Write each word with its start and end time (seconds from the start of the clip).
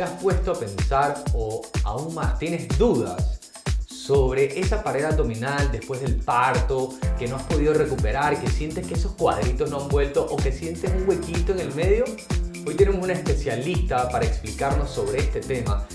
¿Te 0.00 0.04
has 0.04 0.12
puesto 0.12 0.52
a 0.52 0.58
pensar 0.58 1.22
o 1.34 1.60
aún 1.84 2.14
más 2.14 2.38
tienes 2.38 2.66
dudas 2.78 3.38
sobre 3.84 4.58
esa 4.58 4.82
pared 4.82 5.04
abdominal 5.04 5.70
después 5.70 6.00
del 6.00 6.16
parto 6.16 6.94
que 7.18 7.28
no 7.28 7.36
has 7.36 7.42
podido 7.42 7.74
recuperar, 7.74 8.40
que 8.40 8.48
sientes 8.48 8.86
que 8.86 8.94
esos 8.94 9.12
cuadritos 9.12 9.68
no 9.68 9.82
han 9.82 9.88
vuelto 9.88 10.24
o 10.24 10.38
que 10.38 10.52
sientes 10.52 10.90
un 10.90 11.06
huequito 11.06 11.52
en 11.52 11.60
el 11.60 11.74
medio? 11.74 12.06
Hoy 12.66 12.74
tenemos 12.76 13.04
una 13.04 13.12
especialista 13.12 14.08
para 14.08 14.24
explicarnos 14.24 14.88
sobre 14.88 15.18
este 15.18 15.40
tema. 15.40 15.86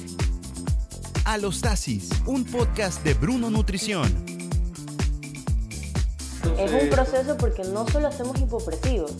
Alostasis, 1.23 2.09
un 2.27 2.45
podcast 2.45 3.03
de 3.03 3.15
Bruno 3.15 3.49
Nutrición. 3.49 4.23
Es 6.59 6.71
un 6.71 6.89
proceso 6.91 7.35
porque 7.37 7.63
no 7.63 7.87
solo 7.87 8.09
hacemos 8.09 8.39
hipopresivos, 8.39 9.13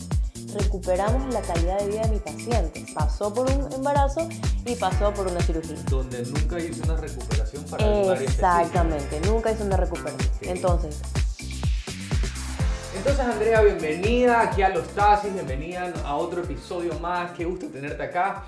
recuperamos 0.56 1.34
la 1.34 1.42
calidad 1.42 1.80
de 1.80 1.88
vida 1.88 2.02
de 2.02 2.10
mi 2.10 2.20
paciente. 2.20 2.86
Pasó 2.94 3.34
por 3.34 3.50
un 3.50 3.72
embarazo 3.72 4.28
y 4.66 4.76
pasó 4.76 5.14
por 5.14 5.28
una 5.28 5.42
cirugía. 5.42 5.78
Donde 5.90 6.24
nunca 6.24 6.60
hizo 6.60 6.84
una 6.84 6.96
recuperación 6.96 7.64
para 7.66 8.14
Exactamente, 8.14 9.20
nunca 9.22 9.52
hizo 9.52 9.64
una 9.64 9.78
recuperación. 9.78 10.30
Entonces. 10.42 11.02
Entonces, 12.98 13.26
Andrea, 13.26 13.62
bienvenida 13.62 14.42
aquí 14.42 14.64
a 14.64 14.70
Los 14.70 14.88
Tasis, 14.90 15.34
bienvenida 15.34 15.94
a 16.04 16.16
otro 16.16 16.42
episodio 16.42 16.98
más. 17.00 17.32
Qué 17.32 17.46
gusto 17.46 17.68
tenerte 17.68 18.02
acá. 18.02 18.46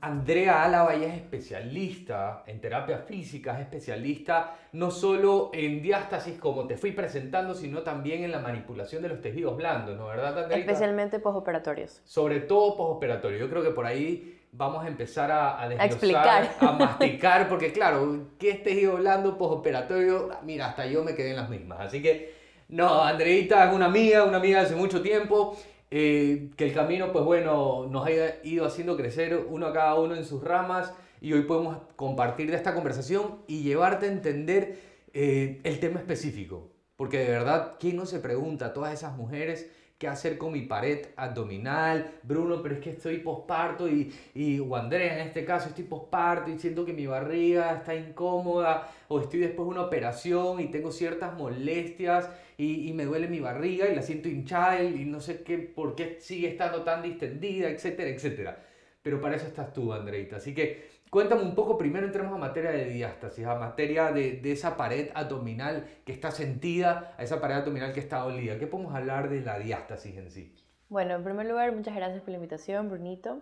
Andrea 0.00 0.62
Álava 0.62 0.94
es 0.94 1.14
especialista 1.14 2.44
en 2.46 2.60
terapia 2.60 2.98
física, 2.98 3.54
es 3.54 3.60
especialista 3.60 4.56
no 4.72 4.90
solo 4.90 5.50
en 5.52 5.82
diástasis 5.82 6.38
como 6.38 6.66
te 6.66 6.76
fui 6.76 6.92
presentando, 6.92 7.54
sino 7.54 7.82
también 7.82 8.22
en 8.22 8.30
la 8.30 8.38
manipulación 8.38 9.02
de 9.02 9.08
los 9.08 9.20
tejidos 9.20 9.56
blandos, 9.56 9.96
¿no 9.96 10.06
verdad, 10.06 10.38
Andrea? 10.38 10.58
Especialmente 10.58 11.18
posoperatorios. 11.18 12.00
Sobre 12.04 12.40
todo 12.40 12.76
posoperatorios. 12.76 13.40
Yo 13.40 13.50
creo 13.50 13.62
que 13.62 13.70
por 13.70 13.86
ahí 13.86 14.40
vamos 14.52 14.84
a 14.84 14.88
empezar 14.88 15.30
a, 15.30 15.60
a 15.60 15.84
explicar, 15.84 16.50
a 16.60 16.72
masticar, 16.72 17.48
porque 17.48 17.72
claro, 17.72 18.28
¿qué 18.38 18.50
es 18.50 18.62
tejido 18.62 18.96
blando 18.96 19.36
posoperatorio? 19.36 20.30
Mira, 20.44 20.66
hasta 20.66 20.86
yo 20.86 21.04
me 21.04 21.14
quedé 21.14 21.30
en 21.30 21.36
las 21.36 21.50
mismas. 21.50 21.80
Así 21.80 22.02
que, 22.02 22.34
no, 22.68 23.02
Andreita 23.02 23.68
es 23.68 23.74
una 23.74 23.86
amiga, 23.86 24.24
una 24.24 24.38
amiga 24.38 24.60
hace 24.60 24.76
mucho 24.76 25.02
tiempo. 25.02 25.56
Eh, 25.90 26.50
que 26.56 26.66
el 26.66 26.74
camino, 26.74 27.12
pues 27.12 27.24
bueno, 27.24 27.86
nos 27.88 28.06
haya 28.06 28.40
ido 28.44 28.66
haciendo 28.66 28.96
crecer 28.96 29.46
uno 29.48 29.66
a 29.66 29.72
cada 29.72 29.94
uno 29.94 30.14
en 30.14 30.24
sus 30.24 30.44
ramas 30.44 30.92
y 31.20 31.32
hoy 31.32 31.42
podemos 31.42 31.78
compartir 31.96 32.50
de 32.50 32.56
esta 32.56 32.74
conversación 32.74 33.38
y 33.46 33.62
llevarte 33.62 34.06
a 34.06 34.12
entender 34.12 34.78
eh, 35.14 35.60
el 35.64 35.80
tema 35.80 36.00
específico. 36.00 36.70
Porque 36.96 37.18
de 37.18 37.30
verdad, 37.30 37.76
¿quién 37.80 37.96
no 37.96 38.06
se 38.06 38.18
pregunta 38.18 38.66
a 38.66 38.72
todas 38.72 38.92
esas 38.92 39.16
mujeres 39.16 39.70
qué 39.98 40.08
hacer 40.08 40.38
con 40.38 40.52
mi 40.52 40.62
pared 40.62 41.06
abdominal, 41.16 42.20
Bruno, 42.22 42.62
pero 42.62 42.76
es 42.76 42.80
que 42.80 42.90
estoy 42.90 43.18
posparto 43.18 43.88
y, 43.88 44.12
y 44.34 44.60
o 44.60 44.76
Andrea 44.76 45.20
en 45.20 45.26
este 45.26 45.44
caso 45.44 45.68
estoy 45.68 45.84
posparto 45.84 46.50
y 46.50 46.58
siento 46.58 46.84
que 46.84 46.92
mi 46.92 47.06
barriga 47.06 47.74
está 47.76 47.94
incómoda 47.94 48.90
o 49.08 49.20
estoy 49.20 49.40
después 49.40 49.66
de 49.66 49.72
una 49.72 49.82
operación 49.82 50.60
y 50.60 50.68
tengo 50.70 50.92
ciertas 50.92 51.36
molestias 51.36 52.30
y, 52.56 52.88
y 52.88 52.92
me 52.92 53.04
duele 53.04 53.28
mi 53.28 53.40
barriga 53.40 53.88
y 53.88 53.94
la 53.94 54.02
siento 54.02 54.28
hinchada 54.28 54.82
y 54.82 55.04
no 55.04 55.20
sé 55.20 55.42
qué, 55.42 55.58
por 55.58 55.94
qué 55.96 56.18
sigue 56.20 56.48
estando 56.48 56.82
tan 56.84 57.02
distendida, 57.02 57.68
etcétera, 57.68 58.10
etcétera. 58.10 58.64
Pero 59.02 59.20
para 59.20 59.36
eso 59.36 59.46
estás 59.46 59.72
tú, 59.72 59.92
Andreita. 59.92 60.36
Así 60.36 60.54
que 60.54 60.97
Cuéntame 61.10 61.42
un 61.42 61.54
poco, 61.54 61.78
primero 61.78 62.06
entremos 62.06 62.34
a 62.34 62.38
materia 62.38 62.70
de 62.70 62.84
diástasis, 62.84 63.46
a 63.46 63.54
materia 63.54 64.12
de, 64.12 64.32
de, 64.32 64.52
esa 64.52 64.76
pared 64.76 65.10
abdominal 65.14 65.86
que 66.04 66.12
está 66.12 66.30
sentida, 66.30 67.14
a 67.16 67.22
esa 67.22 67.40
pared 67.40 67.56
abdominal 67.56 67.92
que 67.92 68.00
está 68.00 68.18
dolida. 68.18 68.58
¿Qué 68.58 68.66
podemos 68.66 68.94
hablar 68.94 69.30
de 69.30 69.40
la 69.40 69.58
diástasis 69.58 70.16
en 70.16 70.30
sí? 70.30 70.54
Bueno, 70.90 71.14
en 71.14 71.24
primer 71.24 71.46
lugar, 71.46 71.74
muchas 71.74 71.94
gracias 71.94 72.20
por 72.20 72.30
la 72.30 72.36
invitación, 72.36 72.88
Brunito. 72.88 73.40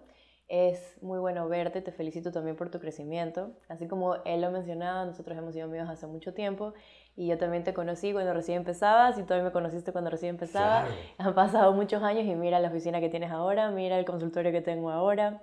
Es 0.48 0.96
muy 1.02 1.18
bueno 1.18 1.48
verte, 1.48 1.80
te 1.80 1.90
felicito 1.90 2.30
también 2.30 2.54
por 2.54 2.70
tu 2.70 2.78
crecimiento. 2.78 3.50
Así 3.68 3.88
como 3.88 4.14
él 4.24 4.42
lo 4.42 4.52
mencionaba, 4.52 5.04
nosotros 5.04 5.36
hemos 5.36 5.54
sido 5.54 5.66
amigos 5.66 5.88
hace 5.88 6.06
mucho 6.06 6.34
tiempo 6.34 6.72
y 7.16 7.26
yo 7.26 7.36
también 7.36 7.64
te 7.64 7.74
conocí 7.74 8.12
cuando 8.12 8.32
recién 8.32 8.58
empezabas 8.58 9.18
y 9.18 9.22
tú 9.22 9.26
también 9.26 9.46
me 9.46 9.52
conociste 9.52 9.90
cuando 9.90 10.08
recién 10.08 10.30
empezaba. 10.30 10.86
Han 11.18 11.34
pasado 11.34 11.72
muchos 11.72 12.00
años 12.04 12.26
y 12.26 12.34
mira 12.36 12.60
la 12.60 12.68
oficina 12.68 13.00
que 13.00 13.08
tienes 13.08 13.32
ahora, 13.32 13.72
mira 13.72 13.98
el 13.98 14.04
consultorio 14.04 14.52
que 14.52 14.60
tengo 14.60 14.90
ahora 14.90 15.42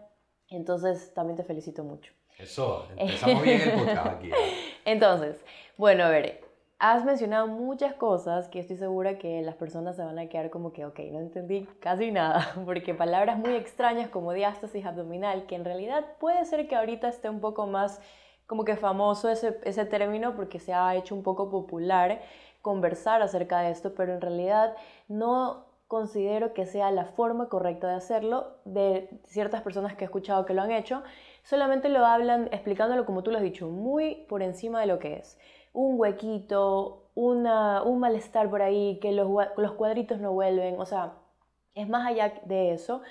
entonces, 0.55 1.13
también 1.13 1.37
te 1.37 1.43
felicito 1.43 1.83
mucho. 1.83 2.13
Eso, 2.37 2.87
empezamos 2.97 3.43
bien 3.43 3.61
el 3.61 3.71
podcast 3.71 4.07
aquí. 4.07 4.31
Entonces, 4.85 5.43
bueno, 5.77 6.03
a 6.03 6.09
ver, 6.09 6.41
has 6.79 7.05
mencionado 7.05 7.47
muchas 7.47 7.93
cosas 7.93 8.49
que 8.49 8.59
estoy 8.59 8.77
segura 8.77 9.17
que 9.17 9.41
las 9.41 9.55
personas 9.55 9.95
se 9.95 10.03
van 10.03 10.19
a 10.19 10.27
quedar 10.27 10.49
como 10.49 10.73
que, 10.73 10.85
ok, 10.85 10.99
no 11.11 11.19
entendí 11.19 11.65
casi 11.79 12.11
nada, 12.11 12.53
porque 12.65 12.93
palabras 12.93 13.37
muy 13.37 13.55
extrañas 13.55 14.09
como 14.09 14.33
diástasis 14.33 14.85
abdominal, 14.85 15.45
que 15.45 15.55
en 15.55 15.65
realidad 15.65 16.05
puede 16.19 16.43
ser 16.45 16.67
que 16.67 16.75
ahorita 16.75 17.07
esté 17.07 17.29
un 17.29 17.39
poco 17.39 17.67
más 17.67 18.01
como 18.47 18.65
que 18.65 18.75
famoso 18.75 19.29
ese, 19.29 19.57
ese 19.63 19.85
término 19.85 20.35
porque 20.35 20.59
se 20.59 20.73
ha 20.73 20.93
hecho 20.95 21.15
un 21.15 21.23
poco 21.23 21.49
popular 21.49 22.21
conversar 22.61 23.21
acerca 23.21 23.61
de 23.61 23.71
esto, 23.71 23.93
pero 23.95 24.13
en 24.13 24.21
realidad 24.21 24.75
no 25.07 25.65
considero 25.87 26.53
que 26.53 26.65
sea 26.65 26.91
la 26.91 27.05
forma 27.05 27.49
correcta 27.49 27.87
de 27.87 27.95
hacerlo 27.95 28.57
de 28.65 29.09
ciertas 29.25 29.61
personas 29.61 29.95
que 29.95 30.03
he 30.03 30.05
escuchado 30.05 30.45
que 30.45 30.53
lo 30.53 30.61
han 30.61 30.71
hecho. 30.71 31.03
Solamente 31.43 31.89
lo 31.89 32.05
hablan 32.05 32.49
explicándolo 32.51 33.05
como 33.05 33.23
tú 33.23 33.31
lo 33.31 33.37
has 33.37 33.43
dicho, 33.43 33.69
muy 33.69 34.25
por 34.27 34.41
encima 34.41 34.81
de 34.81 34.87
lo 34.87 34.99
que 34.99 35.15
es. 35.17 35.37
Un 35.73 35.99
huequito, 35.99 37.11
una, 37.15 37.83
un 37.83 37.99
malestar 37.99 38.49
por 38.49 38.61
ahí, 38.61 38.99
que 39.01 39.11
los, 39.11 39.27
los 39.57 39.71
cuadritos 39.73 40.19
no 40.19 40.31
vuelven, 40.33 40.79
o 40.79 40.85
sea, 40.85 41.13
es 41.75 41.87
más 41.89 42.07
allá 42.07 42.33
de 42.45 42.73
eso. 42.73 43.01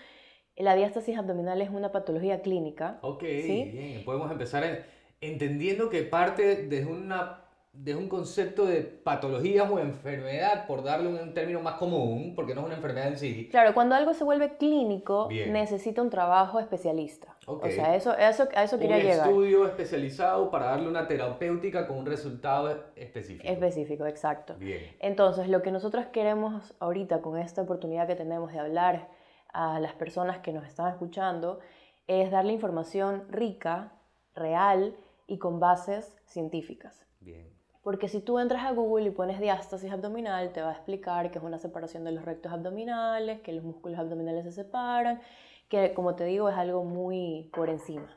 La 0.57 0.75
diástasis 0.75 1.17
abdominal 1.17 1.63
es 1.63 1.71
una 1.71 1.93
patología 1.93 2.43
clínica. 2.43 2.99
Ok, 3.03 3.23
bien. 3.23 4.05
Podemos 4.05 4.31
empezar 4.31 4.85
entendiendo 5.21 5.89
que 5.89 6.03
parte 6.03 6.67
de 6.67 6.85
una 6.85 7.42
de 7.73 7.95
un 7.97 8.07
concepto 8.07 8.67
de 8.67 8.83
patología 8.83 9.65
o 9.65 9.79
enfermedad, 9.79 10.67
por 10.67 10.83
darle 10.83 11.09
un 11.09 11.33
término 11.33 11.61
más 11.61 11.77
común, 11.77 12.35
porque 12.37 12.55
no 12.55 12.61
es 12.61 12.67
una 12.67 12.77
enfermedad 12.77 13.09
en 13.09 13.19
sí. 13.19 13.49
Claro, 13.51 13.73
cuando 13.73 13.95
algo 13.95 14.13
se 14.13 14.25
vuelve 14.25 14.59
clínico, 14.59 15.29
necesita 15.31 16.03
un 16.03 16.11
trabajo 16.11 16.61
especialista. 16.61 17.35
O 17.47 17.67
sea, 17.71 17.97
eso, 17.97 18.15
eso, 18.17 18.47
a 18.55 18.65
eso 18.65 18.79
quería 18.79 18.99
llegar. 18.99 19.27
Un 19.27 19.35
estudio 19.35 19.67
especializado 19.67 20.51
para 20.51 20.67
darle 20.67 20.89
una 20.89 21.09
terapéutica 21.09 21.87
con 21.87 21.99
un 21.99 22.07
resultado 22.07 22.93
específico. 22.95 23.49
Específico, 23.49 24.07
exacto. 24.07 24.55
Bien. 24.59 24.95
Entonces, 25.01 25.49
lo 25.49 25.63
que 25.63 25.71
nosotros 25.73 26.07
queremos 26.13 26.75
ahorita 26.79 27.23
con 27.23 27.39
esta 27.39 27.63
oportunidad 27.63 28.07
que 28.07 28.17
tenemos 28.17 28.53
de 28.53 28.59
hablar 28.59 29.09
a 29.55 29.81
las 29.81 29.95
personas 29.95 30.39
que 30.39 30.53
nos 30.53 30.67
están 30.67 30.93
escuchando 30.93 31.61
es 32.07 32.31
darle 32.31 32.53
información 32.53 33.25
rica, 33.31 33.93
real 34.35 34.95
y 35.27 35.39
con 35.39 35.59
bases 35.59 36.15
científicas. 36.27 37.07
Bien. 37.21 37.62
Porque 37.83 38.09
si 38.09 38.21
tú 38.21 38.39
entras 38.39 38.65
a 38.65 38.73
Google 38.73 39.07
y 39.07 39.11
pones 39.11 39.41
diástasis 39.41 39.91
abdominal, 39.91 40.53
te 40.53 40.63
va 40.63 40.71
a 40.71 40.73
explicar 40.73 41.31
que 41.31 41.39
es 41.39 41.45
una 41.45 41.59
separación 41.59 42.05
de 42.05 42.13
los 42.13 42.25
rectos 42.25 42.53
abdominales, 42.53 43.41
que 43.41 43.53
los 43.53 43.65
músculos 43.65 43.99
abdominales 43.99 44.45
se 44.45 44.53
separan, 44.53 45.21
que 45.69 45.93
como 45.93 46.15
te 46.15 46.25
digo 46.25 46.49
es 46.49 46.57
algo 46.57 46.85
muy 46.85 47.51
por 47.53 47.69
encima. 47.69 48.17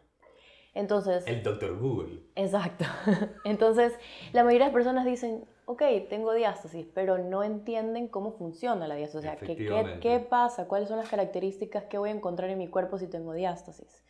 Entonces... 0.76 1.26
El 1.26 1.42
doctor 1.42 1.80
Google. 1.80 2.22
Exacto. 2.36 2.86
Entonces, 3.46 3.98
la 4.34 4.44
mayoría 4.44 4.68
de 4.68 4.72
las 4.72 4.74
personas 4.74 5.06
dicen, 5.06 5.46
ok, 5.66 5.82
tengo 6.10 6.34
diástasis, 6.34 6.86
pero 6.94 7.18
no 7.18 7.44
entienden 7.44 8.08
cómo 8.08 8.34
funciona 8.34 8.88
la 8.88 8.96
diástasis. 8.96 9.20
O 9.20 9.32
sea, 9.32 9.38
¿qué, 9.38 9.56
qué, 9.56 9.98
qué 10.00 10.20
pasa? 10.20 10.68
¿Cuáles 10.68 10.90
son 10.90 10.98
las 10.98 11.10
características 11.10 11.86
que 11.86 11.98
voy 11.98 12.10
a 12.10 12.14
encontrar 12.14 12.50
en 12.52 12.60
mi 12.60 12.68
cuerpo 12.68 13.00
si 13.00 13.08
tengo 13.08 13.34
diástasis? 13.34 14.04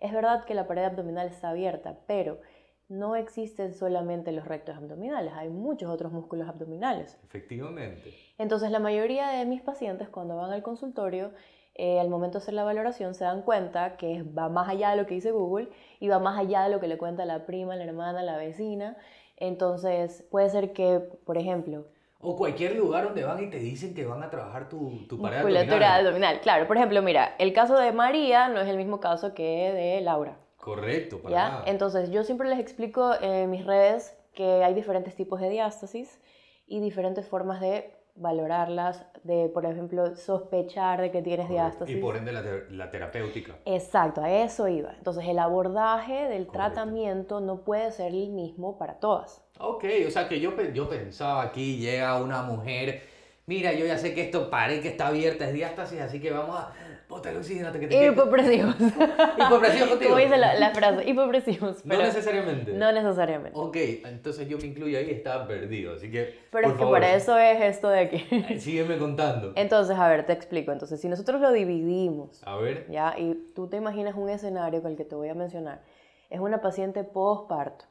Es 0.00 0.12
verdad 0.12 0.44
que 0.44 0.54
la 0.54 0.66
pared 0.66 0.84
abdominal 0.84 1.28
está 1.28 1.50
abierta, 1.50 1.98
pero 2.06 2.40
no 2.88 3.16
existen 3.16 3.74
solamente 3.74 4.32
los 4.32 4.46
rectos 4.46 4.76
abdominales, 4.76 5.32
hay 5.34 5.48
muchos 5.48 5.90
otros 5.90 6.12
músculos 6.12 6.48
abdominales. 6.48 7.18
Efectivamente. 7.24 8.14
Entonces 8.38 8.70
la 8.70 8.78
mayoría 8.78 9.28
de 9.28 9.44
mis 9.44 9.60
pacientes 9.60 10.08
cuando 10.08 10.36
van 10.36 10.52
al 10.52 10.62
consultorio, 10.62 11.32
eh, 11.74 12.00
al 12.00 12.08
momento 12.08 12.38
de 12.38 12.42
hacer 12.42 12.54
la 12.54 12.64
valoración 12.64 13.14
se 13.14 13.24
dan 13.24 13.42
cuenta 13.42 13.96
que 13.96 14.22
va 14.22 14.48
más 14.48 14.68
allá 14.68 14.90
de 14.90 14.96
lo 14.96 15.06
que 15.06 15.14
dice 15.14 15.30
Google 15.30 15.68
y 16.00 16.08
va 16.08 16.18
más 16.18 16.38
allá 16.38 16.62
de 16.62 16.70
lo 16.70 16.80
que 16.80 16.88
le 16.88 16.98
cuenta 16.98 17.24
la 17.24 17.46
prima, 17.46 17.76
la 17.76 17.84
hermana, 17.84 18.22
la 18.22 18.36
vecina. 18.36 18.96
Entonces 19.36 20.26
puede 20.30 20.48
ser 20.50 20.72
que, 20.72 20.98
por 21.24 21.38
ejemplo, 21.38 21.86
o 22.20 22.36
cualquier 22.36 22.74
lugar 22.74 23.04
donde 23.04 23.22
van 23.22 23.40
y 23.44 23.48
te 23.48 23.58
dicen 23.58 23.94
que 23.94 24.04
van 24.04 24.24
a 24.24 24.28
trabajar 24.30 24.68
tu, 24.68 25.06
tu 25.08 25.20
pared 25.22 25.38
abdominal. 25.38 26.00
abdominal. 26.00 26.40
Claro, 26.40 26.66
por 26.66 26.76
ejemplo, 26.76 27.00
mira, 27.00 27.36
el 27.38 27.52
caso 27.52 27.78
de 27.78 27.92
María 27.92 28.48
no 28.48 28.60
es 28.60 28.68
el 28.68 28.76
mismo 28.76 28.98
caso 28.98 29.34
que 29.34 29.72
de 29.72 30.00
Laura. 30.00 30.36
Correcto, 30.68 31.18
para 31.22 31.34
¿Ya? 31.34 31.62
Entonces, 31.64 32.10
yo 32.10 32.24
siempre 32.24 32.46
les 32.46 32.58
explico 32.58 33.14
en 33.22 33.50
mis 33.50 33.64
redes 33.64 34.14
que 34.34 34.62
hay 34.62 34.74
diferentes 34.74 35.14
tipos 35.14 35.40
de 35.40 35.48
diástasis 35.48 36.20
y 36.66 36.80
diferentes 36.80 37.26
formas 37.26 37.60
de 37.62 37.90
valorarlas, 38.16 39.06
de, 39.22 39.48
por 39.48 39.64
ejemplo, 39.64 40.14
sospechar 40.14 41.00
de 41.00 41.10
que 41.10 41.22
tienes 41.22 41.48
diástasis. 41.48 41.96
Y 41.96 42.00
por 42.00 42.16
ende 42.16 42.32
la, 42.32 42.90
terapéutica. 42.90 43.56
Exacto, 43.64 44.20
a 44.20 44.30
eso 44.30 44.68
iba. 44.68 44.92
Entonces, 44.92 45.24
el 45.26 45.38
abordaje 45.38 46.28
del 46.28 46.48
tratamiento 46.48 47.40
no 47.40 47.62
puede 47.62 47.90
ser 47.90 48.08
el 48.08 48.28
mismo 48.28 48.76
para 48.76 49.00
todas. 49.00 49.42
Ok, 49.60 49.84
o 50.06 50.10
sea 50.10 50.28
que 50.28 50.38
yo, 50.38 50.54
yo 50.74 50.88
pensaba 50.88 51.42
aquí, 51.42 51.78
llega 51.78 52.20
una 52.20 52.42
mujer, 52.42 53.04
mira, 53.46 53.72
yo 53.72 53.86
ya 53.86 53.96
sé 53.96 54.12
que 54.12 54.20
esto 54.20 54.50
pared 54.50 54.82
que 54.82 54.88
está 54.88 55.06
abierta 55.06 55.46
es 55.46 55.54
diástasis, 55.54 56.00
así 56.00 56.20
que 56.20 56.30
vamos 56.30 56.56
a 56.58 56.74
bota 57.08 57.30
el 57.30 57.38
oxígeno 57.38 57.72
que 57.72 57.86
te 57.86 58.06
Hipopresivos. 58.06 58.76
Hipopresivos 58.78 59.88
contigo. 59.90 60.10
Como 60.10 60.16
dice 60.22 60.36
la, 60.36 60.54
la 60.54 60.70
frase, 60.74 61.08
hipopresivos. 61.08 61.84
No 61.84 61.96
necesariamente. 61.96 62.72
No 62.72 62.92
necesariamente. 62.92 63.58
Ok, 63.58 63.76
entonces 64.04 64.48
yo 64.48 64.58
me 64.58 64.66
incluyo 64.66 64.98
ahí 64.98 65.10
estaba 65.10 65.46
perdido, 65.46 65.94
así 65.94 66.10
que. 66.10 66.38
Pero 66.50 66.68
es 66.68 66.74
que 66.74 66.84
por 66.84 67.02
eso 67.02 67.38
es 67.38 67.60
esto 67.62 67.88
de 67.88 68.00
aquí. 68.00 68.58
Sígueme 68.58 68.98
contando. 68.98 69.52
Entonces, 69.56 69.96
a 69.96 70.08
ver, 70.08 70.26
te 70.26 70.32
explico. 70.32 70.72
Entonces, 70.72 71.00
si 71.00 71.08
nosotros 71.08 71.40
lo 71.40 71.50
dividimos. 71.52 72.42
A 72.46 72.56
ver. 72.56 72.86
Ya, 72.90 73.14
y 73.18 73.34
tú 73.54 73.68
te 73.68 73.76
imaginas 73.76 74.14
un 74.14 74.28
escenario 74.28 74.82
con 74.82 74.92
el 74.92 74.96
que 74.96 75.04
te 75.04 75.14
voy 75.14 75.28
a 75.28 75.34
mencionar. 75.34 75.82
Es 76.28 76.40
una 76.40 76.60
paciente 76.60 77.04
postparto. 77.04 77.86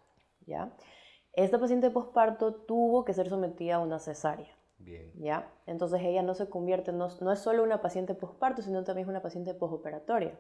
¿Ya? 0.46 0.70
Esta 1.34 1.60
paciente 1.60 1.90
postparto 1.90 2.54
tuvo 2.54 3.04
que 3.04 3.14
ser 3.14 3.30
sometida 3.30 3.76
a 3.76 3.80
una 3.80 4.00
cesárea. 4.00 4.57
Bien. 4.88 5.12
¿Ya? 5.18 5.52
Entonces 5.66 6.02
ella 6.02 6.24
no 6.24 6.34
se 6.34 6.50
convierte, 6.50 6.94
no, 6.94 7.10
no 7.20 7.32
es 7.32 7.40
solo 7.40 7.64
una 7.64 7.82
paciente 7.82 8.16
postparto, 8.16 8.62
sino 8.62 8.86
también 8.86 9.06
es 9.06 9.10
una 9.10 9.22
paciente 9.22 9.54
postoperatoria. 9.54 10.40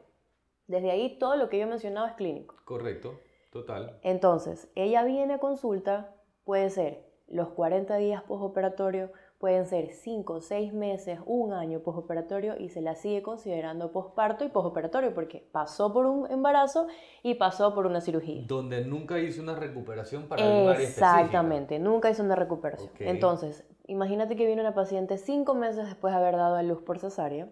Desde 0.68 0.90
ahí 0.90 1.18
todo 1.20 1.36
lo 1.36 1.50
que 1.50 1.58
yo 1.58 1.64
he 1.64 1.70
mencionado 1.70 2.08
es 2.08 2.14
clínico. 2.14 2.56
Correcto, 2.64 3.20
total. 3.52 4.00
Entonces, 4.04 4.70
ella 4.76 5.04
viene 5.04 5.34
a 5.34 5.40
consulta, 5.40 6.16
puede 6.46 6.70
ser 6.70 7.06
los 7.28 7.50
40 7.50 7.98
días 7.98 8.24
postoperatorio, 8.24 9.12
pueden 9.38 9.66
ser 9.66 9.92
5, 9.92 10.42
6 10.42 10.74
meses, 10.74 11.20
un 11.26 11.54
año 11.54 11.82
postoperatorio 11.82 12.58
y 12.58 12.70
se 12.70 12.82
la 12.82 12.96
sigue 12.96 13.22
considerando 13.22 13.92
posparto 13.92 14.44
y 14.46 14.50
postoperatorio 14.50 15.14
porque 15.14 15.48
pasó 15.52 15.94
por 15.94 16.06
un 16.06 16.30
embarazo 16.32 16.88
y 17.22 17.36
pasó 17.36 17.76
por 17.76 17.86
una 17.86 18.02
cirugía. 18.02 18.46
Donde 18.48 18.84
nunca 18.86 19.20
hizo 19.20 19.42
una 19.42 19.56
recuperación 19.56 20.28
para 20.28 20.44
el 20.44 20.82
Exactamente, 20.82 21.80
nunca 21.80 22.10
hizo 22.10 22.24
una 22.24 22.36
recuperación. 22.36 22.90
Entonces, 23.00 23.66
imagínate 23.88 24.36
que 24.36 24.46
viene 24.46 24.62
una 24.62 24.76
paciente 24.76 25.18
5 25.18 25.54
meses 25.56 25.86
después 25.86 26.14
de 26.14 26.20
haber 26.20 26.36
dado 26.36 26.56
a 26.56 26.64
luz 26.64 26.84
por 26.84 27.00
cesárea 27.00 27.50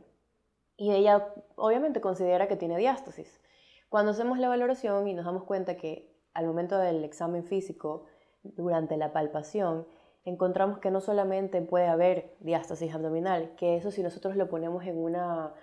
y 0.77 0.91
ella 0.91 1.33
obviamente 1.55 2.01
considera 2.01 2.47
que 2.47 2.57
tiene 2.57 2.77
diástasis. 2.77 3.41
Cuando 3.89 4.11
hacemos 4.11 4.39
la 4.39 4.49
valoración 4.49 5.07
y 5.07 5.13
nos 5.13 5.25
damos 5.25 5.43
cuenta 5.43 5.77
que 5.77 6.13
al 6.33 6.45
momento 6.45 6.77
del 6.77 7.03
examen 7.03 7.45
físico, 7.45 8.05
durante 8.43 8.97
la 8.97 9.13
palpación, 9.13 9.87
encontramos 10.25 10.79
que 10.79 10.91
no 10.91 11.01
solamente 11.01 11.61
puede 11.61 11.87
haber 11.87 12.35
diástasis 12.39 12.93
abdominal, 12.93 13.55
que 13.55 13.77
eso 13.77 13.89
si 13.91 14.03
nosotros 14.03 14.35
lo 14.35 14.49
ponemos 14.49 14.83
en 14.85 14.97
una 14.97 15.53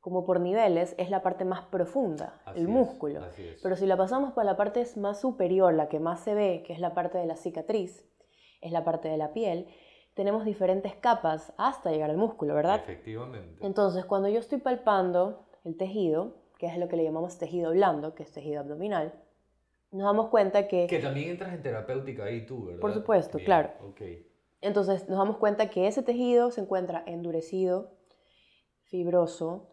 como 0.00 0.24
por 0.24 0.40
niveles, 0.40 0.94
es 0.96 1.10
la 1.10 1.22
parte 1.22 1.44
más 1.44 1.62
profunda, 1.62 2.40
el 2.54 2.68
músculo. 2.68 3.20
Pero 3.62 3.76
si 3.76 3.84
la 3.84 3.96
pasamos 3.96 4.32
por 4.32 4.44
la 4.44 4.56
parte 4.56 4.86
más 4.96 5.20
superior, 5.20 5.74
la 5.74 5.88
que 5.88 5.98
más 5.98 6.20
se 6.20 6.34
ve, 6.34 6.62
que 6.64 6.72
es 6.72 6.78
la 6.78 6.94
parte 6.94 7.18
de 7.18 7.26
la 7.26 7.36
cicatriz, 7.36 8.08
es 8.60 8.72
la 8.72 8.84
parte 8.84 9.08
de 9.08 9.16
la 9.16 9.32
piel, 9.32 9.66
tenemos 10.18 10.44
diferentes 10.44 10.96
capas 10.96 11.52
hasta 11.56 11.92
llegar 11.92 12.10
al 12.10 12.16
músculo, 12.16 12.52
¿verdad? 12.52 12.80
Efectivamente. 12.80 13.64
Entonces, 13.64 14.04
cuando 14.04 14.28
yo 14.28 14.40
estoy 14.40 14.58
palpando 14.58 15.46
el 15.62 15.76
tejido, 15.76 16.34
que 16.58 16.66
es 16.66 16.76
lo 16.76 16.88
que 16.88 16.96
le 16.96 17.04
llamamos 17.04 17.38
tejido 17.38 17.70
blando, 17.70 18.16
que 18.16 18.24
es 18.24 18.32
tejido 18.32 18.58
abdominal, 18.58 19.14
nos 19.92 20.02
damos 20.02 20.26
cuenta 20.26 20.66
que... 20.66 20.88
Que 20.88 20.98
también 20.98 21.28
entras 21.28 21.54
en 21.54 21.62
terapéutica 21.62 22.24
ahí 22.24 22.44
tú, 22.44 22.64
¿verdad? 22.64 22.80
Por 22.80 22.92
supuesto, 22.92 23.38
claro. 23.38 23.70
Entonces 24.60 25.08
nos 25.08 25.18
damos 25.18 25.36
cuenta 25.36 25.70
que 25.70 25.86
ese 25.86 26.02
tejido 26.02 26.50
se 26.50 26.62
encuentra 26.62 27.04
endurecido, 27.06 27.92
fibroso, 28.82 29.68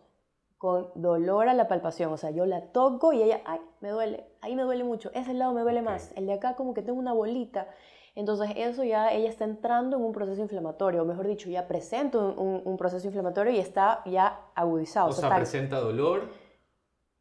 con 0.59 0.91
dolor 0.94 1.50
a 1.50 1.56
la 1.56 1.68
palpación. 1.68 2.13
O 2.13 2.18
sea, 2.18 2.30
yo 2.30 2.45
la 2.45 2.71
toco 2.71 3.13
y 3.13 3.24
ella, 3.24 3.41
ay, 3.45 3.62
me 3.81 3.89
duele, 3.89 4.25
ahí 4.41 4.56
me 4.56 4.62
duele 4.62 4.83
mucho, 4.83 5.09
ese 5.15 5.33
lado 5.33 5.53
me 5.53 5.62
duele 5.62 5.81
más, 5.81 6.13
el 6.15 6.27
de 6.27 6.33
acá 6.33 6.56
como 6.56 6.75
que 6.75 6.83
tengo 6.83 7.00
una 7.00 7.13
bolita. 7.13 7.68
Entonces 8.15 8.50
eso 8.56 8.83
ya, 8.83 9.12
ella 9.12 9.29
está 9.29 9.44
entrando 9.44 9.97
en 9.97 10.03
un 10.03 10.13
proceso 10.13 10.41
inflamatorio, 10.41 11.01
o 11.01 11.06
mejor 11.06 11.27
dicho, 11.27 11.50
ya 11.50 11.67
presenta 11.67 12.17
un, 12.17 12.77
proceso 12.77 13.06
inflamatorio 13.07 13.51
y 13.51 13.59
está 13.59 14.01
ya 14.06 14.39
agudizado. 14.56 15.09
O, 15.09 15.13
sea, 15.13 15.35
presenta 15.35 15.79
dolor 15.79 16.29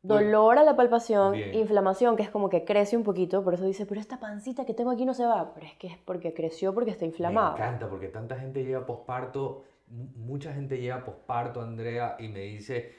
Dolor 0.04 0.58
a 0.58 0.64
la 0.64 0.76
palpación, 0.76 1.34
inflamación, 1.54 2.14
que 2.14 2.22
es 2.22 2.28
como 2.28 2.50
que 2.50 2.66
crece 2.66 2.94
un 2.94 3.04
poquito, 3.04 3.42
por 3.42 3.54
eso 3.54 3.64
dice, 3.64 3.86
pero 3.86 3.98
esta 3.98 4.20
pancita 4.20 4.66
que 4.66 4.74
tengo 4.74 4.90
aquí 4.90 5.06
no 5.06 5.14
se 5.14 5.24
va, 5.24 5.54
pero 5.54 5.64
es 5.64 5.72
que 5.76 5.86
es 5.86 5.96
porque 5.96 6.34
creció 6.34 6.74
porque 6.74 6.90
está 6.90 7.06
inflamada. 7.06 7.52
Me 7.52 7.64
encanta, 7.64 7.88
porque 7.88 8.08
tanta 8.08 8.36
gente 8.36 8.62
llega 8.62 8.84
posparto, 8.84 9.64
mucha 9.88 10.52
gente 10.52 10.78
llega 10.78 11.02
posparto, 11.02 11.62
Andrea, 11.62 12.16
y 12.18 12.28
me 12.28 12.40
dice, 12.40 12.92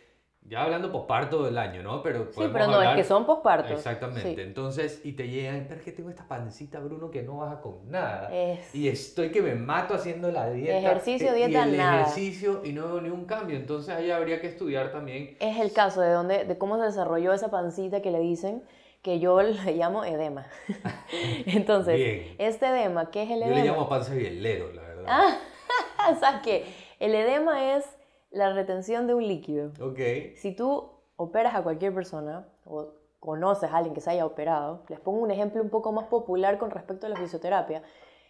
ya 0.48 0.64
hablando 0.64 0.92
posparto 0.92 1.44
del 1.44 1.58
año, 1.58 1.82
¿no? 1.82 2.04
Pero 2.04 2.28
sí, 2.32 2.42
pero 2.54 2.68
no, 2.68 2.82
es 2.82 2.96
que 2.96 3.04
son 3.04 3.26
pospartos. 3.26 3.72
Exactamente. 3.72 4.44
Entonces, 4.44 5.02
y 5.04 5.14
te 5.14 5.28
llegan, 5.28 5.66
pero 5.68 5.80
es 5.80 5.86
que 5.86 5.92
tengo 5.92 6.10
esta 6.10 6.28
pancita, 6.28 6.80
Bruno, 6.80 7.10
que 7.10 7.24
no 7.24 7.38
baja 7.38 7.62
con 7.62 7.90
nada. 7.90 8.30
Y 8.74 8.88
estoy 8.88 9.32
que 9.32 9.42
me 9.42 9.56
mato 9.56 9.96
haciendo 9.96 10.32
la 10.32 10.50
dieta. 10.52 10.78
Ejercicio, 10.78 11.34
dieta, 11.34 11.68
y 11.68 11.72
el 11.72 11.78
nada. 11.78 12.02
ejercicio 12.02 12.62
y 12.64 12.74
no 12.74 12.88
veo 12.88 13.02
ni 13.02 13.10
un 13.10 13.26
cambio. 13.26 13.58
Entonces, 13.58 13.96
ahí 13.96 14.12
habría 14.12 14.40
que 14.40 14.48
estudiar 14.48 14.92
también. 14.92 15.36
Es 15.40 15.60
el 15.60 15.74
caso 15.74 16.02
de, 16.02 16.12
dónde, 16.12 16.46
de 16.46 16.58
cómo 16.58 16.78
se 16.78 16.84
desarrolló 16.84 17.34
esa 17.34 17.50
pancita 17.50 18.02
que 18.02 18.12
le 18.12 18.20
dicen 18.20 18.64
que 19.02 19.20
yo 19.20 19.42
le 19.42 19.76
llamo 19.76 20.04
edema. 20.04 20.46
Entonces, 21.48 22.28
este 22.38 22.68
edema, 22.68 23.10
¿qué 23.10 23.24
es 23.24 23.32
el 23.32 23.42
edema? 23.42 23.58
Yo 23.58 23.64
le 23.64 23.70
llamo 23.70 23.90
panza 23.90 24.14
bielero, 24.14 24.72
la 24.74 24.82
verdad. 24.84 25.06
Ah, 25.08 25.38
¿sabes 26.20 26.42
qué? 26.44 26.66
El 27.00 27.16
edema 27.16 27.76
es 27.76 27.86
la 28.36 28.54
retención 28.54 29.08
de 29.08 29.14
un 29.14 29.28
líquido. 29.28 29.72
Okay. 29.80 30.36
Si 30.36 30.56
tú 30.56 30.92
operas 31.16 31.56
a 31.56 31.64
cualquier 31.64 31.94
persona 31.94 32.48
o 32.66 32.90
conoces 33.20 33.72
a 33.72 33.78
alguien 33.78 33.96
que 33.96 34.02
se 34.02 34.12
haya 34.12 34.26
operado, 34.26 34.84
les 34.90 35.00
pongo 35.00 35.20
un 35.20 35.32
ejemplo 35.32 35.62
un 35.62 35.70
poco 35.70 35.92
más 35.92 36.06
popular 36.06 36.58
con 36.58 36.70
respecto 36.70 37.08
a 37.08 37.10
la 37.10 37.16
fisioterapia. 37.16 37.82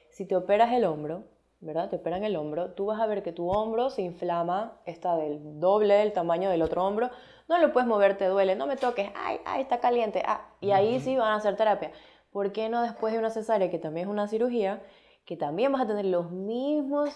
Si 0.10 0.26
te 0.26 0.36
operas 0.36 0.72
el 0.72 0.86
hombro, 0.86 1.24
¿verdad? 1.60 1.90
Te 1.90 1.96
operan 1.98 2.24
el 2.24 2.36
hombro, 2.36 2.72
tú 2.72 2.86
vas 2.86 3.02
a 3.02 3.08
ver 3.08 3.24
que 3.24 3.32
tu 3.32 3.50
hombro 3.50 3.90
se 3.90 4.04
inflama, 4.04 4.80
está 4.86 5.18
del 5.18 5.60
doble 5.60 5.96
del 5.96 6.14
tamaño 6.14 6.50
del 6.50 6.62
otro 6.62 6.86
hombro, 6.86 7.10
no 7.50 7.58
lo 7.58 7.74
puedes 7.74 7.88
mover, 7.88 8.18
te 8.18 8.26
duele, 8.26 8.56
no 8.56 8.68
me 8.68 8.78
toques, 8.78 9.10
ay, 9.16 9.40
ay, 9.46 9.64
está 9.64 9.80
caliente, 9.80 10.24
ah, 10.26 10.50
y 10.62 10.72
ahí 10.72 11.00
sí 11.00 11.16
van 11.16 11.32
a 11.32 11.36
hacer 11.36 11.56
terapia. 11.56 11.92
¿Por 12.32 12.52
qué 12.52 12.70
no 12.70 12.82
después 12.84 13.14
de 13.14 13.20
una 13.20 13.32
cesárea, 13.32 13.72
que 13.72 13.80
también 13.80 14.08
es 14.08 14.12
una 14.12 14.28
cirugía, 14.28 14.82
que 15.26 15.36
también 15.36 15.72
vas 15.72 15.82
a 15.82 15.88
tener 15.88 16.06
los 16.06 16.32
mismos 16.32 17.10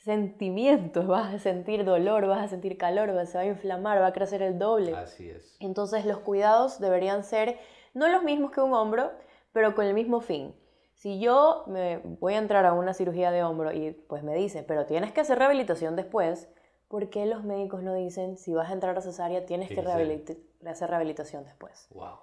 sentimientos, 0.00 1.06
vas 1.06 1.34
a 1.34 1.38
sentir 1.38 1.84
dolor, 1.84 2.26
vas 2.26 2.42
a 2.42 2.48
sentir 2.48 2.78
calor, 2.78 3.26
se 3.26 3.38
va 3.38 3.44
a 3.44 3.46
inflamar, 3.46 4.00
va 4.00 4.06
a 4.06 4.12
crecer 4.12 4.42
el 4.42 4.58
doble. 4.58 4.94
Así 4.94 5.28
es. 5.28 5.56
Entonces 5.60 6.06
los 6.06 6.18
cuidados 6.18 6.80
deberían 6.80 7.22
ser 7.22 7.58
no 7.92 8.08
los 8.08 8.22
mismos 8.22 8.50
que 8.50 8.60
un 8.60 8.72
hombro, 8.72 9.10
pero 9.52 9.74
con 9.74 9.84
el 9.86 9.94
mismo 9.94 10.20
fin. 10.20 10.54
Si 10.94 11.18
yo 11.18 11.64
me 11.66 11.98
voy 11.98 12.34
a 12.34 12.38
entrar 12.38 12.66
a 12.66 12.72
una 12.72 12.94
cirugía 12.94 13.30
de 13.30 13.42
hombro 13.42 13.72
y 13.72 13.92
pues 13.92 14.22
me 14.22 14.34
dice, 14.34 14.62
pero 14.62 14.86
tienes 14.86 15.12
que 15.12 15.20
hacer 15.20 15.38
rehabilitación 15.38 15.96
después, 15.96 16.48
¿por 16.88 17.08
qué 17.10 17.26
los 17.26 17.44
médicos 17.44 17.82
no 17.82 17.94
dicen, 17.94 18.36
si 18.36 18.52
vas 18.52 18.70
a 18.70 18.72
entrar 18.72 18.96
a 18.96 19.00
cesárea, 19.00 19.46
tienes 19.46 19.68
que 19.68 19.80
hacer 19.80 20.90
rehabilitación 20.90 21.44
después? 21.44 21.88
Wow. 21.94 22.18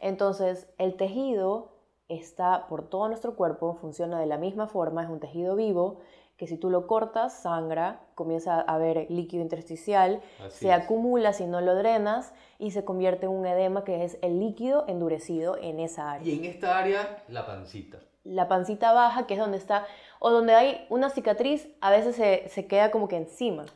Entonces, 0.00 0.68
el 0.78 0.96
tejido 0.96 1.72
está 2.08 2.66
por 2.68 2.88
todo 2.88 3.08
nuestro 3.08 3.36
cuerpo, 3.36 3.74
funciona 3.74 4.18
de 4.18 4.26
la 4.26 4.38
misma 4.38 4.66
forma, 4.66 5.02
es 5.02 5.10
un 5.10 5.20
tejido 5.20 5.56
vivo 5.56 6.00
que 6.38 6.46
si 6.46 6.56
tú 6.56 6.70
lo 6.70 6.86
cortas, 6.86 7.42
sangra, 7.42 8.00
comienza 8.14 8.54
a 8.54 8.60
haber 8.60 9.10
líquido 9.10 9.42
intersticial, 9.42 10.22
se 10.48 10.72
acumula 10.72 11.32
si 11.32 11.46
no 11.46 11.60
lo 11.60 11.74
drenas 11.74 12.32
y 12.60 12.70
se 12.70 12.84
convierte 12.84 13.26
en 13.26 13.32
un 13.32 13.44
edema 13.44 13.82
que 13.82 14.04
es 14.04 14.18
el 14.22 14.38
líquido 14.38 14.84
endurecido 14.86 15.58
en 15.60 15.80
esa 15.80 16.12
área. 16.12 16.32
Y 16.32 16.38
en 16.38 16.44
esta 16.44 16.78
área, 16.78 17.24
la 17.28 17.44
pancita. 17.44 17.98
La 18.22 18.46
pancita 18.46 18.92
baja, 18.92 19.26
que 19.26 19.34
es 19.34 19.40
donde 19.40 19.58
está, 19.58 19.86
o 20.20 20.30
donde 20.30 20.54
hay 20.54 20.86
una 20.90 21.10
cicatriz, 21.10 21.68
a 21.80 21.90
veces 21.90 22.14
se, 22.14 22.48
se 22.48 22.68
queda 22.68 22.92
como 22.92 23.08
que 23.08 23.16
encima. 23.16 23.66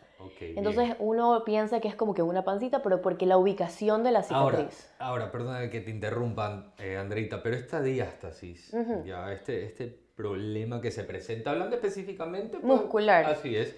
Entonces 0.40 0.95
uno 1.00 1.42
piensa 1.45 1.81
que 1.81 1.88
es 1.88 1.97
como 1.97 2.14
que 2.14 2.23
una 2.23 2.45
pancita, 2.45 2.81
pero 2.83 3.02
porque 3.02 3.26
la 3.26 3.38
ubicación 3.38 4.04
de 4.04 4.12
la 4.12 4.23
cicatriz. 4.23 4.92
Ahora, 5.00 5.25
ahora 5.25 5.33
perdona 5.33 5.69
que 5.69 5.81
te 5.81 5.90
interrumpan, 5.90 6.73
eh, 6.78 6.97
Andreita, 6.97 7.42
pero 7.42 7.57
esta 7.57 7.83
diástasis, 7.83 8.73
ya, 9.04 9.33
este, 9.33 9.64
este 9.64 10.02
problema 10.22 10.80
que 10.80 10.92
se 10.92 11.02
presenta, 11.02 11.50
hablando 11.50 11.74
específicamente... 11.74 12.58
Pues, 12.58 12.80
Muscular. 12.80 13.24
Así 13.24 13.56
es. 13.56 13.74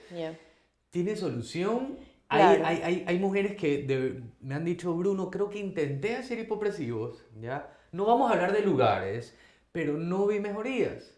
¿Tiene 0.90 1.16
solución? 1.16 1.96
Hay, 2.28 2.42
hay, 2.62 2.80
hay, 2.82 3.04
hay, 3.06 3.18
mujeres 3.18 3.56
que 3.56 4.22
me 4.40 4.54
han 4.54 4.64
dicho, 4.64 4.94
Bruno, 4.94 5.30
creo 5.30 5.48
que 5.48 5.58
intenté 5.58 6.16
hacer 6.16 6.38
hipopresivos, 6.38 7.24
¿ya? 7.40 7.70
No 7.92 8.04
vamos 8.04 8.30
a 8.30 8.34
hablar 8.34 8.52
de 8.52 8.60
lugares, 8.60 9.34
pero 9.72 9.94
no 9.94 10.26
vi 10.26 10.40
mejorías, 10.40 11.14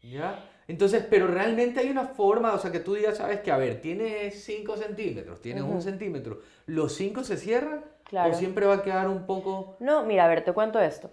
¿ya? 0.00 0.44
Entonces, 0.68 1.04
pero 1.08 1.26
realmente 1.26 1.80
hay 1.80 1.90
una 1.90 2.04
forma, 2.04 2.52
o 2.52 2.58
sea, 2.58 2.70
que 2.70 2.80
tú 2.80 2.94
digas, 2.94 3.16
sabes 3.16 3.40
que, 3.40 3.50
a 3.50 3.56
ver, 3.56 3.80
tiene 3.80 4.30
5 4.30 4.76
centímetros, 4.76 5.40
tiene 5.40 5.62
un 5.62 5.82
centímetro, 5.82 6.40
¿los 6.66 6.94
5 6.94 7.24
se 7.24 7.36
cierran? 7.36 7.84
Claro. 8.04 8.32
¿O 8.32 8.34
siempre 8.34 8.66
va 8.66 8.74
a 8.74 8.82
quedar 8.82 9.08
un 9.08 9.26
poco...? 9.26 9.76
No, 9.80 10.04
mira, 10.04 10.26
a 10.26 10.28
ver, 10.28 10.44
te 10.44 10.52
cuento 10.52 10.78
esto 10.78 11.10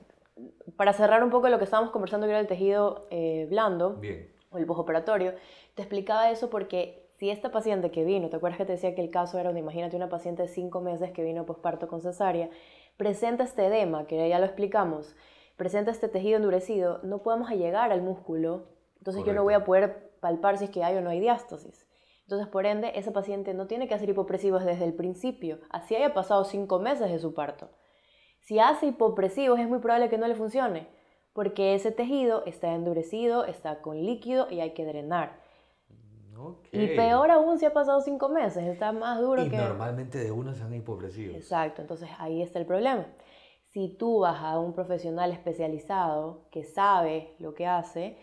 para 0.77 0.93
cerrar 0.93 1.23
un 1.23 1.29
poco 1.29 1.49
lo 1.49 1.57
que 1.57 1.63
estábamos 1.63 1.91
conversando, 1.91 2.27
que 2.27 2.31
era 2.31 2.39
el 2.39 2.47
tejido 2.47 3.07
eh, 3.09 3.47
blando, 3.49 4.01
o 4.51 4.57
el 4.57 4.65
postoperatorio, 4.65 5.33
te 5.73 5.81
explicaba 5.81 6.29
eso 6.31 6.49
porque 6.49 7.05
si 7.17 7.29
esta 7.29 7.51
paciente 7.51 7.91
que 7.91 8.03
vino, 8.03 8.29
¿te 8.29 8.35
acuerdas 8.35 8.57
que 8.57 8.65
te 8.65 8.73
decía 8.73 8.93
que 8.93 9.01
el 9.01 9.09
caso 9.09 9.39
era, 9.39 9.57
imagínate 9.57 9.95
una 9.95 10.09
paciente 10.09 10.43
de 10.43 10.47
5 10.49 10.81
meses 10.81 11.11
que 11.11 11.23
vino 11.23 11.45
posparto 11.45 11.87
con 11.87 12.01
cesárea, 12.01 12.49
presenta 12.97 13.43
este 13.43 13.65
edema, 13.65 14.05
que 14.05 14.27
ya 14.27 14.39
lo 14.39 14.45
explicamos, 14.45 15.15
presenta 15.55 15.91
este 15.91 16.07
tejido 16.07 16.37
endurecido, 16.37 16.99
no 17.03 17.19
podemos 17.19 17.49
llegar 17.51 17.91
al 17.91 18.01
músculo, 18.01 18.67
entonces 18.97 19.23
yo 19.23 19.33
no 19.33 19.43
voy 19.43 19.53
a 19.53 19.63
poder 19.63 20.11
palpar 20.19 20.57
si 20.57 20.65
es 20.65 20.69
que 20.71 20.83
hay 20.83 20.97
o 20.97 21.01
no 21.01 21.09
hay 21.09 21.19
diástasis. 21.19 21.87
Entonces, 22.23 22.47
por 22.47 22.65
ende, 22.65 22.91
ese 22.95 23.11
paciente 23.11 23.53
no 23.53 23.67
tiene 23.67 23.87
que 23.87 23.93
hacer 23.93 24.09
hipopresivos 24.09 24.65
desde 24.65 24.85
el 24.85 24.95
principio, 24.95 25.59
así 25.69 25.95
haya 25.95 26.13
pasado 26.13 26.43
cinco 26.43 26.79
meses 26.79 27.11
de 27.11 27.19
su 27.19 27.33
parto. 27.33 27.69
Si 28.45 28.59
hace 28.59 28.85
hipopresivos, 28.85 29.59
es 29.59 29.67
muy 29.67 29.79
probable 29.79 30.07
que 30.07 30.19
no 30.19 30.27
le 30.27 30.35
funcione, 30.35 30.87
porque 31.33 31.73
ese 31.73 31.91
tejido 31.91 32.43
está 32.45 32.73
endurecido, 32.75 33.43
está 33.43 33.81
con 33.81 34.05
líquido 34.05 34.47
y 34.51 34.59
hay 34.59 34.75
que 34.75 34.85
drenar. 34.85 35.43
Y 36.71 36.87
peor 36.95 37.31
aún 37.31 37.57
si 37.57 37.65
ha 37.65 37.73
pasado 37.73 38.01
cinco 38.01 38.29
meses, 38.29 38.63
está 38.65 38.91
más 38.91 39.19
duro 39.19 39.43
y 39.43 39.49
que... 39.49 39.57
normalmente 39.57 40.19
de 40.19 40.31
uno 40.31 40.53
se 40.53 40.61
han 40.61 40.75
hipopresivos. 40.75 41.35
Exacto, 41.35 41.81
entonces 41.81 42.07
ahí 42.19 42.43
está 42.43 42.59
el 42.59 42.67
problema. 42.67 43.07
Si 43.71 43.89
tú 43.89 44.19
vas 44.19 44.39
a 44.43 44.59
un 44.59 44.73
profesional 44.73 45.31
especializado 45.31 46.45
que 46.51 46.63
sabe 46.63 47.35
lo 47.39 47.55
que 47.55 47.65
hace, 47.65 48.15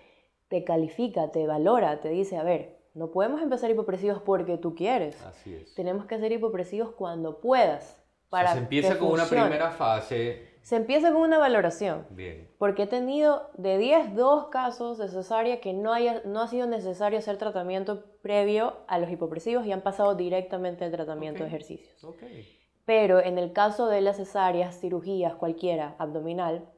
te 0.47 0.63
califica, 0.63 1.33
te 1.33 1.49
valora, 1.49 2.01
te 2.01 2.11
dice, 2.11 2.37
a 2.37 2.45
ver, 2.45 2.79
no 2.95 3.11
podemos 3.11 3.43
empezar 3.43 3.73
hipopresivos 3.73 4.23
porque 4.23 4.57
tú 4.57 4.77
quieres. 4.77 5.21
Así 5.25 5.53
es. 5.55 5.75
Tenemos 5.75 6.07
que 6.07 6.15
hacer 6.15 6.31
hipopresivos 6.31 6.93
cuando 6.93 7.41
puedas. 7.41 8.02
Para 8.33 8.55
se 8.55 8.61
empieza 8.61 8.99
con 8.99 9.09
una 9.09 9.27
primera 9.27 9.73
fase. 9.73 10.55
Se 10.63 10.77
empieza 10.77 11.13
con 11.13 11.21
una 11.21 11.37
valoración. 11.37 12.07
Bien. 12.09 12.49
Porque 12.57 12.85
he 12.85 12.87
tenido 12.87 13.51
de 13.59 13.77
10, 13.77 14.15
dos 14.15 14.47
casos 14.47 14.97
de 14.97 15.09
cesárea 15.09 15.61
que 15.61 15.75
no, 15.75 15.93
haya, 15.93 16.23
no 16.25 16.41
ha 16.41 16.49
sido 16.49 16.67
necesario 16.67 17.19
hacer 17.19 17.37
tratamiento 17.37 18.07
previo 18.23 18.79
a 18.87 18.99
los 18.99 19.11
hipopresivos 19.11 19.67
y 19.67 19.73
han 19.73 19.83
pasado 19.83 20.15
directamente 20.15 20.87
al 20.87 20.93
tratamiento 20.93 21.43
de 21.43 21.49
ejercicios. 21.49 22.03
Okay. 22.03 22.49
Pero 22.87 23.21
en 23.21 23.37
el 23.37 23.53
caso 23.53 23.89
de 23.89 24.01
las 24.01 24.17
cesáreas, 24.17 24.81
cirugías, 24.81 25.35
cualquiera, 25.35 25.95
abdominal, 25.99 26.71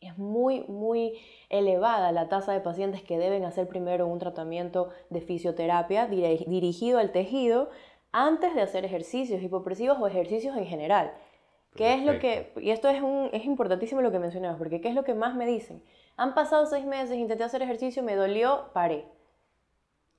es 0.00 0.16
muy, 0.16 0.64
muy 0.68 1.18
elevada 1.50 2.12
la 2.12 2.30
tasa 2.30 2.52
de 2.52 2.60
pacientes 2.60 3.02
que 3.02 3.18
deben 3.18 3.44
hacer 3.44 3.68
primero 3.68 4.06
un 4.06 4.18
tratamiento 4.18 4.88
de 5.10 5.20
fisioterapia 5.20 6.06
dirigido 6.06 6.98
al 6.98 7.12
tejido 7.12 7.68
antes 8.14 8.54
de 8.54 8.62
hacer 8.62 8.84
ejercicios 8.84 9.42
hipopresivos 9.42 9.98
o 10.00 10.06
ejercicios 10.06 10.56
en 10.56 10.66
general. 10.66 11.12
¿Qué 11.74 11.94
es 11.94 12.04
lo 12.04 12.20
que, 12.20 12.52
y 12.60 12.70
esto 12.70 12.88
es, 12.88 13.02
un, 13.02 13.28
es 13.32 13.44
importantísimo 13.44 14.02
lo 14.02 14.12
que 14.12 14.20
mencionabas, 14.20 14.56
porque 14.56 14.80
¿qué 14.80 14.88
es 14.88 14.94
lo 14.94 15.02
que 15.02 15.14
más 15.14 15.34
me 15.34 15.44
dicen? 15.44 15.82
Han 16.16 16.32
pasado 16.32 16.64
seis 16.66 16.86
meses, 16.86 17.16
intenté 17.16 17.42
hacer 17.42 17.60
ejercicio, 17.62 18.04
me 18.04 18.14
dolió, 18.14 18.70
paré. 18.72 19.04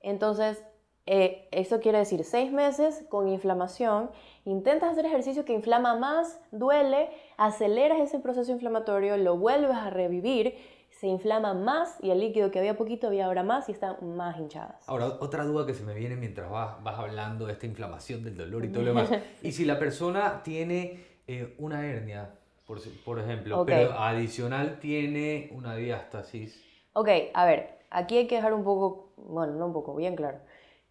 Entonces, 0.02 0.62
eh, 1.06 1.48
eso 1.52 1.80
quiere 1.80 1.96
decir 1.96 2.22
seis 2.24 2.52
meses 2.52 3.06
con 3.08 3.28
inflamación, 3.28 4.10
intentas 4.44 4.92
hacer 4.92 5.06
ejercicio 5.06 5.46
que 5.46 5.54
inflama 5.54 5.96
más, 5.96 6.38
duele, 6.50 7.08
aceleras 7.38 7.98
ese 8.00 8.18
proceso 8.18 8.52
inflamatorio, 8.52 9.16
lo 9.16 9.38
vuelves 9.38 9.76
a 9.76 9.88
revivir, 9.88 10.58
se 10.90 11.06
inflama 11.06 11.54
más 11.54 11.98
y 12.02 12.10
el 12.10 12.20
líquido 12.20 12.50
que 12.50 12.58
había 12.58 12.76
poquito 12.76 13.08
había 13.08 13.26
ahora 13.26 13.42
más 13.42 13.68
y 13.68 13.72
están 13.72 13.96
más 14.16 14.38
hinchadas. 14.38 14.88
Ahora, 14.88 15.06
otra 15.20 15.44
duda 15.44 15.66
que 15.66 15.74
se 15.74 15.84
me 15.84 15.94
viene 15.94 16.16
mientras 16.16 16.50
vas, 16.50 16.82
vas 16.82 16.98
hablando 16.98 17.46
de 17.46 17.52
esta 17.52 17.66
inflamación 17.66 18.24
del 18.24 18.36
dolor 18.36 18.64
y 18.64 18.68
todo 18.68 18.82
lo 18.82 18.94
demás. 18.94 19.10
y 19.42 19.52
si 19.52 19.64
la 19.64 19.78
persona 19.78 20.42
tiene 20.42 21.04
eh, 21.26 21.54
una 21.58 21.86
hernia, 21.86 22.30
por, 22.66 22.80
por 23.04 23.18
ejemplo, 23.18 23.64
pero 23.66 23.92
adicional 23.92 24.78
tiene 24.80 25.50
una 25.52 25.76
diástasis. 25.76 26.64
Ok, 26.94 27.08
a 27.34 27.44
ver, 27.44 27.78
aquí 27.90 28.16
hay 28.16 28.26
que 28.26 28.36
dejar 28.36 28.54
un 28.54 28.64
poco, 28.64 29.12
bueno, 29.16 29.52
no 29.54 29.66
un 29.66 29.72
poco, 29.72 29.94
bien 29.94 30.16
claro 30.16 30.38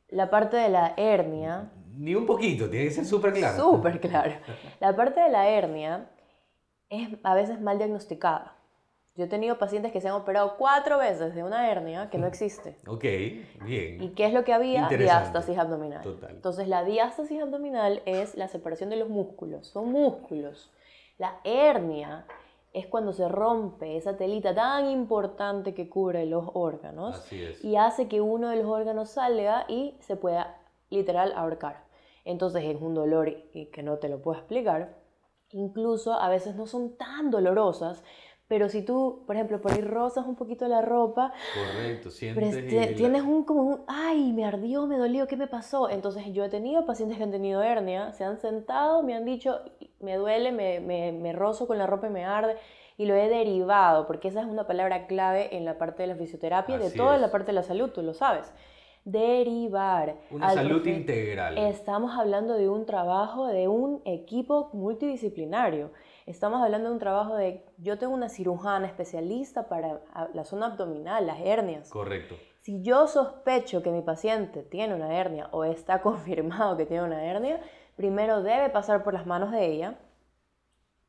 la 0.09 0.29
parte 0.29 0.57
de 0.57 0.69
la 0.69 0.93
hernia... 0.97 1.71
Ni 1.97 2.13
un 2.15 2.25
poquito, 2.25 2.69
tiene 2.69 2.85
que 2.85 2.91
ser 2.91 3.05
súper 3.05 3.33
claro. 3.33 3.57
Súper 3.57 3.99
claro. 3.99 4.33
La 4.81 4.95
parte 4.95 5.21
de 5.21 5.29
la 5.29 5.47
hernia 5.47 6.09
es 6.89 7.07
a 7.23 7.33
veces 7.33 7.61
mal 7.61 7.77
diagnosticada. 7.77 8.54
Yo 9.15 9.25
he 9.25 9.27
tenido 9.27 9.57
pacientes 9.57 9.93
que 9.93 10.01
se 10.01 10.09
han 10.09 10.15
operado 10.15 10.57
cuatro 10.57 10.97
veces 10.97 11.33
de 11.35 11.43
una 11.43 11.71
hernia 11.71 12.09
que 12.09 12.17
no 12.17 12.27
existe. 12.33 12.77
Ok, 12.85 13.03
bien. 13.63 14.03
¿Y 14.03 14.09
qué 14.09 14.25
es 14.25 14.33
lo 14.33 14.43
que 14.43 14.53
había? 14.53 14.89
Diástasis 14.89 15.57
abdominal. 15.57 16.03
Total. 16.03 16.31
Entonces, 16.31 16.67
la 16.67 16.83
diástasis 16.83 17.41
abdominal 17.41 18.01
es 18.05 18.35
la 18.35 18.49
separación 18.49 18.89
de 18.89 18.97
los 18.97 19.09
músculos. 19.09 19.67
Son 19.67 19.89
músculos. 19.91 20.69
La 21.17 21.39
hernia 21.45 22.25
es 22.73 22.87
cuando 22.87 23.13
se 23.13 23.29
rompe 23.29 23.95
esa 23.95 24.17
telita 24.17 24.53
tan 24.53 24.89
importante 24.89 25.73
que 25.73 25.87
cubre 25.87 26.25
los 26.25 26.49
órganos 26.53 27.25
y 27.63 27.77
hace 27.77 28.09
que 28.09 28.19
uno 28.19 28.49
de 28.49 28.57
los 28.57 28.65
órganos 28.65 29.11
salga 29.11 29.63
y 29.69 29.95
se 30.01 30.17
pueda 30.17 30.57
literal 30.89 31.31
ahorcar. 31.37 31.85
Entonces 32.25 32.65
es 32.65 32.81
un 32.81 32.93
dolor 32.93 33.33
que 33.53 33.81
no 33.81 33.97
te 33.97 34.09
lo 34.09 34.21
puedo 34.21 34.37
explicar. 34.37 34.93
Incluso 35.51 36.19
a 36.19 36.27
veces 36.27 36.55
no 36.55 36.67
son 36.67 36.97
tan 36.97 37.31
dolorosas, 37.31 38.03
pero 38.47 38.69
si 38.69 38.83
tú, 38.83 39.23
por 39.25 39.35
ejemplo, 39.35 39.59
por 39.59 39.71
ahí 39.71 39.81
rozas 39.81 40.25
un 40.27 40.35
poquito 40.35 40.67
la 40.67 40.81
ropa, 40.81 41.33
Correcto, 41.53 42.11
sientes 42.11 42.95
tienes 42.95 43.23
un 43.23 43.43
como 43.43 43.63
un, 43.63 43.81
ay, 43.87 44.33
me 44.33 44.45
ardió, 44.45 44.85
me 44.85 44.97
dolió, 44.97 45.25
¿qué 45.25 45.35
me 45.35 45.47
pasó? 45.47 45.89
Entonces 45.89 46.25
yo 46.31 46.43
he 46.43 46.49
tenido 46.49 46.85
pacientes 46.85 47.17
que 47.17 47.23
han 47.23 47.31
tenido 47.31 47.63
hernia, 47.63 48.13
se 48.13 48.23
han 48.23 48.37
sentado, 48.37 49.01
me 49.01 49.15
han 49.15 49.25
dicho, 49.25 49.61
me 49.99 50.15
duele, 50.15 50.51
me, 50.51 50.79
me, 50.79 51.11
me 51.11 51.33
rozo 51.33 51.65
con 51.65 51.79
la 51.79 51.87
ropa 51.87 52.07
y 52.07 52.11
me 52.11 52.25
arde, 52.25 52.55
y 52.97 53.05
lo 53.05 53.15
he 53.15 53.27
derivado, 53.29 54.05
porque 54.07 54.27
esa 54.27 54.41
es 54.41 54.47
una 54.47 54.67
palabra 54.67 55.07
clave 55.07 55.55
en 55.57 55.65
la 55.65 55.77
parte 55.77 56.03
de 56.03 56.07
la 56.07 56.15
fisioterapia 56.15 56.75
y 56.75 56.79
de 56.79 56.91
toda 56.91 57.17
la 57.17 57.31
parte 57.31 57.47
de 57.47 57.53
la 57.53 57.63
salud, 57.63 57.89
tú 57.89 58.01
lo 58.01 58.13
sabes. 58.13 58.53
Derivar. 59.03 60.15
Una 60.31 60.51
salud 60.51 60.85
integral. 60.85 61.57
Estamos 61.57 62.17
hablando 62.17 62.55
de 62.55 62.69
un 62.69 62.85
trabajo 62.85 63.47
de 63.47 63.67
un 63.67 64.01
equipo 64.05 64.69
multidisciplinario. 64.73 65.91
Estamos 66.25 66.63
hablando 66.63 66.89
de 66.89 66.93
un 66.93 66.99
trabajo 66.99 67.35
de, 67.35 67.63
yo 67.77 67.99
tengo 67.99 68.13
una 68.13 68.29
cirujana 68.29 68.87
especialista 68.87 69.67
para 69.67 70.01
la 70.33 70.43
zona 70.43 70.67
abdominal, 70.67 71.27
las 71.27 71.39
hernias. 71.39 71.89
Correcto. 71.89 72.35
Si 72.61 72.81
yo 72.81 73.07
sospecho 73.07 73.83
que 73.83 73.91
mi 73.91 74.01
paciente 74.01 74.63
tiene 74.63 74.95
una 74.95 75.15
hernia 75.15 75.49
o 75.51 75.65
está 75.65 76.01
confirmado 76.01 76.77
que 76.77 76.87
tiene 76.87 77.03
una 77.03 77.23
hernia, 77.23 77.61
primero 77.95 78.41
debe 78.41 78.69
pasar 78.69 79.03
por 79.03 79.13
las 79.13 79.27
manos 79.27 79.51
de 79.51 79.67
ella 79.67 79.99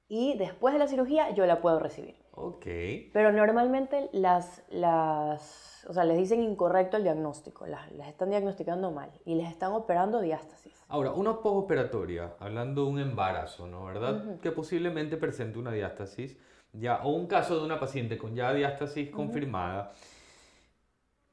y 0.06 0.36
después 0.36 0.74
de 0.74 0.80
la 0.80 0.86
cirugía 0.86 1.30
yo 1.30 1.46
la 1.46 1.62
puedo 1.62 1.78
recibir. 1.78 2.25
Ok. 2.36 2.66
Pero 3.12 3.32
normalmente 3.32 4.10
las, 4.12 4.62
las, 4.70 5.84
o 5.88 5.92
sea, 5.94 6.04
les 6.04 6.18
dicen 6.18 6.42
incorrecto 6.42 6.98
el 6.98 7.02
diagnóstico, 7.02 7.66
las, 7.66 7.90
las 7.92 8.08
están 8.08 8.30
diagnosticando 8.30 8.90
mal 8.90 9.10
y 9.24 9.34
les 9.34 9.50
están 9.50 9.72
operando 9.72 10.20
diástasis. 10.20 10.84
Ahora, 10.88 11.12
una 11.12 11.40
postoperatoria, 11.40 12.34
hablando 12.38 12.84
de 12.84 12.90
un 12.90 12.98
embarazo, 13.00 13.66
¿no? 13.66 13.86
¿Verdad? 13.86 14.38
Que 14.40 14.52
posiblemente 14.52 15.16
presente 15.16 15.58
una 15.58 15.72
diástasis, 15.72 16.36
ya, 16.72 17.02
o 17.02 17.10
un 17.10 17.26
caso 17.26 17.58
de 17.58 17.64
una 17.64 17.80
paciente 17.80 18.18
con 18.18 18.34
ya 18.34 18.52
diástasis 18.52 19.10
confirmada, 19.10 19.92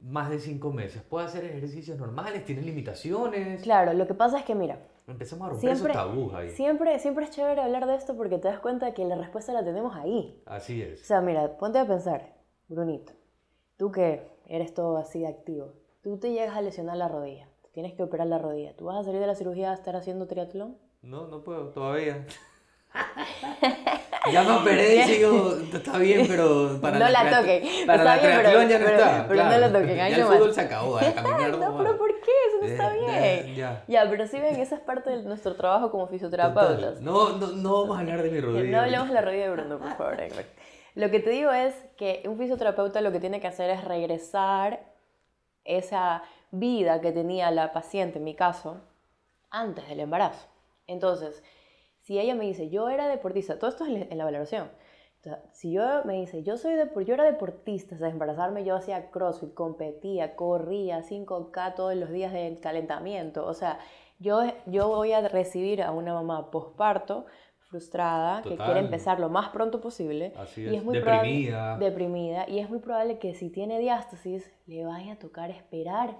más 0.00 0.30
de 0.30 0.38
cinco 0.38 0.72
meses, 0.72 1.02
¿puede 1.02 1.26
hacer 1.26 1.44
ejercicios 1.44 1.98
normales? 1.98 2.44
¿Tiene 2.44 2.62
limitaciones? 2.62 3.62
Claro, 3.62 3.92
lo 3.92 4.06
que 4.06 4.14
pasa 4.14 4.38
es 4.38 4.44
que, 4.44 4.54
mira, 4.54 4.78
Empezamos 5.06 5.46
a 5.46 5.50
romper 5.50 5.76
siempre, 5.76 5.92
esos 5.92 6.06
tabús 6.06 6.34
ahí. 6.34 6.50
Siempre, 6.50 6.98
siempre 6.98 7.24
es 7.24 7.30
chévere 7.30 7.60
hablar 7.60 7.86
de 7.86 7.94
esto 7.94 8.16
porque 8.16 8.38
te 8.38 8.48
das 8.48 8.60
cuenta 8.60 8.86
de 8.86 8.94
que 8.94 9.04
la 9.04 9.16
respuesta 9.16 9.52
la 9.52 9.62
tenemos 9.62 9.94
ahí. 9.96 10.42
Así 10.46 10.80
es. 10.80 11.02
O 11.02 11.04
sea, 11.04 11.20
mira, 11.20 11.58
ponte 11.58 11.78
a 11.78 11.86
pensar, 11.86 12.34
Brunito, 12.68 13.12
tú 13.76 13.92
que 13.92 14.26
eres 14.46 14.72
todo 14.72 14.96
así 14.96 15.26
activo, 15.26 15.74
tú 16.02 16.18
te 16.18 16.32
llegas 16.32 16.56
a 16.56 16.62
lesionar 16.62 16.96
la 16.96 17.08
rodilla, 17.08 17.48
tienes 17.72 17.92
que 17.92 18.02
operar 18.02 18.28
la 18.28 18.38
rodilla, 18.38 18.74
¿tú 18.76 18.86
vas 18.86 18.96
a 18.96 19.04
salir 19.04 19.20
de 19.20 19.26
la 19.26 19.34
cirugía 19.34 19.72
a 19.72 19.74
estar 19.74 19.94
haciendo 19.94 20.26
triatlón? 20.26 20.78
No, 21.02 21.26
no 21.26 21.42
puedo, 21.42 21.68
todavía. 21.68 22.24
ya 24.32 24.42
me 24.42 24.52
operé 24.52 25.04
y 25.04 25.10
digo, 25.18 25.56
está 25.70 25.98
bien, 25.98 26.26
pero 26.26 26.78
para 26.80 26.98
no 26.98 27.08
la, 27.10 27.40
toquen. 27.40 27.86
Para 27.86 28.04
la 28.04 28.20
triatlón 28.20 28.68
ya 28.68 28.78
no 28.78 28.86
está. 28.86 29.26
Pero 29.28 29.44
no 29.44 29.58
la 29.58 29.72
toquen, 29.72 29.96
ya 29.96 30.06
el 30.08 30.24
fútbol 30.24 30.54
se 30.54 30.60
acabó, 30.62 30.96
a 30.96 31.12
caminar 31.12 31.50
No, 31.58 31.76
pero 31.76 31.98
¿por 31.98 32.20
qué? 32.20 32.43
Eso 32.64 32.72
está 32.72 32.92
bien. 32.92 33.54
Ya, 33.54 33.84
ya. 33.86 34.10
pero 34.10 34.26
si 34.26 34.38
ven, 34.38 34.56
esa 34.56 34.76
es 34.76 34.80
parte 34.80 35.10
de 35.10 35.22
nuestro 35.22 35.54
trabajo 35.54 35.90
como 35.90 36.06
fisioterapeutas. 36.06 37.00
No, 37.00 37.36
no, 37.38 37.48
no 37.48 37.82
vamos 37.82 37.96
a 37.96 38.00
hablar 38.00 38.22
de 38.22 38.30
mi 38.30 38.40
rodilla. 38.40 38.70
No 38.70 38.80
hablemos 38.80 39.08
de 39.08 39.14
la 39.14 39.20
rodilla 39.20 39.44
de 39.44 39.50
Bruno, 39.50 39.78
por 39.78 39.96
favor. 39.96 40.16
Lo 40.94 41.10
que 41.10 41.20
te 41.20 41.30
digo 41.30 41.52
es 41.52 41.74
que 41.96 42.22
un 42.26 42.38
fisioterapeuta 42.38 43.00
lo 43.00 43.12
que 43.12 43.20
tiene 43.20 43.40
que 43.40 43.46
hacer 43.46 43.70
es 43.70 43.84
regresar 43.84 44.92
esa 45.64 46.22
vida 46.50 47.00
que 47.00 47.12
tenía 47.12 47.50
la 47.50 47.72
paciente, 47.72 48.18
en 48.18 48.24
mi 48.24 48.34
caso, 48.34 48.80
antes 49.50 49.88
del 49.88 50.00
embarazo. 50.00 50.46
Entonces, 50.86 51.42
si 52.02 52.18
ella 52.18 52.34
me 52.34 52.44
dice, 52.44 52.68
yo 52.70 52.90
era 52.90 53.08
deportista, 53.08 53.58
todo 53.58 53.70
esto 53.70 53.84
es 53.86 54.10
en 54.10 54.18
la 54.18 54.24
valoración. 54.24 54.70
Si 55.52 55.72
yo 55.72 56.04
me 56.04 56.14
dice, 56.14 56.42
yo, 56.42 56.56
soy 56.56 56.74
de, 56.74 56.88
yo 57.04 57.14
era 57.14 57.24
deportista, 57.24 57.94
o 57.94 57.98
sea, 57.98 58.08
embarazarme 58.08 58.64
yo 58.64 58.76
hacía 58.76 59.10
crossfit, 59.10 59.54
competía, 59.54 60.36
corría 60.36 61.02
5K 61.02 61.74
todos 61.74 61.94
los 61.94 62.10
días 62.10 62.32
de 62.32 62.58
calentamiento, 62.60 63.46
o 63.46 63.54
sea, 63.54 63.78
yo, 64.18 64.42
yo 64.66 64.88
voy 64.88 65.12
a 65.12 65.26
recibir 65.28 65.82
a 65.82 65.90
una 65.92 66.14
mamá 66.14 66.50
posparto 66.50 67.26
frustrada, 67.74 68.40
que 68.42 68.56
quiere 68.56 68.78
empezar 68.78 69.18
lo 69.18 69.28
más 69.28 69.48
pronto 69.48 69.80
posible. 69.80 70.32
Así 70.36 70.64
es. 70.64 70.72
Y 70.72 70.76
es 70.76 70.84
muy 70.84 70.96
deprimida. 70.96 71.76
deprimida. 71.76 72.48
Y 72.48 72.60
es 72.60 72.70
muy 72.70 72.78
probable 72.78 73.18
que 73.18 73.34
si 73.34 73.50
tiene 73.50 73.80
diástasis, 73.80 74.48
le 74.66 74.84
vaya 74.84 75.14
a 75.14 75.18
tocar 75.18 75.50
esperar 75.50 76.16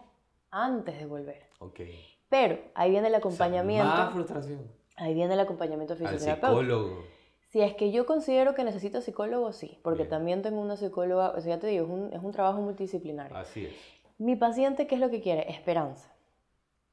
antes 0.51 0.99
de 0.99 1.07
volver. 1.07 1.47
Ok. 1.61 1.81
Pero 2.29 2.59
ahí 2.75 2.91
viene 2.91 3.07
el 3.07 3.15
acompañamiento. 3.15 3.87
más 3.87 4.13
frustración. 4.13 4.69
Ahí 4.97 5.15
viene 5.15 5.35
el 5.35 5.41
acompañamiento 5.41 5.95
fisioterapéutico. 5.95 6.47
Al 6.47 6.53
psicólogo. 6.53 7.14
Si 7.55 7.63
es 7.63 7.75
que 7.75 7.93
yo 7.93 8.05
considero 8.05 8.57
que 8.57 8.65
necesito 8.65 9.01
psicólogo, 9.01 9.53
sí, 9.53 9.79
porque 9.85 10.05
también 10.05 10.43
tengo 10.43 10.61
una 10.61 10.77
psicóloga, 10.77 11.31
o 11.37 11.41
sea, 11.41 11.55
ya 11.55 11.61
te 11.61 11.69
digo, 11.69 11.85
es 11.85 11.91
un, 11.93 12.13
es 12.13 12.21
un 12.21 12.33
trabajo 12.33 12.61
multidisciplinario. 12.61 13.37
Así 13.37 13.67
es. 13.67 13.75
Mi 14.19 14.35
paciente, 14.35 14.89
¿qué 14.89 14.97
es 14.97 15.01
lo 15.01 15.09
que 15.09 15.21
quiere? 15.21 15.49
Esperanza. 15.49 16.13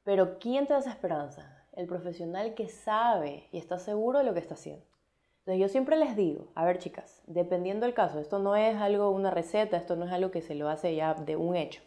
Pero 0.04 0.38
¿quién 0.38 0.68
te 0.68 0.74
da 0.74 0.78
esa 0.78 0.90
esperanza? 0.90 1.66
El 1.72 1.88
profesional 1.88 2.54
que 2.54 2.68
sabe 2.68 3.48
y 3.50 3.58
está 3.58 3.80
seguro 3.80 4.20
de 4.20 4.24
lo 4.24 4.34
que 4.34 4.38
está 4.38 4.54
haciendo. 4.54 4.86
Entonces 5.40 5.60
yo 5.60 5.68
siempre 5.68 5.96
les 5.96 6.14
digo, 6.14 6.52
a 6.54 6.64
ver 6.64 6.78
chicas, 6.78 7.24
dependiendo 7.26 7.84
del 7.84 7.94
caso, 7.96 8.20
esto 8.20 8.38
no 8.38 8.54
es 8.54 8.76
algo, 8.76 9.10
una 9.10 9.32
receta, 9.32 9.76
esto 9.76 9.96
no 9.96 10.04
es 10.04 10.12
algo 10.12 10.30
que 10.30 10.42
se 10.42 10.54
lo 10.54 10.68
hace 10.68 10.94
ya 10.94 11.14
de 11.14 11.34
un 11.34 11.56
hecho. 11.56 11.82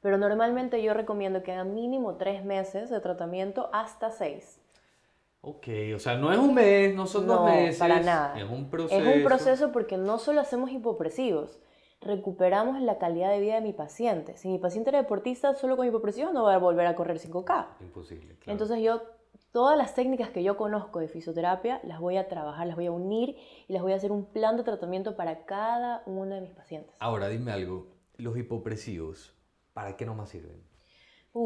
Pero 0.00 0.16
normalmente 0.16 0.80
yo 0.80 0.94
recomiendo 0.94 1.42
que 1.42 1.50
hagan 1.50 1.74
mínimo 1.74 2.14
tres 2.14 2.44
meses 2.44 2.88
de 2.88 3.00
tratamiento 3.00 3.68
hasta 3.72 4.12
seis. 4.12 4.60
Ok, 5.48 5.68
o 5.94 5.98
sea, 6.00 6.16
no 6.16 6.32
es 6.32 6.38
un 6.40 6.54
mes, 6.54 6.92
no 6.92 7.06
son 7.06 7.24
dos 7.28 7.44
meses. 7.44 7.78
para 7.78 8.00
nada. 8.00 8.36
Es 8.36 8.50
un 8.50 8.68
proceso. 8.68 9.00
Es 9.00 9.16
un 9.16 9.22
proceso 9.22 9.70
porque 9.70 9.96
no 9.96 10.18
solo 10.18 10.40
hacemos 10.40 10.72
hipopresivos, 10.72 11.60
recuperamos 12.00 12.80
la 12.82 12.98
calidad 12.98 13.30
de 13.30 13.38
vida 13.38 13.54
de 13.54 13.60
mi 13.60 13.72
paciente. 13.72 14.36
Si 14.36 14.48
mi 14.48 14.58
paciente 14.58 14.90
era 14.90 14.98
deportista, 15.00 15.54
solo 15.54 15.76
con 15.76 15.86
hipopresivos 15.86 16.32
no 16.32 16.42
va 16.42 16.56
a 16.56 16.58
volver 16.58 16.88
a 16.88 16.96
correr 16.96 17.20
5K. 17.20 17.66
Imposible. 17.80 18.34
Claro. 18.38 18.50
Entonces 18.50 18.82
yo, 18.82 19.02
todas 19.52 19.78
las 19.78 19.94
técnicas 19.94 20.30
que 20.30 20.42
yo 20.42 20.56
conozco 20.56 20.98
de 20.98 21.06
fisioterapia, 21.06 21.80
las 21.84 22.00
voy 22.00 22.16
a 22.16 22.26
trabajar, 22.26 22.66
las 22.66 22.74
voy 22.74 22.86
a 22.86 22.90
unir 22.90 23.36
y 23.68 23.72
las 23.72 23.82
voy 23.82 23.92
a 23.92 23.96
hacer 23.96 24.10
un 24.10 24.24
plan 24.24 24.56
de 24.56 24.64
tratamiento 24.64 25.14
para 25.14 25.44
cada 25.44 26.02
uno 26.06 26.34
de 26.34 26.40
mis 26.40 26.50
pacientes. 26.50 26.92
Ahora, 26.98 27.28
dime 27.28 27.52
algo. 27.52 27.86
Los 28.16 28.36
hipopresivos, 28.36 29.32
¿para 29.72 29.96
qué 29.96 30.06
no 30.06 30.16
más 30.16 30.30
sirven? 30.30 30.60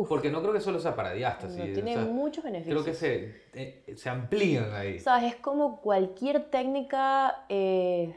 Porque 0.09 0.31
no 0.31 0.41
creo 0.41 0.53
que 0.53 0.61
solo 0.61 0.79
sea 0.79 0.95
para 0.95 1.13
diástasis. 1.13 1.59
No, 1.59 1.73
tiene 1.73 1.97
muchos 1.97 2.45
beneficios. 2.45 2.83
Creo 2.83 2.85
que 2.85 2.99
se, 2.99 3.43
eh, 3.55 3.95
se 3.97 4.09
amplían 4.09 4.73
ahí. 4.73 4.97
O 4.97 5.01
sea, 5.01 5.27
es 5.27 5.37
como 5.37 5.81
cualquier 5.81 6.51
técnica... 6.51 7.45
Eh, 7.49 8.15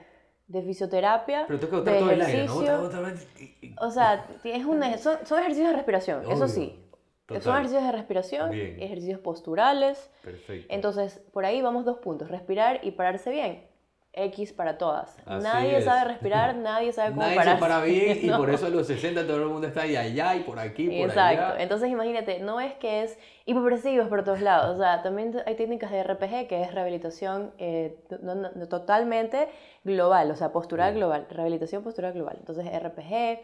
de 0.47 0.61
fisioterapia. 0.61 1.45
Pero 1.47 1.59
tengo 1.59 1.71
que 1.71 1.77
botar 1.77 1.99
todo 1.99 2.11
el 2.11 2.21
aire, 2.21 2.45
¿no? 2.45 2.55
O 3.81 3.91
sea, 3.91 4.27
es 4.43 4.65
una, 4.65 4.97
son, 4.97 5.17
ejercicios 5.39 5.69
de 5.69 5.73
respiración, 5.73 6.31
eso 6.31 6.47
sí. 6.47 6.79
Son 7.41 7.55
ejercicios 7.55 7.83
de 7.83 7.91
respiración, 7.91 8.53
ejercicios 8.53 9.19
posturales. 9.19 10.11
Perfecto. 10.21 10.67
Entonces, 10.73 11.21
por 11.31 11.45
ahí 11.45 11.61
vamos 11.61 11.85
dos 11.85 11.97
puntos, 11.97 12.29
respirar 12.29 12.81
y 12.83 12.91
pararse 12.91 13.31
bien. 13.31 13.65
X 14.15 14.53
para 14.53 14.77
todas. 14.77 15.17
nadie 15.25 15.81
sabe 15.81 16.05
respirar, 16.05 16.55
nadie 16.55 16.93
sabe 16.93 17.09
cómo 17.09 17.21
nadie 17.23 17.35
pararse. 17.35 17.59
se 17.59 17.67
para 17.67 17.81
bien 17.83 18.19
y 18.21 18.29
por 18.29 18.49
eso 18.49 18.67
a 18.67 18.69
los 18.69 18.85
60 18.85 19.25
todo 19.25 19.37
el 19.37 19.49
mundo 19.49 19.67
está 19.67 19.81
ahí 19.81 19.95
allá 19.95 20.35
y 20.35 20.41
por 20.41 20.59
aquí, 20.59 20.85
por 20.85 21.09
Exacto. 21.09 21.59
Entonces 21.59 21.89
imagínate, 21.89 22.39
no 22.39 22.59
es 22.59 22.73
que 22.75 23.03
es 23.03 23.17
hipopresivos 23.45 24.07
por 24.07 24.23
todos 24.23 24.41
lados. 24.41 24.75
O 24.75 24.77
sea, 24.77 25.01
también 25.01 25.41
hay 25.45 25.55
técnicas 25.55 25.89
de 25.91 26.03
RPG 26.03 26.47
que 26.47 26.61
es 26.61 26.73
rehabilitación 26.73 27.51
eh, 27.57 27.97
totalmente 28.69 29.49
global, 29.83 30.29
o 30.29 30.35
sea, 30.35 30.51
postural 30.51 30.93
global, 30.93 31.25
rehabilitación 31.29 31.83
postural 31.83 32.13
global. 32.13 32.37
Entonces 32.39 32.65
RPG, 32.65 33.39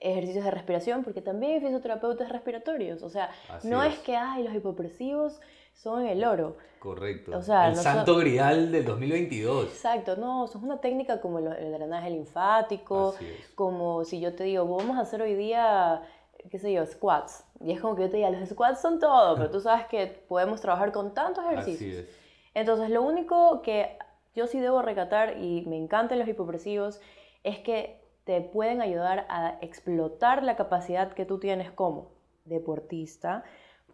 ejercicios 0.00 0.44
de 0.44 0.50
respiración, 0.50 1.04
porque 1.04 1.20
también 1.20 1.54
hay 1.54 1.60
fisioterapeutas 1.60 2.30
respiratorios. 2.30 3.02
O 3.02 3.10
sea, 3.10 3.30
no 3.64 3.82
es. 3.82 3.94
es 3.94 4.00
que 4.00 4.16
hay 4.16 4.44
los 4.44 4.54
hipopresivos 4.54 5.40
son 5.76 6.06
el 6.06 6.24
oro. 6.24 6.56
Correcto. 6.78 7.36
O 7.36 7.42
sea, 7.42 7.68
el 7.68 7.76
santo 7.76 8.16
grial 8.16 8.72
del 8.72 8.84
2022. 8.84 9.66
Exacto, 9.66 10.16
no, 10.16 10.44
es 10.44 10.54
una 10.54 10.80
técnica 10.80 11.20
como 11.20 11.38
el, 11.38 11.72
drenaje 11.72 12.10
linfático, 12.10 13.14
como 13.54 14.04
si 14.04 14.20
yo 14.20 14.34
te 14.34 14.44
digo, 14.44 14.64
vamos 14.64 14.96
a 14.96 15.00
hacer 15.00 15.22
hoy 15.22 15.34
día, 15.34 16.02
qué 16.50 16.58
sé 16.58 16.72
yo, 16.72 16.84
squats. 16.86 17.44
Y 17.60 17.72
es 17.72 17.80
como 17.80 17.96
que 17.96 18.02
yo 18.02 18.10
te 18.10 18.16
diga, 18.16 18.30
los 18.30 18.48
squats 18.48 18.80
son 18.80 18.98
todo, 18.98 19.36
pero 19.36 19.50
tú 19.50 19.60
sabes 19.60 19.86
que 19.86 20.06
podemos 20.28 20.60
trabajar 20.60 20.92
con 20.92 21.14
tantos 21.14 21.44
ejercicios. 21.44 21.98
Así 21.98 22.08
es. 22.08 22.26
Entonces, 22.54 22.88
lo 22.88 23.02
único 23.02 23.60
que 23.62 23.98
yo 24.34 24.46
sí 24.46 24.60
debo 24.60 24.82
recatar, 24.82 25.38
y 25.38 25.64
me 25.66 25.76
encantan 25.76 26.18
los 26.18 26.28
hipopresivos, 26.28 27.00
es 27.42 27.58
que 27.58 28.00
te 28.24 28.40
pueden 28.40 28.80
ayudar 28.80 29.26
a 29.28 29.58
explotar 29.60 30.42
la 30.42 30.56
capacidad 30.56 31.12
que 31.12 31.24
tú 31.24 31.38
tienes 31.38 31.70
como 31.70 32.10
deportista, 32.44 33.44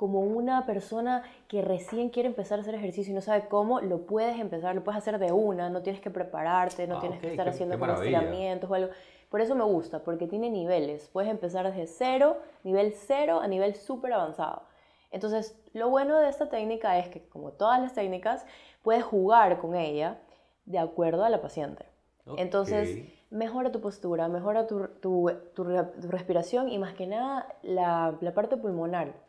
como 0.02 0.18
una 0.18 0.66
persona 0.66 1.22
que 1.46 1.62
recién 1.62 2.08
quiere 2.08 2.28
empezar 2.28 2.58
a 2.58 2.62
hacer 2.62 2.74
ejercicio 2.74 3.12
y 3.12 3.14
no 3.14 3.20
sabe 3.20 3.46
cómo, 3.46 3.80
lo 3.80 4.04
puedes 4.04 4.36
empezar, 4.40 4.74
lo 4.74 4.82
puedes 4.82 4.98
hacer 4.98 5.16
de 5.20 5.30
una, 5.30 5.70
no 5.70 5.80
tienes 5.80 6.02
que 6.02 6.10
prepararte, 6.10 6.88
no 6.88 6.96
ah, 6.96 7.00
tienes 7.00 7.20
que 7.20 7.28
estar 7.28 7.48
haciendo 7.48 7.76
estiramientos 7.76 8.68
o 8.68 8.74
algo. 8.74 8.90
Por 9.30 9.40
eso 9.40 9.54
me 9.54 9.62
gusta, 9.62 10.00
porque 10.02 10.26
tiene 10.26 10.50
niveles. 10.50 11.08
Puedes 11.12 11.30
empezar 11.30 11.70
desde 11.70 11.86
cero, 11.86 12.36
nivel 12.64 12.94
cero, 12.94 13.38
a 13.40 13.46
nivel 13.46 13.76
súper 13.76 14.12
avanzado. 14.12 14.62
Entonces, 15.12 15.56
lo 15.72 15.88
bueno 15.88 16.18
de 16.18 16.28
esta 16.28 16.48
técnica 16.48 16.98
es 16.98 17.06
que, 17.06 17.22
como 17.28 17.52
todas 17.52 17.80
las 17.80 17.94
técnicas, 17.94 18.44
puedes 18.82 19.04
jugar 19.04 19.58
con 19.58 19.76
ella 19.76 20.18
de 20.64 20.80
acuerdo 20.80 21.22
a 21.22 21.30
la 21.30 21.40
paciente. 21.40 21.86
Entonces, 22.38 23.08
mejora 23.30 23.70
tu 23.70 23.80
postura, 23.80 24.26
mejora 24.26 24.66
tu, 24.66 24.88
tu, 25.00 25.30
tu, 25.54 25.62
respiración 25.62 26.68
y 26.68 26.78
más 26.78 26.94
que 26.94 27.06
nada 27.06 27.46
la, 27.62 28.16
la 28.20 28.34
parte 28.34 28.56
pulmonar 28.56 29.21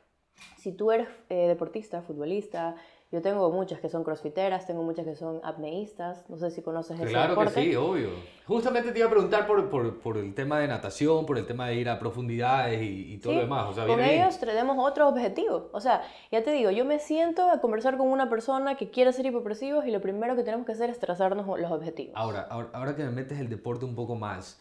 si 0.58 0.72
tú 0.72 0.91
eres 0.91 1.08
eh, 1.30 1.48
deportista, 1.48 2.02
futbolista, 2.02 2.76
yo 3.13 3.22
tengo 3.22 3.52
muchas 3.52 3.80
que 3.80 3.89
son 3.89 4.04
crossfiteras, 4.04 4.65
tengo 4.65 4.82
muchas 4.82 5.06
que 5.06 5.13
son 5.13 5.39
apneístas, 5.43 6.28
no 6.30 6.38
sé 6.39 6.50
si 6.50 6.63
conoces 6.63 7.00
ese 7.00 7.10
Claro 7.10 7.38
que 7.38 7.50
sí, 7.50 7.76
obvio. 7.76 8.10
Justamente 8.48 8.91
te 8.91 8.98
iba 8.98 9.08
a 9.08 9.12
preguntar 9.12 9.46
por, 9.46 9.69
por, 9.69 10.00
por, 10.00 10.17
el 10.17 10.34
tema 10.34 10.58
de 10.58 10.67
natación, 10.67 11.28
por 11.28 11.38
el 11.38 11.46
tema 11.46 11.67
de 11.67 11.76
ir 11.76 11.89
a 11.89 12.00
profundidades 12.00 12.82
y, 12.82 13.19
todo 13.19 13.34
lo 13.34 13.41
demás. 13.41 13.67
O 13.69 13.74
sea, 13.74 13.86
con 13.86 14.00
ellos 14.00 14.39
tenemos 14.39 14.78
otros 14.80 15.12
objetivos. 15.12 15.65
O 15.74 15.80
sea, 15.80 16.02
ya 16.32 16.43
te 16.43 16.52
digo, 16.54 16.72
yo 16.72 16.86
me 16.86 16.98
siento 16.98 17.52
a 17.52 17.62
conversar 17.62 17.98
con 17.98 18.08
una 18.08 18.32
persona 18.32 18.78
que 18.78 18.89
quiere 18.89 19.13
ser 19.13 19.28
hipopresivos 19.28 19.86
y 19.86 19.91
lo 19.91 20.02
primero 20.02 20.36
que 20.36 20.41
tenemos 20.41 20.65
que 20.65 20.72
hacer 20.72 20.89
es 20.89 20.98
trazarnos 20.98 21.46
los 21.60 21.72
objetivos. 21.72 22.15
Ahora, 22.15 22.48
ahora, 22.50 22.69
ahora 22.74 22.96
que 22.96 23.04
me 23.04 23.12
metes 23.12 23.39
el 23.39 23.48
deporte 23.48 23.86
un 23.86 23.93
poco 23.93 24.15
más, 24.15 24.60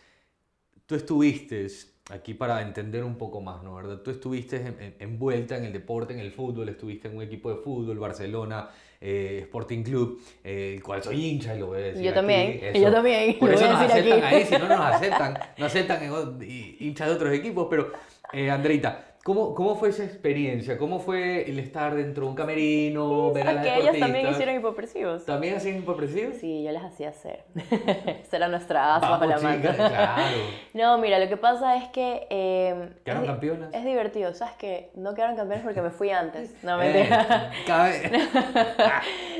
tú 0.84 0.94
estuviste 0.94 1.64
aquí 2.10 2.34
para 2.34 2.62
entender 2.62 3.04
un 3.04 3.16
poco 3.16 3.40
más, 3.40 3.62
¿no? 3.62 3.74
¿verdad? 3.76 3.98
Tú 3.98 4.10
estuviste 4.10 4.94
envuelta 4.98 5.56
en 5.56 5.64
el 5.64 5.72
deporte, 5.72 6.12
en 6.12 6.20
el 6.20 6.32
fútbol, 6.32 6.68
estuviste 6.68 7.08
en 7.08 7.16
un 7.16 7.22
equipo 7.22 7.50
de 7.50 7.56
fútbol, 7.56 7.98
Barcelona, 7.98 8.68
eh, 9.00 9.40
Sporting 9.42 9.82
Club, 9.82 10.20
eh, 10.42 10.74
el 10.76 10.82
cual 10.82 11.02
soy 11.02 11.24
hincha 11.24 11.54
y 11.54 11.60
lo 11.60 11.68
voy 11.68 11.78
a 11.78 11.82
decir. 11.82 12.02
Yo 12.02 12.12
también, 12.12 12.60
yo 12.74 12.92
también. 12.92 13.38
Por 13.38 13.52
eso 13.52 13.68
nos 13.68 13.80
aceptan 13.80 14.24
ahí, 14.24 14.44
si 14.44 14.54
no 14.54 14.68
nos 14.68 14.80
aceptan, 14.80 15.38
no 15.58 15.66
aceptan 15.66 16.38
hinchas 16.80 17.08
de 17.08 17.14
otros 17.14 17.32
equipos, 17.32 17.68
pero 17.70 17.92
eh, 18.32 18.50
Andreita, 18.50 19.11
¿Cómo, 19.24 19.54
¿Cómo 19.54 19.76
fue 19.76 19.90
esa 19.90 20.02
experiencia? 20.02 20.76
¿Cómo 20.76 20.98
fue 20.98 21.48
el 21.48 21.60
estar 21.60 21.94
dentro 21.94 22.24
de 22.24 22.30
un 22.30 22.34
camerino, 22.34 23.32
ver 23.32 23.46
a 23.46 23.52
las 23.52 23.64
que 23.64 23.76
ellos 23.76 23.96
también 24.00 24.28
hicieron 24.28 24.56
hipopresivos. 24.56 25.24
¿También 25.24 25.54
hacían 25.54 25.78
hipopresivos? 25.78 26.38
Sí, 26.38 26.64
yo 26.64 26.72
les 26.72 26.82
hacía 26.82 27.10
hacer. 27.10 27.44
Esa 27.54 28.36
era 28.36 28.48
nuestra 28.48 28.96
asa 28.96 29.10
bajo 29.10 29.24
la 29.26 29.38
mano. 29.38 29.60
claro. 29.62 30.36
No, 30.74 30.98
mira, 30.98 31.20
lo 31.20 31.28
que 31.28 31.36
pasa 31.36 31.76
es 31.76 31.88
que... 31.90 32.26
Eh, 32.30 32.90
¿Quedaron 33.04 33.26
campeonas? 33.26 33.72
Es 33.72 33.84
divertido. 33.84 34.34
¿Sabes 34.34 34.54
que 34.54 34.90
No 34.94 35.14
quedaron 35.14 35.36
campeones 35.36 35.64
porque 35.64 35.82
me 35.82 35.90
fui 35.90 36.10
antes. 36.10 36.52
No, 36.64 36.78
me 36.78 37.02
eh, 37.02 37.08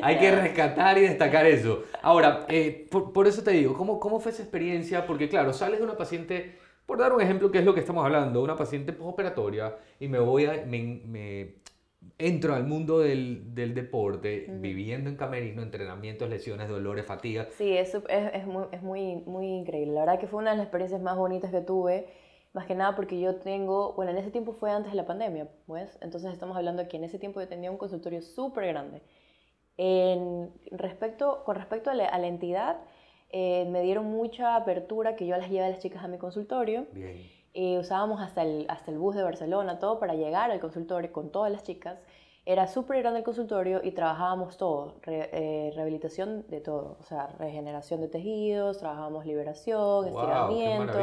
Hay 0.02 0.18
que 0.18 0.30
rescatar 0.30 0.96
y 0.98 1.02
destacar 1.02 1.46
eso. 1.46 1.84
Ahora, 2.02 2.46
eh, 2.48 2.86
por, 2.90 3.12
por, 3.12 3.26
eso 3.26 3.42
te 3.42 3.50
digo, 3.50 3.76
¿cómo, 3.76 3.98
¿cómo 3.98 4.20
fue 4.20 4.30
esa 4.30 4.42
experiencia? 4.42 5.06
Porque 5.06 5.28
claro, 5.28 5.52
sales 5.52 5.78
de 5.78 5.84
una 5.84 5.96
paciente 5.96 6.61
por 6.92 6.98
dar 6.98 7.14
un 7.14 7.22
ejemplo, 7.22 7.50
que 7.50 7.56
es 7.56 7.64
lo 7.64 7.72
que 7.72 7.80
estamos 7.80 8.04
hablando, 8.04 8.42
una 8.42 8.54
paciente 8.54 8.92
postoperatoria 8.92 9.74
y 9.98 10.08
me 10.08 10.18
voy 10.18 10.44
a, 10.44 10.62
me, 10.66 11.54
entro 12.18 12.54
al 12.54 12.64
mundo 12.64 12.98
del, 12.98 13.54
del 13.54 13.72
deporte, 13.72 14.44
viviendo 14.60 15.08
en 15.08 15.16
camerino, 15.16 15.62
entrenamientos, 15.62 16.28
lesiones, 16.28 16.68
dolores, 16.68 17.06
fatiga. 17.06 17.48
Sí, 17.56 17.74
eso 17.78 18.02
es, 18.10 18.34
es, 18.34 18.46
muy, 18.46 18.64
es 18.72 18.82
muy, 18.82 19.16
muy 19.24 19.46
increíble. 19.46 19.94
La 19.94 20.00
verdad 20.00 20.20
que 20.20 20.26
fue 20.26 20.40
una 20.40 20.50
de 20.50 20.58
las 20.58 20.66
experiencias 20.66 21.00
más 21.00 21.16
bonitas 21.16 21.50
que 21.50 21.62
tuve, 21.62 22.08
más 22.52 22.66
que 22.66 22.74
nada 22.74 22.94
porque 22.94 23.18
yo 23.18 23.36
tengo, 23.36 23.94
bueno, 23.94 24.10
en 24.10 24.18
ese 24.18 24.30
tiempo 24.30 24.52
fue 24.52 24.70
antes 24.70 24.92
de 24.92 24.96
la 24.96 25.06
pandemia, 25.06 25.48
pues, 25.66 25.96
entonces 26.02 26.30
estamos 26.30 26.58
hablando 26.58 26.86
que 26.88 26.98
en 26.98 27.04
ese 27.04 27.18
tiempo 27.18 27.40
yo 27.40 27.48
tenía 27.48 27.70
un 27.70 27.78
consultorio 27.78 28.20
súper 28.20 28.66
grande. 28.66 29.00
En 29.78 30.52
respecto, 30.72 31.42
con 31.44 31.56
respecto 31.56 31.88
a 31.88 31.94
la 31.94 32.26
entidad, 32.26 32.76
eh, 33.32 33.66
me 33.70 33.82
dieron 33.82 34.06
mucha 34.06 34.54
apertura 34.54 35.16
que 35.16 35.26
yo 35.26 35.36
las 35.36 35.50
llevé 35.50 35.64
a 35.64 35.70
las 35.70 35.80
chicas 35.80 36.04
a 36.04 36.08
mi 36.08 36.18
consultorio. 36.18 36.86
Bien. 36.92 37.78
Usábamos 37.78 38.22
hasta 38.22 38.42
el, 38.42 38.64
hasta 38.68 38.90
el 38.90 38.98
bus 38.98 39.14
de 39.14 39.22
Barcelona, 39.22 39.78
todo 39.78 39.98
para 39.98 40.14
llegar 40.14 40.50
al 40.50 40.58
consultorio 40.60 41.12
con 41.12 41.30
todas 41.30 41.52
las 41.52 41.62
chicas. 41.62 41.98
Era 42.44 42.66
súper 42.66 42.98
grande 42.98 43.20
el 43.20 43.24
consultorio 43.24 43.80
y 43.84 43.92
trabajábamos 43.92 44.56
todo, 44.56 44.94
eh, 45.06 45.70
rehabilitación 45.76 46.44
de 46.48 46.60
todo, 46.60 46.96
o 46.98 47.02
sea, 47.04 47.28
regeneración 47.38 48.00
de 48.00 48.08
tejidos, 48.08 48.78
trabajábamos 48.78 49.26
liberación, 49.26 50.08
estiramiento. 50.08 50.98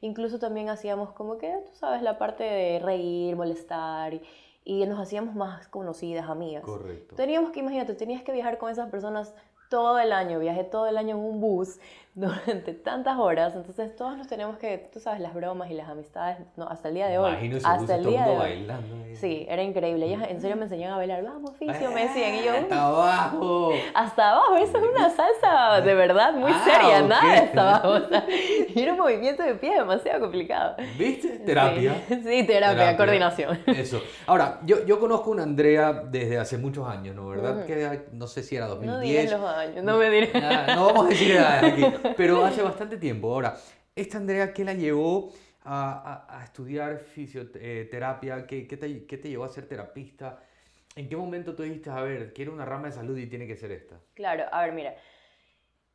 Incluso 0.00 0.38
también 0.38 0.68
hacíamos 0.68 1.10
como 1.12 1.36
que, 1.36 1.52
tú 1.66 1.74
sabes, 1.74 2.00
la 2.00 2.16
parte 2.16 2.44
de 2.44 2.78
reír, 2.78 3.36
molestar 3.36 4.14
y, 4.14 4.22
y 4.64 4.86
nos 4.86 4.98
hacíamos 4.98 5.34
más 5.34 5.68
conocidas, 5.68 6.30
amigas. 6.30 6.62
Correcto. 6.64 7.16
Teníamos 7.16 7.50
que, 7.50 7.60
imagínate, 7.60 7.94
tenías 7.94 8.22
que 8.22 8.32
viajar 8.32 8.56
con 8.56 8.70
esas 8.70 8.88
personas 8.88 9.34
todo 9.72 9.98
el 9.98 10.12
año, 10.12 10.38
viajé 10.38 10.64
todo 10.64 10.86
el 10.86 10.98
año 10.98 11.16
en 11.16 11.24
un 11.24 11.40
bus 11.40 11.78
durante 12.46 12.74
tantas 12.74 13.18
horas, 13.18 13.54
entonces 13.56 13.96
todos 13.96 14.16
nos 14.18 14.26
tenemos 14.28 14.58
que, 14.58 14.90
tú 14.92 15.00
sabes, 15.00 15.20
las 15.20 15.32
bromas 15.32 15.70
y 15.70 15.74
las 15.74 15.88
amistades, 15.88 16.38
no, 16.56 16.68
hasta 16.68 16.88
el 16.88 16.94
día 16.94 17.06
de 17.08 17.18
hoy. 17.18 17.30
Imagino 17.30 17.56
hasta 17.64 17.94
el 17.96 18.02
todo 18.02 18.10
día 18.10 18.20
de 18.22 18.26
mundo 18.28 18.42
hoy. 18.44 18.50
bailando. 18.50 18.96
Sí, 19.14 19.46
era 19.48 19.62
increíble. 19.62 20.06
Ellas 20.06 20.22
en 20.28 20.40
serio 20.40 20.56
me 20.56 20.64
enseñaban 20.64 20.94
a 20.94 20.96
bailar, 20.98 21.22
vamos, 21.22 21.50
oficio, 21.50 21.90
me 21.90 22.02
decían, 22.08 22.34
y 22.34 22.44
yo, 22.44 22.52
Hasta 22.52 22.86
abajo. 22.86 23.72
hasta 23.94 24.30
abajo, 24.30 24.56
eso 24.56 24.78
es 24.78 24.84
una 24.84 25.10
salsa 25.10 25.80
de 25.80 25.94
verdad 25.94 26.32
muy 26.34 26.50
Ah, 26.52 26.62
seria, 26.64 27.02
nada 27.02 27.32
de 27.32 27.38
hasta 27.38 27.60
abajo. 27.76 27.88
O 28.04 28.08
sea, 28.08 28.26
y 28.74 28.82
era 28.82 28.92
un 28.92 28.98
movimiento 28.98 29.42
de 29.42 29.54
pie 29.54 29.74
demasiado 29.78 30.20
complicado. 30.20 30.76
¿Viste? 30.98 31.28
Terapia. 31.40 31.94
Sí, 32.08 32.20
sí, 32.22 32.46
terapia, 32.46 32.96
coordinación. 32.96 33.58
Eso. 33.66 34.02
Ahora, 34.26 34.60
yo, 34.64 34.84
yo 34.86 34.98
conozco 35.00 35.30
a 35.30 35.32
una 35.34 35.42
Andrea 35.44 35.92
desde 36.10 36.38
hace 36.38 36.58
muchos 36.58 36.86
años, 36.88 37.14
¿no? 37.16 37.28
¿Verdad? 37.28 37.64
Que 37.64 38.06
no 38.12 38.26
sé 38.26 38.42
si 38.42 38.56
era 38.56 38.66
No 38.66 38.74
2010. 38.76 39.02
digas 39.30 39.40
los 39.40 39.50
años, 39.50 39.84
no 39.84 39.96
me 39.96 40.10
diré. 40.10 40.30
Nada, 40.40 40.74
no 40.74 40.86
vamos 40.86 41.06
a 41.06 41.08
decir 41.10 41.32
edades 41.32 41.72
aquí, 41.72 41.82
pero 42.16 42.44
hace 42.44 42.62
bastante 42.62 42.96
tiempo. 42.96 43.32
Ahora, 43.32 43.56
esta 43.94 44.18
Andrea, 44.18 44.52
¿qué 44.52 44.64
la 44.64 44.74
llevó 44.74 45.32
a, 45.64 46.26
a- 46.28 46.40
a 46.40 46.44
estudiar 46.44 46.98
fisioterapia? 46.98 48.46
¿Qué, 48.46 48.66
qué 48.66 48.76
te, 48.76 49.06
qué 49.06 49.18
te 49.18 49.28
llevó 49.28 49.44
a 49.44 49.48
ser 49.48 49.66
terapista? 49.66 50.42
¿En 50.96 51.08
qué 51.08 51.16
momento 51.16 51.54
tú 51.54 51.62
dijiste, 51.62 51.90
a 51.90 52.00
ver, 52.02 52.32
quiero 52.34 52.52
una 52.52 52.64
rama 52.64 52.88
de 52.88 52.92
salud 52.92 53.16
y 53.16 53.26
tiene 53.26 53.46
que 53.46 53.56
ser 53.56 53.72
esta? 53.72 53.98
Claro, 54.14 54.44
a 54.52 54.62
ver, 54.62 54.72
mira. 54.72 54.94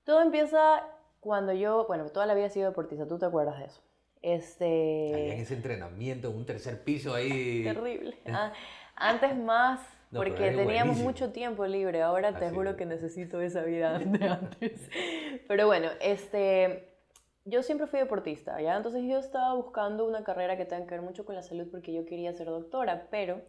Todo 0.03 0.21
empieza 0.21 0.83
cuando 1.19 1.53
yo, 1.53 1.85
bueno, 1.87 2.09
toda 2.09 2.25
la 2.25 2.33
vida 2.33 2.45
he 2.47 2.49
sido 2.49 2.69
deportista, 2.69 3.07
tú 3.07 3.19
te 3.19 3.25
acuerdas 3.25 3.59
de 3.59 3.65
eso. 3.65 3.81
Allá 4.23 4.33
en 4.33 4.39
Este. 4.41 5.41
ese 5.41 5.53
entrenamiento, 5.53 6.29
en 6.29 6.35
un 6.37 6.45
tercer 6.45 6.83
piso 6.83 7.13
ahí. 7.13 7.63
Terrible. 7.63 8.17
Ah, 8.27 8.53
antes 8.95 9.35
más, 9.37 9.79
No, 10.09 10.19
porque 10.19 10.51
teníamos 10.51 10.97
buenísimo. 10.97 11.09
mucho 11.09 11.31
tiempo 11.31 11.65
libre. 11.65 12.01
Ahora 12.01 12.37
te 12.37 12.45
Así 12.45 12.55
juro 12.55 12.71
es. 12.71 12.75
que 12.75 12.85
necesito 12.85 13.41
esa 13.41 13.63
vida 13.63 13.99
de 13.99 14.25
antes. 14.27 14.89
Pero 15.47 15.67
bueno, 15.67 15.89
este. 16.01 16.93
Yo 17.45 17.63
siempre 17.63 17.87
fui 17.87 17.99
deportista, 17.99 18.59
¿ya? 18.61 18.75
Entonces 18.75 19.03
yo 19.05 19.19
estaba 19.19 19.53
buscando 19.53 20.05
una 20.05 20.23
carrera 20.25 20.57
que 20.57 20.65
tenga 20.65 20.85
que 20.85 20.91
ver 20.95 21.01
mucho 21.01 21.25
con 21.25 21.33
la 21.35 21.41
salud 21.43 21.67
porque 21.71 21.93
yo 21.93 22.05
quería 22.05 22.33
ser 22.33 22.47
doctora, 22.47 23.07
pero, 23.09 23.41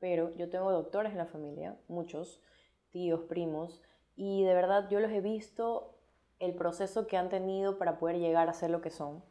pero 0.00 0.34
yo 0.36 0.50
tengo 0.50 0.72
doctores 0.72 1.12
en 1.12 1.18
la 1.18 1.26
familia, 1.26 1.76
muchos, 1.86 2.42
tíos, 2.90 3.20
primos, 3.28 3.80
y 4.16 4.42
de 4.42 4.54
verdad 4.54 4.88
yo 4.90 4.98
los 4.98 5.12
he 5.12 5.20
visto 5.20 5.94
el 6.40 6.54
proceso 6.56 7.06
que 7.06 7.16
han 7.16 7.28
tenido 7.28 7.78
para 7.78 8.00
poder 8.00 8.18
llegar 8.18 8.48
a 8.48 8.54
ser 8.54 8.70
lo 8.70 8.80
que 8.80 8.90
son, 8.90 9.22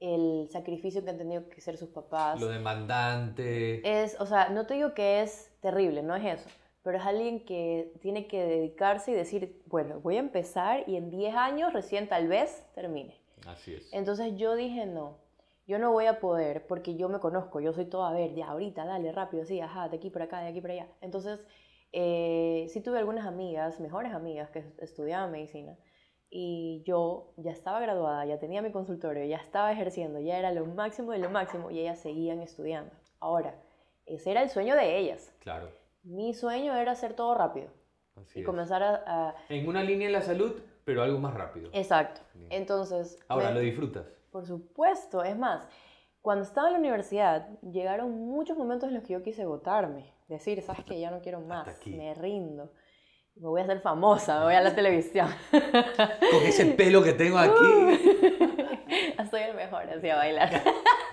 el 0.00 0.48
sacrificio 0.50 1.04
que 1.04 1.10
han 1.10 1.18
tenido 1.18 1.46
que 1.50 1.60
ser 1.60 1.76
sus 1.76 1.90
papás. 1.90 2.40
Lo 2.40 2.48
demandante. 2.48 4.02
Es, 4.02 4.18
o 4.20 4.24
sea, 4.26 4.48
no 4.48 4.64
te 4.66 4.72
digo 4.72 4.94
que 4.94 5.20
es 5.20 5.53
terrible, 5.64 6.02
no 6.02 6.14
es 6.14 6.40
eso, 6.40 6.50
pero 6.82 6.98
es 6.98 7.04
alguien 7.06 7.46
que 7.46 7.94
tiene 8.02 8.26
que 8.26 8.44
dedicarse 8.44 9.12
y 9.12 9.14
decir, 9.14 9.62
bueno, 9.64 9.98
voy 10.00 10.16
a 10.16 10.20
empezar 10.20 10.84
y 10.86 10.96
en 10.96 11.08
10 11.08 11.34
años 11.34 11.72
recién 11.72 12.06
tal 12.06 12.28
vez 12.28 12.66
termine. 12.74 13.18
Así 13.46 13.72
es. 13.72 13.90
Entonces 13.94 14.36
yo 14.36 14.56
dije, 14.56 14.84
no, 14.84 15.16
yo 15.66 15.78
no 15.78 15.90
voy 15.90 16.04
a 16.04 16.20
poder 16.20 16.66
porque 16.66 16.96
yo 16.96 17.08
me 17.08 17.18
conozco, 17.18 17.60
yo 17.60 17.72
soy 17.72 17.86
toda 17.86 18.12
verde, 18.12 18.36
ya 18.36 18.48
ahorita, 18.48 18.84
dale, 18.84 19.10
rápido, 19.10 19.46
sí, 19.46 19.58
ajá, 19.58 19.88
de 19.88 19.96
aquí 19.96 20.10
para 20.10 20.26
acá, 20.26 20.40
de 20.40 20.48
aquí 20.48 20.60
para 20.60 20.74
allá. 20.74 20.88
Entonces, 21.00 21.40
eh, 21.92 22.66
sí 22.68 22.82
tuve 22.82 22.98
algunas 22.98 23.26
amigas, 23.26 23.80
mejores 23.80 24.12
amigas 24.12 24.50
que 24.50 24.64
estudiaban 24.80 25.32
medicina 25.32 25.78
y 26.28 26.82
yo 26.84 27.32
ya 27.38 27.52
estaba 27.52 27.80
graduada, 27.80 28.26
ya 28.26 28.38
tenía 28.38 28.60
mi 28.60 28.70
consultorio, 28.70 29.24
ya 29.24 29.38
estaba 29.38 29.72
ejerciendo, 29.72 30.20
ya 30.20 30.38
era 30.38 30.52
lo 30.52 30.66
máximo 30.66 31.12
de 31.12 31.20
lo 31.20 31.30
máximo 31.30 31.70
y 31.70 31.80
ellas 31.80 32.00
seguían 32.00 32.42
estudiando. 32.42 32.92
Ahora, 33.18 33.54
ese 34.06 34.30
era 34.30 34.42
el 34.42 34.50
sueño 34.50 34.74
de 34.76 34.98
ellas. 34.98 35.32
Claro. 35.40 35.68
Mi 36.02 36.34
sueño 36.34 36.74
era 36.76 36.92
hacer 36.92 37.14
todo 37.14 37.34
rápido 37.34 37.68
Así 38.16 38.38
y 38.38 38.42
es. 38.42 38.46
comenzar 38.46 38.82
a... 38.82 39.02
a- 39.06 39.34
En 39.48 39.66
una 39.66 39.82
línea 39.82 40.06
en 40.06 40.12
la 40.12 40.22
salud, 40.22 40.52
pero 40.84 41.02
algo 41.02 41.18
más 41.18 41.32
rápido. 41.34 41.70
Exacto. 41.72 42.20
Bien. 42.34 42.48
Entonces... 42.52 43.18
Ahora, 43.28 43.48
me- 43.48 43.54
lo 43.54 43.60
disfrutas. 43.60 44.06
Por 44.30 44.44
supuesto, 44.46 45.22
es 45.24 45.36
más, 45.38 45.66
cuando 46.20 46.44
estaba 46.44 46.66
en 46.68 46.74
la 46.74 46.78
universidad 46.80 47.48
llegaron 47.60 48.10
muchos 48.12 48.56
momentos 48.58 48.88
en 48.88 48.94
los 48.94 49.04
que 49.04 49.12
yo 49.14 49.22
quise 49.22 49.46
votarme, 49.46 50.12
decir, 50.28 50.60
sabes 50.62 50.84
que 50.84 50.98
ya 50.98 51.10
no 51.10 51.20
quiero 51.20 51.40
más, 51.40 51.68
me 51.86 52.12
rindo, 52.14 52.72
me 53.36 53.46
voy 53.48 53.60
a 53.60 53.64
hacer 53.64 53.80
famosa, 53.80 54.38
me 54.40 54.44
voy 54.46 54.54
a 54.54 54.60
la 54.60 54.74
televisión. 54.74 55.28
Con 55.50 56.42
ese 56.44 56.66
pelo 56.66 57.02
que 57.02 57.12
tengo 57.12 57.38
aquí, 57.38 57.52
Soy 59.30 59.42
el 59.42 59.54
mejor, 59.54 59.82
así 59.88 60.08
a 60.10 60.16
bailar. 60.16 60.50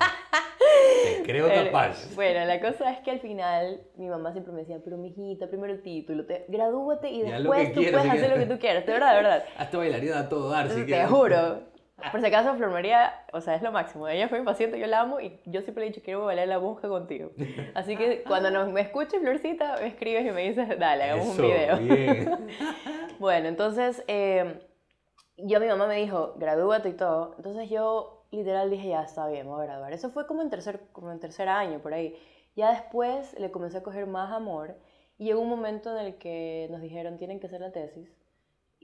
te 1.04 1.24
creo 1.24 1.48
Pero, 1.48 1.66
capaz. 1.66 2.16
Bueno, 2.16 2.46
la 2.46 2.60
cosa 2.60 2.92
es 2.92 3.00
que 3.00 3.12
al 3.12 3.20
final 3.20 3.82
mi 3.96 4.08
mamá 4.08 4.32
siempre 4.32 4.54
me 4.54 4.62
decía, 4.62 4.80
pero 4.84 4.98
mijita, 4.98 5.48
primero 5.48 5.74
el 5.74 5.82
título, 5.82 6.26
te, 6.26 6.46
gradúate 6.48 7.10
y 7.10 7.24
Ya 7.24 7.40
después 7.40 7.74
tú 7.74 7.80
quieras, 7.80 8.02
puedes 8.02 8.18
hacer 8.18 8.38
lo 8.38 8.46
que 8.48 8.54
tú 8.54 8.60
quieras, 8.60 8.86
de 8.86 8.94
verdad, 8.94 9.10
de 9.10 9.16
verdad. 9.16 9.44
Hasta 9.58 9.78
bailarina 9.78 10.20
a 10.20 10.30
todo 10.30 10.50
dar, 10.50 10.70
si 10.70 10.82
te 10.82 10.86
quieres. 10.86 11.10
juro. 11.10 11.72
Por 12.12 12.20
si 12.20 12.26
acaso, 12.26 12.56
Flor 12.56 12.72
María, 12.72 13.14
o 13.32 13.42
sea, 13.42 13.56
es 13.56 13.62
lo 13.62 13.72
máximo. 13.72 14.08
Ella 14.08 14.28
fue 14.28 14.40
mi 14.40 14.46
paciente, 14.46 14.80
yo 14.80 14.88
la 14.88 15.02
amo 15.02 15.20
y 15.20 15.40
yo 15.46 15.62
siempre 15.62 15.84
le 15.84 15.88
he 15.88 15.94
dicho, 15.94 16.02
quiero 16.04 16.26
bailar 16.26 16.48
la 16.48 16.60
monja 16.60 16.88
contigo. 16.88 17.32
Así 17.76 17.96
que 17.96 18.24
cuando 18.24 18.50
nos, 18.50 18.70
me 18.72 18.82
escuches, 18.82 19.22
Florcita, 19.22 19.76
me 19.80 19.88
escribes 19.88 20.26
y 20.26 20.32
me 20.32 20.50
dices, 20.50 20.80
dale, 20.80 21.04
hagamos 21.04 21.28
Eso, 21.28 21.42
un 21.42 21.48
video. 21.48 21.78
bien. 21.78 22.48
Bueno, 23.20 23.48
entonces, 23.48 24.04
eh, 24.08 24.62
yo 25.38 25.60
mi 25.60 25.68
mamá 25.68 25.88
me 25.88 25.98
dijo, 25.98 26.34
gradúate 26.38 26.90
y 26.90 26.94
todo. 26.94 27.36
Entonces 27.38 27.70
yo 27.70 28.21
literal 28.32 28.70
dije, 28.70 28.89
ya 28.89 29.04
está 29.04 29.28
bien, 29.28 29.46
me 29.46 29.54
voy 29.54 29.63
a 29.63 29.65
graduar. 29.65 29.94
Eso 29.94 30.10
fue 30.10 30.26
como 30.28 30.41
en 30.41 30.50
tercer, 30.50 30.82
como 30.91 31.12
en 31.12 31.20
tercer 31.20 31.50
año, 31.50 31.82
por 31.82 31.94
ahí. 31.94 32.15
Ya 32.56 32.72
después 32.72 33.38
le 33.39 33.52
comencé 33.52 33.78
a 33.78 33.84
coger 33.84 34.08
más 34.08 34.32
amor 34.32 34.76
y 35.17 35.26
llegó 35.26 35.41
un 35.41 35.50
momento 35.50 35.98
en 35.98 36.06
el 36.06 36.15
que 36.17 36.67
nos 36.72 36.82
dijeron, 36.82 37.17
tienen 37.17 37.39
que 37.39 37.48
hacer 37.48 37.62
la 37.62 37.72
tesis. 37.72 38.21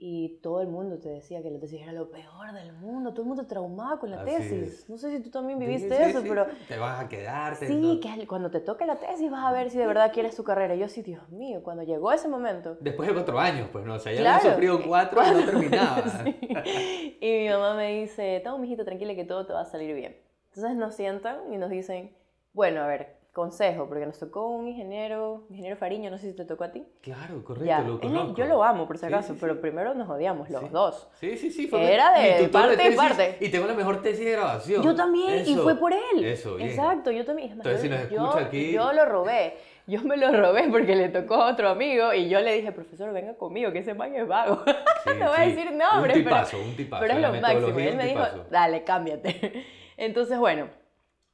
Y 0.00 0.38
todo 0.44 0.60
el 0.62 0.68
mundo 0.68 0.98
te 1.00 1.08
decía 1.08 1.42
que 1.42 1.50
la 1.50 1.58
tesis 1.58 1.82
era 1.82 1.90
lo 1.92 2.08
peor 2.08 2.52
del 2.52 2.72
mundo, 2.72 3.10
todo 3.10 3.22
el 3.22 3.28
mundo 3.28 3.48
traumado 3.48 3.98
con 3.98 4.12
la 4.12 4.22
Así 4.22 4.30
tesis. 4.30 4.52
es. 4.82 4.88
No 4.88 4.96
sé 4.96 5.10
si 5.10 5.20
tú 5.24 5.28
también 5.30 5.58
viviste 5.58 5.92
sí, 5.92 6.02
eso, 6.10 6.22
sí. 6.22 6.28
pero 6.28 6.46
Te 6.68 6.78
vas 6.78 7.00
a 7.04 7.08
quedarte. 7.08 7.66
sí, 7.66 7.74
no- 7.74 7.98
que 7.98 8.26
cuando 8.28 8.48
te 8.48 8.60
toque 8.60 8.86
la 8.86 8.94
tesis 9.00 9.28
vas 9.28 9.44
a 9.44 9.50
ver 9.50 9.70
si 9.70 9.78
de 9.78 9.86
verdad 9.88 10.12
quieres 10.12 10.36
tu 10.36 10.44
carrera. 10.44 10.76
Yo 10.76 10.86
sí, 10.88 11.02
Dios 11.02 11.28
mío, 11.30 11.64
cuando 11.64 11.82
llegó 11.82 12.12
ese 12.12 12.28
momento, 12.28 12.76
Después 12.80 13.08
de 13.08 13.14
cuatro 13.14 13.40
años, 13.40 13.68
pues 13.72 13.84
no, 13.84 13.94
o 13.94 13.98
sea, 13.98 14.12
ya 14.12 14.20
Claro. 14.20 14.38
había 14.38 14.50
sufrido 14.52 14.80
cuatro 14.86 15.20
y 15.20 15.34
no 15.34 15.44
terminaba. 15.44 16.02
Sí. 16.24 17.18
Y 17.20 17.38
mi 17.42 17.48
mamá 17.48 17.74
me 17.74 18.00
dice, 18.00 18.40
toma, 18.44 18.58
mijito, 18.58 18.84
tranquila 18.84 19.16
que 19.16 19.24
todo 19.24 19.46
te 19.46 19.52
va 19.52 19.62
a 19.62 19.64
salir 19.64 19.96
bien. 19.96 20.16
Entonces 20.54 20.76
nos 20.76 20.94
sientan 20.94 21.52
y 21.52 21.56
nos 21.56 21.70
dicen, 21.70 22.14
bueno, 22.52 22.82
a 22.82 22.86
ver, 22.86 23.17
consejo, 23.38 23.86
porque 23.88 24.04
nos 24.04 24.18
tocó 24.18 24.48
un 24.48 24.66
ingeniero, 24.66 25.44
ingeniero 25.48 25.76
Fariño, 25.76 26.10
no 26.10 26.18
sé 26.18 26.30
si 26.30 26.36
te 26.36 26.44
tocó 26.44 26.64
a 26.64 26.72
ti. 26.72 26.84
Claro, 27.00 27.44
correcto, 27.44 27.82
lo 27.86 28.00
conozco. 28.00 28.34
yo 28.36 28.46
lo 28.46 28.64
amo, 28.64 28.88
por 28.88 28.98
si 28.98 29.06
acaso, 29.06 29.28
sí, 29.28 29.34
sí. 29.34 29.38
pero 29.40 29.60
primero 29.60 29.94
nos 29.94 30.08
odiamos 30.10 30.50
los 30.50 30.70
dos. 30.72 31.08
Sí, 31.20 31.36
sí, 31.36 31.52
sí. 31.52 31.70
Era 31.72 32.18
de 32.18 32.48
parte 32.48 32.74
y 32.74 32.76
tesis, 32.76 32.96
parte. 32.96 33.36
Y 33.40 33.48
tengo 33.50 33.66
la 33.66 33.74
mejor 33.74 34.02
tesis 34.02 34.24
de 34.24 34.32
grabación. 34.32 34.82
Yo 34.82 34.94
también, 34.96 35.44
y 35.46 35.54
fue 35.54 35.76
por 35.76 35.92
él. 35.92 36.24
Eso, 36.24 36.56
bien. 36.56 36.70
Exacto, 36.70 37.12
yo 37.12 37.24
también. 37.24 37.52
Entonces, 37.52 37.80
si 37.80 37.88
yo- 37.88 37.94
nos 37.94 38.10
yo, 38.10 38.24
escucha 38.26 38.44
aquí- 38.46 38.72
yo 38.72 38.92
lo 38.92 39.04
robé. 39.04 39.54
Yo 39.86 40.02
me 40.02 40.16
lo 40.18 40.30
robé 40.32 40.68
porque 40.70 40.94
le 40.96 41.08
tocó 41.08 41.36
a 41.36 41.52
otro 41.52 41.68
amigo 41.70 42.12
y 42.12 42.28
yo 42.28 42.40
le 42.40 42.52
dije, 42.52 42.72
profesor, 42.72 43.10
venga 43.12 43.34
conmigo, 43.36 43.72
que 43.72 43.78
ese 43.78 43.94
man 43.94 44.14
es 44.14 44.26
vago. 44.26 44.62
No 45.18 45.28
voy 45.30 45.38
a 45.38 45.46
decir 45.46 45.72
nombres, 45.72 46.16
Un 46.18 46.24
pero- 46.24 46.36
tipazo, 46.36 46.58
un 46.60 46.76
tipazo. 46.76 47.00
Pero 47.00 47.14
es 47.14 47.20
lo 47.22 47.40
máximo. 47.40 47.78
Él 47.78 47.96
me 47.96 48.06
dijo, 48.08 48.22
dale, 48.50 48.82
cámbiate. 48.84 49.64
Entonces, 49.96 50.38
bueno, 50.38 50.68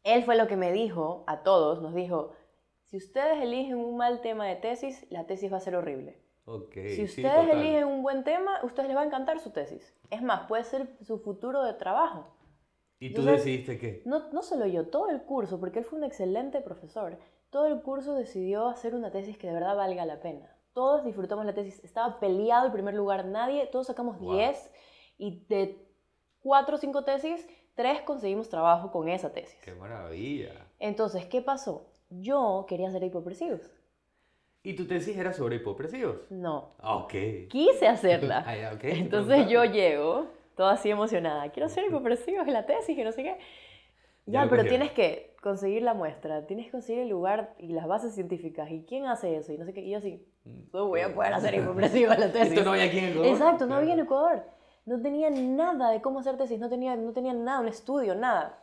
él 0.04 0.22
fue 0.24 0.36
lo 0.36 0.46
que 0.46 0.56
me 0.56 0.70
dijo 0.72 1.24
a 1.26 1.42
todos, 1.42 1.82
nos 1.82 1.94
dijo, 1.94 2.32
si 2.84 2.96
ustedes 2.98 3.42
eligen 3.42 3.76
un 3.76 3.96
mal 3.96 4.20
tema 4.20 4.46
de 4.46 4.56
tesis, 4.56 5.04
la 5.10 5.26
tesis 5.26 5.52
va 5.52 5.56
a 5.56 5.60
ser 5.60 5.74
horrible. 5.74 6.22
Ok, 6.46 6.74
Si 6.94 7.04
ustedes 7.04 7.48
eligen 7.50 7.84
un 7.84 8.02
buen 8.02 8.22
tema, 8.22 8.58
a 8.58 8.66
ustedes 8.66 8.88
les 8.88 8.96
va 8.96 9.00
a 9.00 9.06
encantar 9.06 9.40
su 9.40 9.50
tesis. 9.50 9.94
Es 10.10 10.22
más, 10.22 10.46
puede 10.46 10.62
ser 10.64 10.88
su 11.02 11.18
futuro 11.18 11.62
de 11.64 11.72
trabajo. 11.72 12.26
¿Y 13.00 13.14
tú 13.14 13.22
Entonces- 13.22 13.44
decidiste 13.44 13.78
qué? 13.78 14.02
No, 14.04 14.30
no 14.30 14.42
solo 14.42 14.66
yo, 14.66 14.88
todo 14.88 15.08
el 15.10 15.22
curso, 15.22 15.58
porque 15.58 15.78
él 15.80 15.84
fue 15.86 15.98
un 15.98 16.04
excelente 16.04 16.60
profesor, 16.60 17.18
todo 17.50 17.66
el 17.66 17.80
curso 17.82 18.14
decidió 18.14 18.66
hacer 18.68 18.94
una 18.94 19.10
tesis 19.10 19.38
que 19.38 19.46
de 19.46 19.54
verdad 19.54 19.74
valga 19.76 20.04
la 20.04 20.20
pena. 20.20 20.54
Todos 20.74 21.04
disfrutamos 21.04 21.46
la 21.46 21.54
tesis, 21.54 21.82
estaba 21.84 22.20
peleado 22.20 22.66
el 22.66 22.72
primer 22.72 22.94
lugar, 22.94 23.24
nadie, 23.24 23.66
todos 23.68 23.86
sacamos 23.86 24.18
Wow. 24.18 24.34
10 24.34 24.72
y 25.16 25.46
de 25.46 25.88
4 26.40 26.74
o 26.76 26.78
5 26.78 27.04
tesis, 27.04 27.46
3 27.74 28.02
conseguimos 28.02 28.48
trabajo 28.48 28.90
con 28.90 29.08
esa 29.08 29.32
tesis. 29.32 29.58
¡Qué 29.64 29.74
maravilla! 29.74 30.52
Entonces, 30.78 31.26
¿qué 31.26 31.42
pasó? 31.42 31.86
Yo 32.10 32.66
quería 32.68 32.88
hacer 32.88 33.02
hipopresivos. 33.02 33.60
¿Y 34.62 34.74
tu 34.76 34.86
tesis 34.86 35.16
era 35.16 35.32
sobre 35.32 35.56
hipopresivos? 35.56 36.30
No, 36.30 36.70
Ah, 36.78 36.96
ok. 36.96 37.12
quise 37.50 37.86
hacerla. 37.86 38.42
Ah, 38.46 38.56
ya, 38.56 38.72
ok, 38.72 38.80
te 38.80 38.98
Entonces 38.98 39.48
yo 39.48 39.64
llego, 39.64 40.26
toda 40.56 40.72
así 40.74 40.90
emocionada, 40.90 41.50
quiero 41.50 41.66
hacer 41.66 41.84
hipopresivos 41.84 42.46
en 42.46 42.54
la 42.54 42.64
tesis, 42.64 42.96
que 42.96 43.04
no 43.04 43.12
sé 43.12 43.22
qué. 43.24 43.36
Ya 44.26 44.44
Ya, 44.44 44.48
pero 44.50 44.64
tienes 44.64 44.90
que 44.92 45.34
conseguir 45.42 45.82
la 45.82 45.92
muestra, 45.92 46.46
tienes 46.46 46.64
que 46.66 46.72
conseguir 46.72 47.02
el 47.02 47.08
lugar 47.10 47.54
y 47.58 47.72
las 47.74 47.86
bases 47.86 48.14
científicas. 48.14 48.70
¿Y 48.70 48.84
quién 48.88 49.04
hace 49.06 49.36
eso? 49.36 49.52
Y 49.52 49.58
no 49.58 49.66
sé 49.66 49.74
qué. 49.74 49.82
Y 49.82 49.90
yo 49.90 49.98
así, 49.98 50.24
no 50.72 50.86
voy 50.88 51.00
a 51.00 51.14
poder 51.14 51.34
hacer 51.34 51.54
hipopresivos 51.56 52.14
en 52.14 52.20
la 52.20 52.32
tesis. 52.32 52.52
Mm. 52.52 52.58
Esto 52.58 52.64
no 52.64 52.70
había 52.72 52.84
aquí 52.84 52.98
en 53.00 53.04
Ecuador. 53.10 53.26
Exacto, 53.32 53.66
no 53.66 53.74
había 53.74 53.92
en 53.92 54.00
Ecuador. 54.00 54.44
No 54.86 55.00
tenía 55.00 55.30
nada 55.30 55.90
de 55.90 56.02
cómo 56.02 56.20
hacer 56.20 56.36
tesis, 56.36 56.58
no 56.58 56.68
tenía, 56.68 56.96
no 56.96 57.12
tenía 57.12 57.32
nada, 57.32 57.60
un 57.60 57.68
estudio, 57.68 58.14
nada. 58.14 58.62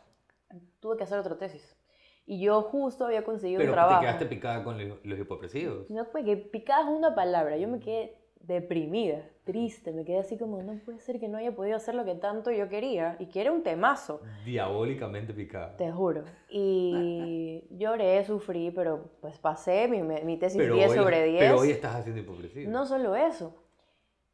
Tuve 0.80 0.96
que 0.96 1.04
hacer 1.04 1.18
otra 1.18 1.36
tesis. 1.36 1.76
Y 2.24 2.40
yo 2.40 2.62
justo 2.62 3.04
había 3.04 3.24
conseguido 3.24 3.58
Pero 3.58 3.72
un 3.72 3.74
te 3.74 3.80
trabajo. 3.80 4.00
quedaste 4.00 4.26
picada 4.26 4.62
con 4.62 4.88
los, 4.88 5.04
los 5.04 5.18
hipopresivos. 5.18 5.90
No, 5.90 6.04
pues 6.10 6.24
que 6.24 6.36
picada 6.36 6.82
es 6.82 6.96
una 6.96 7.14
palabra. 7.14 7.56
Yo 7.56 7.66
me 7.66 7.80
quedé 7.80 8.16
deprimida, 8.42 9.22
triste, 9.44 9.92
me 9.92 10.04
quedé 10.04 10.18
así 10.18 10.36
como, 10.36 10.62
no 10.62 10.74
puede 10.84 10.98
ser 11.00 11.20
que 11.20 11.28
no 11.28 11.38
haya 11.38 11.54
podido 11.54 11.76
hacer 11.76 11.94
lo 11.94 12.04
que 12.04 12.14
tanto 12.14 12.50
yo 12.50 12.68
quería 12.68 13.16
y 13.18 13.26
que 13.26 13.40
era 13.40 13.52
un 13.52 13.62
temazo. 13.62 14.20
Diabólicamente 14.44 15.32
picada. 15.32 15.76
Te 15.76 15.90
juro. 15.90 16.24
Y 16.48 17.64
lloré, 17.70 18.24
sufrí, 18.24 18.70
pero 18.70 19.10
pues 19.20 19.38
pasé 19.38 19.88
mi, 19.88 20.02
mi 20.02 20.36
tesis 20.38 20.60
10 20.60 20.92
sobre 20.94 21.24
10. 21.24 21.40
Pero 21.40 21.60
hoy 21.60 21.70
estás 21.70 21.96
haciendo 21.96 22.20
hipopresivos. 22.20 22.72
No 22.72 22.86
solo 22.86 23.16
eso. 23.16 23.61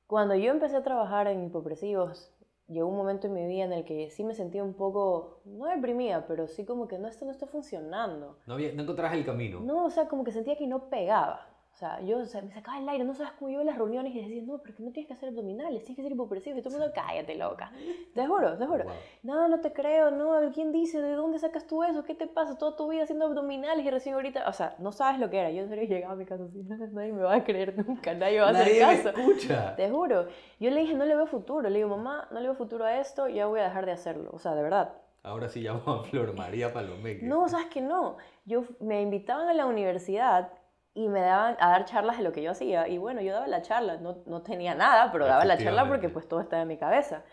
Cuando 0.09 0.35
yo 0.35 0.51
empecé 0.51 0.75
a 0.75 0.83
trabajar 0.83 1.27
en 1.27 1.45
hipopresivos, 1.45 2.33
llegó 2.67 2.89
un 2.89 2.97
momento 2.97 3.27
en 3.27 3.35
mi 3.35 3.47
vida 3.47 3.65
en 3.65 3.75
el 3.75 3.85
que 3.85 4.09
sí 4.09 4.25
me 4.25 4.35
sentía 4.35 4.65
un 4.65 4.73
poco, 4.73 5.43
no 5.45 5.67
deprimida, 5.67 6.27
pero 6.27 6.49
sí 6.49 6.65
como 6.65 6.89
que 6.89 6.99
no, 6.99 7.09
esto 7.09 7.27
no 7.27 7.31
está 7.31 7.47
funcionando. 7.47 8.39
No, 8.47 8.55
había, 8.55 8.73
no 8.73 8.85
encontrabas 8.85 9.19
el 9.19 9.27
camino. 9.27 9.61
No, 9.61 9.85
o 9.85 9.91
sea, 9.91 10.09
como 10.09 10.25
que 10.25 10.33
sentía 10.33 10.57
que 10.57 10.67
no 10.67 10.89
pegaba. 10.89 11.47
O 11.79 11.81
sea, 11.81 12.01
yo 12.01 12.17
o 12.17 12.21
me 12.21 12.53
sacaba 12.53 12.77
el 12.81 12.89
aire, 12.89 13.05
no 13.05 13.15
sabes 13.15 13.35
cómo 13.39 13.53
yo 13.53 13.61
en 13.61 13.67
las 13.67 13.79
reuniones 13.79 14.13
y 14.13 14.21
decía, 14.21 14.43
no, 14.43 14.59
pero 14.59 14.75
que 14.75 14.83
no 14.83 14.91
tienes 14.91 15.07
que 15.07 15.15
hacer 15.15 15.29
abdominales, 15.29 15.85
tienes 15.85 15.95
que 15.95 16.03
ser 16.03 16.11
hipopresivo. 16.11 16.59
Y 16.59 16.61
todo 16.61 16.75
el 16.75 16.81
mundo, 16.81 16.93
cállate, 16.93 17.37
loca. 17.37 17.71
Te 18.17 18.27
juro, 18.27 18.59
te 18.59 18.67
juro. 18.67 18.85
No, 19.23 19.47
no 19.47 19.61
te 19.61 19.73
creo, 19.73 20.11
no. 20.11 20.51
¿Quién 20.53 20.73
dice? 20.73 21.01
¿De 21.01 21.13
dónde 21.13 21.39
sacas 21.39 21.69
tú 21.69 21.85
eso? 21.85 22.03
¿Qué 22.03 22.17
te 22.17 22.27
pasa? 22.27 22.59
Toda 22.59 22.75
tu 22.75 22.89
vida 22.89 23.05
haciendo 23.05 23.27
abdominales 23.27 23.87
y 23.87 23.91
recién 23.91 24.17
ahorita. 24.17 24.49
O 24.49 24.53
sea, 24.53 24.75
no 24.81 24.91
sabes 24.91 25.21
lo 25.21 25.31
que 25.31 25.39
era. 25.39 25.53
Yo 25.53 25.63
en 25.63 25.69
serio 25.69 25.85
llegaba 25.85 26.15
a 26.15 26.17
mi 26.17 26.25
casa 26.25 26.43
así, 26.43 26.65
nadie 26.93 27.13
me 27.13 27.23
va 27.23 27.37
a 27.37 27.45
creer 27.45 27.79
nunca, 27.87 28.13
nadie 28.13 28.41
va 28.41 28.49
a 28.49 28.51
hacer 28.51 28.79
caso. 28.81 29.17
Me 29.17 29.23
escucha. 29.23 29.77
Te 29.77 29.89
juro. 29.89 30.27
Yo 30.59 30.71
le 30.71 30.81
dije, 30.81 30.95
no 30.95 31.05
le 31.05 31.15
veo 31.15 31.29
futuro. 31.29 31.69
Le 31.69 31.77
digo, 31.77 31.91
mamá, 31.91 32.27
no 32.33 32.41
le 32.41 32.49
veo 32.49 32.57
futuro 32.57 32.87
a 32.87 32.99
esto, 32.99 33.29
ya 33.29 33.47
voy 33.47 33.61
a 33.61 33.65
dejar 33.65 33.87
de 33.87 33.93
hacerlo. 33.93 34.31
O 34.33 34.41
sea, 34.41 34.57
de 34.57 34.65
verdad. 34.65 34.95
Ahora 35.23 35.49
sí 35.49 35.61
llamo 35.61 35.93
a 35.93 36.03
Flor 36.03 36.35
María 36.35 36.73
Palomé. 36.73 37.21
No, 37.23 37.49
sabes 37.49 37.67
que 37.67 37.83
no. 37.83 38.17
Yo 38.47 38.65
me 38.81 39.01
invitaban 39.01 39.49
a 39.49 39.55
la 39.55 39.67
universidad 39.67 40.51
y 40.95 41.09
me 41.09 41.21
daban 41.21 41.57
a 41.61 41.71
dar 41.71 41.85
charlas 41.85 42.19
de 42.19 42.25
lo 42.25 42.33
que 42.33 42.43
yo 42.43 42.51
hacía. 42.51 42.89
Y 42.89 42.99
bueno, 42.99 43.21
yo 43.21 43.33
daba 43.33 43.47
la 43.47 43.63
charla, 43.63 43.99
no, 43.99 44.19
no 44.27 44.43
tenía 44.43 44.75
nada, 44.75 45.13
pero 45.13 45.27
daba 45.27 45.45
la 45.45 45.59
charla 45.59 45.87
porque 45.89 46.09
pues 46.09 46.29
todo 46.29 46.41
estaba 46.41 46.63
en 46.63 46.69
mi 46.69 46.79
cabeza. 46.79 47.25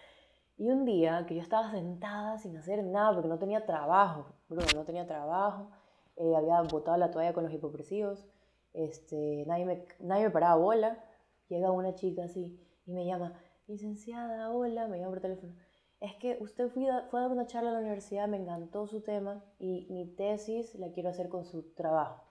Y 0.58 0.70
un 0.70 0.86
día 0.86 1.26
que 1.28 1.36
yo 1.36 1.42
estaba 1.42 1.72
sentada 1.72 2.38
sin 2.38 2.56
hacer 2.58 2.84
nada 2.84 3.14
porque 3.14 3.28
no 3.28 3.38
tenía 3.38 3.66
trabajo, 3.66 4.34
Bruno, 4.48 4.68
no 4.74 4.86
tenía 4.86 5.06
trabajo, 5.06 5.70
eh, 6.16 6.34
había 6.36 6.62
botado 6.62 6.96
la 6.96 7.12
toalla 7.12 7.34
con 7.34 7.44
los 7.44 7.54
hipopresivos, 7.54 8.26
este, 8.74 9.44
nadie, 9.48 9.66
me, 9.66 9.86
nadie 10.00 10.26
me 10.26 10.30
paraba 10.30 10.56
bola, 10.56 11.04
llega 11.50 11.72
una 11.72 11.94
chica 11.96 12.24
así 12.24 12.58
y 12.86 12.94
me 12.94 13.06
llama, 13.06 13.34
licenciada, 13.68 14.50
hola, 14.52 14.88
me 14.88 14.98
llama 14.98 15.12
por 15.12 15.22
teléfono, 15.22 15.54
es 16.00 16.16
que 16.16 16.38
usted 16.40 16.70
fue 16.70 16.90
a, 16.90 17.08
fue 17.10 17.20
a 17.20 17.24
dar 17.24 17.32
una 17.32 17.48
charla 17.48 17.72
a 17.72 17.74
la 17.74 17.80
universidad, 17.80 18.28
me 18.28 18.38
encantó 18.38 18.88
su 18.88 19.02
tema 19.02 19.44
y 19.60 19.88
mi 19.90 20.06
tesis 20.16 20.76
la 20.76 20.92
quiero 20.92 21.10
hacer 21.10 21.28
con 21.28 21.44
su 21.46 21.74
trabajo. 21.74 22.25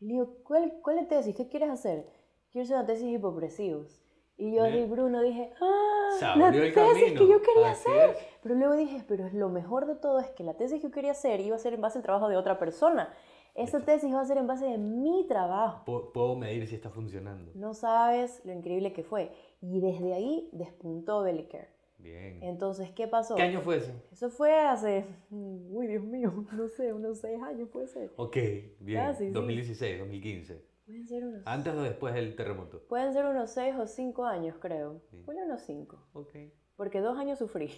Le 0.00 0.14
digo, 0.14 0.38
¿cuál, 0.44 0.80
¿cuál 0.82 0.98
es 0.98 1.08
tesis? 1.08 1.34
¿Qué 1.36 1.48
quieres 1.48 1.70
hacer? 1.70 2.06
Quiero 2.50 2.64
hacer 2.64 2.76
una 2.76 2.86
tesis 2.86 3.04
de 3.04 3.12
hipopresivos. 3.12 4.02
Y 4.36 4.54
yo, 4.56 4.62
de 4.64 4.86
Bruno, 4.86 5.20
dije, 5.20 5.52
¡ah! 5.60 6.36
La 6.36 6.50
tesis 6.50 6.72
que 7.12 7.28
yo 7.28 7.42
quería 7.42 7.70
hacer. 7.72 8.16
Pero 8.42 8.54
luego 8.54 8.74
dije, 8.74 9.04
pero 9.06 9.28
lo 9.34 9.50
mejor 9.50 9.86
de 9.86 9.96
todo 9.96 10.18
es 10.18 10.30
que 10.30 10.42
la 10.42 10.54
tesis 10.54 10.80
que 10.80 10.88
yo 10.88 10.90
quería 10.90 11.10
hacer 11.10 11.40
iba 11.40 11.56
a 11.56 11.58
ser 11.58 11.74
en 11.74 11.82
base 11.82 11.98
al 11.98 12.04
trabajo 12.04 12.28
de 12.30 12.38
otra 12.38 12.58
persona. 12.58 13.12
Esa 13.54 13.80
tesis 13.80 14.14
va 14.14 14.22
a 14.22 14.24
ser 14.24 14.38
en 14.38 14.46
base 14.46 14.64
de 14.64 14.78
mi 14.78 15.26
trabajo. 15.26 15.84
Puedo 16.14 16.36
medir 16.36 16.66
si 16.66 16.74
está 16.76 16.88
funcionando. 16.88 17.52
No 17.54 17.74
sabes 17.74 18.40
lo 18.46 18.52
increíble 18.52 18.94
que 18.94 19.02
fue. 19.02 19.30
Y 19.60 19.80
desde 19.80 20.14
ahí 20.14 20.48
despuntó 20.52 21.22
Bellicare. 21.22 21.68
Bien. 22.02 22.42
Entonces, 22.42 22.90
¿qué 22.90 23.06
pasó? 23.06 23.34
¿Qué 23.34 23.42
año 23.42 23.60
fue 23.60 23.76
eso? 23.76 23.92
Eso 24.10 24.30
fue 24.30 24.54
hace, 24.58 25.04
uy, 25.30 25.86
Dios 25.86 26.04
mío, 26.04 26.46
no 26.52 26.68
sé, 26.68 26.92
unos 26.92 27.20
seis 27.20 27.40
años 27.42 27.68
puede 27.68 27.86
ser. 27.86 28.10
Ok, 28.16 28.36
bien. 28.80 29.32
2016, 29.32 29.98
2015. 29.98 30.70
Pueden 30.86 31.06
ser 31.06 31.24
unos... 31.24 31.42
¿Antes 31.46 31.74
o 31.74 31.82
después 31.82 32.14
del 32.14 32.34
terremoto? 32.34 32.82
Pueden 32.88 33.12
ser 33.12 33.24
unos 33.24 33.50
seis 33.50 33.76
o 33.76 33.86
cinco 33.86 34.24
años, 34.24 34.56
creo. 34.58 35.02
Bueno, 35.24 35.42
unos 35.44 35.62
cinco. 35.62 36.04
Ok. 36.12 36.34
Porque 36.80 37.00
dos 37.00 37.18
años 37.18 37.38
sufrí. 37.38 37.70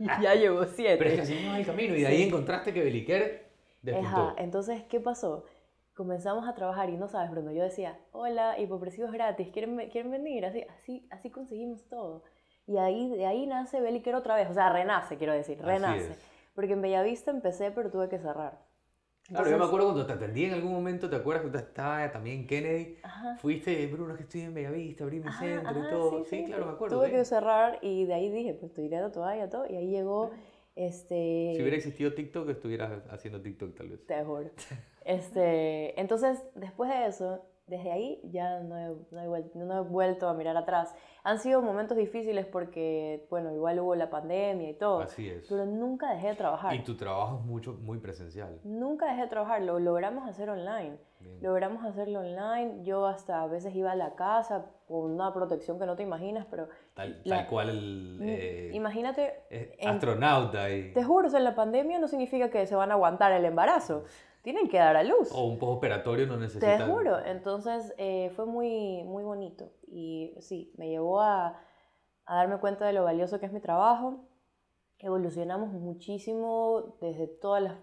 ya 0.20 0.34
llevo 0.34 0.64
siete. 0.64 0.98
Pero 0.98 1.22
es 1.22 1.30
que 1.30 1.44
no 1.46 1.56
el 1.56 1.64
camino. 1.64 1.94
Y 1.94 2.00
de 2.00 2.06
ahí 2.08 2.22
encontraste 2.22 2.74
que 2.74 2.82
Beliquer 2.82 3.52
despuntó. 3.80 4.08
Ajá, 4.08 4.34
entonces, 4.38 4.82
¿qué 4.90 5.00
pasó? 5.00 5.44
Comenzamos 5.94 6.48
a 6.48 6.54
trabajar 6.54 6.90
y 6.90 6.96
no 6.96 7.08
sabes, 7.08 7.30
Bruno, 7.30 7.52
yo 7.52 7.62
decía, 7.62 7.98
hola, 8.10 8.58
hipopresivos 8.58 9.12
gratis, 9.12 9.50
¿quieren, 9.52 9.76
¿quieren 9.90 10.10
venir? 10.10 10.44
Así, 10.44 10.62
así, 10.62 11.06
así 11.10 11.30
conseguimos 11.30 11.86
todo. 11.88 12.24
Y 12.66 12.76
ahí, 12.76 13.10
de 13.10 13.26
ahí 13.26 13.46
nace 13.46 13.80
Belliker 13.80 14.14
otra 14.14 14.36
vez, 14.36 14.48
o 14.48 14.54
sea, 14.54 14.72
renace, 14.72 15.16
quiero 15.16 15.32
decir, 15.32 15.60
renace. 15.60 16.16
Porque 16.54 16.74
en 16.74 16.82
Bellavista 16.82 17.30
empecé, 17.30 17.70
pero 17.70 17.90
tuve 17.90 18.08
que 18.08 18.18
cerrar. 18.18 18.58
claro, 19.26 19.50
yo 19.50 19.58
me 19.58 19.64
acuerdo 19.64 19.86
cuando 19.86 20.06
te 20.06 20.12
atendí 20.12 20.44
en 20.44 20.52
algún 20.52 20.72
momento, 20.72 21.08
¿te 21.08 21.16
acuerdas 21.16 21.42
cuando 21.42 21.58
estaba 21.58 22.10
también 22.12 22.40
en 22.40 22.46
Kennedy? 22.46 22.96
Fuiste, 23.38 23.86
Bruno, 23.86 24.14
que 24.14 24.24
estoy 24.24 24.42
en 24.42 24.54
Bellavista, 24.54 25.04
abrí 25.04 25.20
mi 25.20 25.32
centro 25.32 25.72
y 25.72 25.90
todo. 25.90 26.24
Sí, 26.24 26.44
claro, 26.44 26.66
me 26.66 26.72
acuerdo. 26.72 26.98
Tuve 26.98 27.10
que 27.10 27.24
cerrar 27.24 27.78
y 27.80 28.04
de 28.04 28.14
ahí 28.14 28.30
dije, 28.30 28.54
pues 28.54 28.70
estoy 28.70 28.88
tirando 28.88 29.10
todavía 29.10 29.48
todo. 29.48 29.66
Y 29.68 29.76
ahí 29.76 29.88
llegó 29.88 30.30
este... 30.76 31.52
Si 31.54 31.60
hubiera 31.60 31.76
existido 31.76 32.14
TikTok, 32.14 32.48
estuvieras 32.50 33.02
haciendo 33.10 33.40
TikTok 33.40 33.74
tal 33.74 33.88
vez. 33.88 34.06
Te 34.06 34.22
juro. 34.24 34.50
Este, 35.04 36.00
entonces, 36.00 36.44
después 36.54 36.88
de 36.88 37.06
eso, 37.06 37.44
desde 37.66 37.92
ahí 37.92 38.20
ya 38.24 38.60
no 38.60 38.76
he, 38.76 38.94
no, 39.10 39.78
he 39.78 39.82
vuelto, 39.82 40.28
a 40.28 40.34
mirar 40.34 40.56
atrás. 40.56 40.94
Han 41.24 41.38
sido 41.38 41.62
momentos 41.62 41.96
difíciles 41.96 42.44
porque, 42.46 43.26
bueno, 43.30 43.52
igual 43.54 43.78
hubo 43.80 43.94
la 43.94 44.10
pandemia 44.10 44.70
y 44.70 44.74
todo. 44.74 45.00
Así 45.00 45.28
es. 45.28 45.46
Pero 45.48 45.64
nunca 45.66 46.12
dejé 46.12 46.28
de 46.28 46.34
trabajar. 46.34 46.74
Y 46.74 46.82
tu 46.82 46.96
trabajo 46.96 47.38
es 47.38 47.44
mucho, 47.46 47.74
muy 47.74 47.98
presencial. 47.98 48.58
Nunca 48.64 49.06
dejé 49.06 49.22
de 49.22 49.28
trabajar, 49.28 49.62
lo 49.62 49.78
logramos 49.78 50.28
hacer 50.28 50.50
online. 50.50 50.98
Logramos 51.40 51.84
hacerlo 51.84 52.18
online. 52.18 52.82
Yo 52.82 53.06
hasta 53.06 53.42
a 53.42 53.46
veces 53.46 53.72
iba 53.76 53.92
a 53.92 53.94
la 53.94 54.16
casa 54.16 54.66
con 54.88 55.12
una 55.12 55.32
protección 55.32 55.78
que 55.78 55.86
no 55.86 55.94
te 55.94 56.02
imaginas, 56.02 56.46
pero... 56.50 56.68
Tal, 56.94 57.22
cual 57.48 57.68
el... 57.68 58.18
Mm, 58.20 58.24
eh, 58.26 58.70
imagínate... 58.72 59.44
astronauta. 59.86 60.68
Y... 60.68 60.92
Te 60.92 61.04
juro, 61.04 61.28
o 61.28 61.30
sea, 61.30 61.38
la 61.38 61.54
pandemia 61.54 62.00
no 62.00 62.08
significa 62.08 62.50
que 62.50 62.66
se 62.66 62.74
van 62.74 62.90
a 62.90 62.94
aguantar 62.94 63.30
el 63.30 63.44
embarazo 63.44 64.04
tienen 64.42 64.68
que 64.68 64.78
dar 64.78 64.96
a 64.96 65.04
luz. 65.04 65.30
O 65.32 65.46
un 65.46 65.58
postoperatorio 65.58 66.26
no 66.26 66.36
necesita. 66.36 66.76
Te 66.76 66.84
juro. 66.84 67.18
Entonces 67.24 67.94
eh, 67.96 68.30
fue 68.36 68.46
muy, 68.46 69.02
muy 69.04 69.22
bonito. 69.22 69.72
Y 69.86 70.34
sí, 70.40 70.72
me 70.76 70.88
llevó 70.88 71.20
a, 71.20 71.58
a, 72.26 72.36
darme 72.36 72.58
cuenta 72.58 72.86
de 72.86 72.92
lo 72.92 73.04
valioso 73.04 73.40
que 73.40 73.46
es 73.46 73.52
mi 73.52 73.60
trabajo. 73.60 74.28
Evolucionamos 74.98 75.72
muchísimo 75.72 76.96
desde 77.00 77.26
todas 77.26 77.62
las 77.62 77.78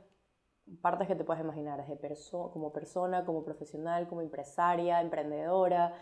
partes 0.82 1.08
que 1.08 1.16
te 1.16 1.24
puedes 1.24 1.44
imaginar, 1.44 1.80
desde 1.80 1.96
perso 1.96 2.52
como 2.52 2.72
persona, 2.72 3.26
como 3.26 3.44
profesional, 3.44 4.08
como 4.08 4.22
empresaria, 4.22 5.02
emprendedora 5.02 5.94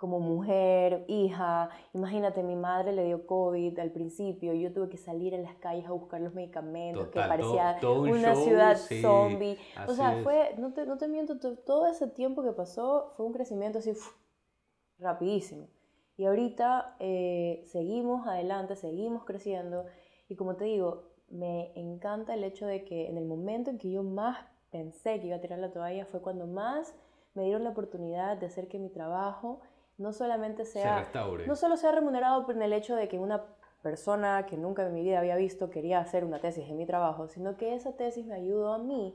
como 0.00 0.18
mujer, 0.18 1.04
hija. 1.08 1.68
Imagínate, 1.92 2.42
mi 2.42 2.56
madre 2.56 2.92
le 2.92 3.04
dio 3.04 3.26
COVID 3.26 3.78
al 3.78 3.90
principio, 3.90 4.54
yo 4.54 4.72
tuve 4.72 4.88
que 4.88 4.96
salir 4.96 5.34
en 5.34 5.42
las 5.42 5.56
calles 5.56 5.84
a 5.84 5.92
buscar 5.92 6.22
los 6.22 6.32
medicamentos, 6.32 7.08
que 7.08 7.20
parecía 7.20 7.78
una 7.82 8.34
ciudad 8.34 8.78
zombie. 8.78 9.58
O 9.86 9.92
sea, 9.92 10.18
fue, 10.22 10.54
no 10.56 10.72
te, 10.72 10.86
no 10.86 10.96
te 10.96 11.06
miento, 11.06 11.38
todo 11.38 11.86
ese 11.86 12.06
tiempo 12.06 12.42
que 12.42 12.52
pasó 12.52 13.12
fue 13.14 13.26
un 13.26 13.34
crecimiento 13.34 13.80
así 13.80 13.92
rapidísimo. 14.98 15.68
Y 16.16 16.24
ahorita 16.24 16.96
eh, 16.98 17.62
seguimos 17.66 18.26
adelante, 18.26 18.76
seguimos 18.76 19.26
creciendo. 19.26 19.84
Y 20.30 20.36
como 20.36 20.56
te 20.56 20.64
digo, 20.64 21.10
me 21.28 21.78
encanta 21.78 22.32
el 22.32 22.44
hecho 22.44 22.66
de 22.66 22.86
que 22.86 23.10
en 23.10 23.18
el 23.18 23.26
momento 23.26 23.68
en 23.68 23.76
que 23.76 23.90
yo 23.90 24.02
más 24.02 24.38
pensé 24.70 25.20
que 25.20 25.26
iba 25.26 25.36
a 25.36 25.40
tirar 25.42 25.58
la 25.58 25.72
toalla 25.72 26.06
fue 26.06 26.22
cuando 26.22 26.46
más 26.46 26.94
me 27.34 27.44
dieron 27.44 27.64
la 27.64 27.70
oportunidad 27.70 28.38
de 28.38 28.46
hacer 28.46 28.68
que 28.68 28.78
mi 28.78 28.88
trabajo 28.88 29.60
no 30.00 30.14
solamente 30.14 30.64
sea, 30.64 31.06
no 31.46 31.56
solo 31.56 31.76
sea 31.76 31.92
remunerado 31.92 32.46
por 32.46 32.60
el 32.60 32.72
hecho 32.72 32.96
de 32.96 33.06
que 33.06 33.18
una 33.18 33.44
persona 33.82 34.46
que 34.46 34.56
nunca 34.56 34.86
en 34.86 34.94
mi 34.94 35.02
vida 35.02 35.18
había 35.18 35.36
visto 35.36 35.68
quería 35.68 36.00
hacer 36.00 36.24
una 36.24 36.40
tesis 36.40 36.64
en 36.68 36.78
mi 36.78 36.86
trabajo, 36.86 37.28
sino 37.28 37.56
que 37.58 37.74
esa 37.74 37.96
tesis 37.96 38.26
me 38.26 38.34
ayudó 38.34 38.72
a 38.72 38.78
mí 38.78 39.14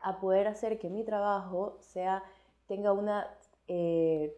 a 0.00 0.18
poder 0.20 0.48
hacer 0.48 0.78
que 0.78 0.88
mi 0.88 1.04
trabajo 1.04 1.76
sea, 1.80 2.22
tenga 2.66 2.92
una, 2.92 3.28
eh, 3.68 4.34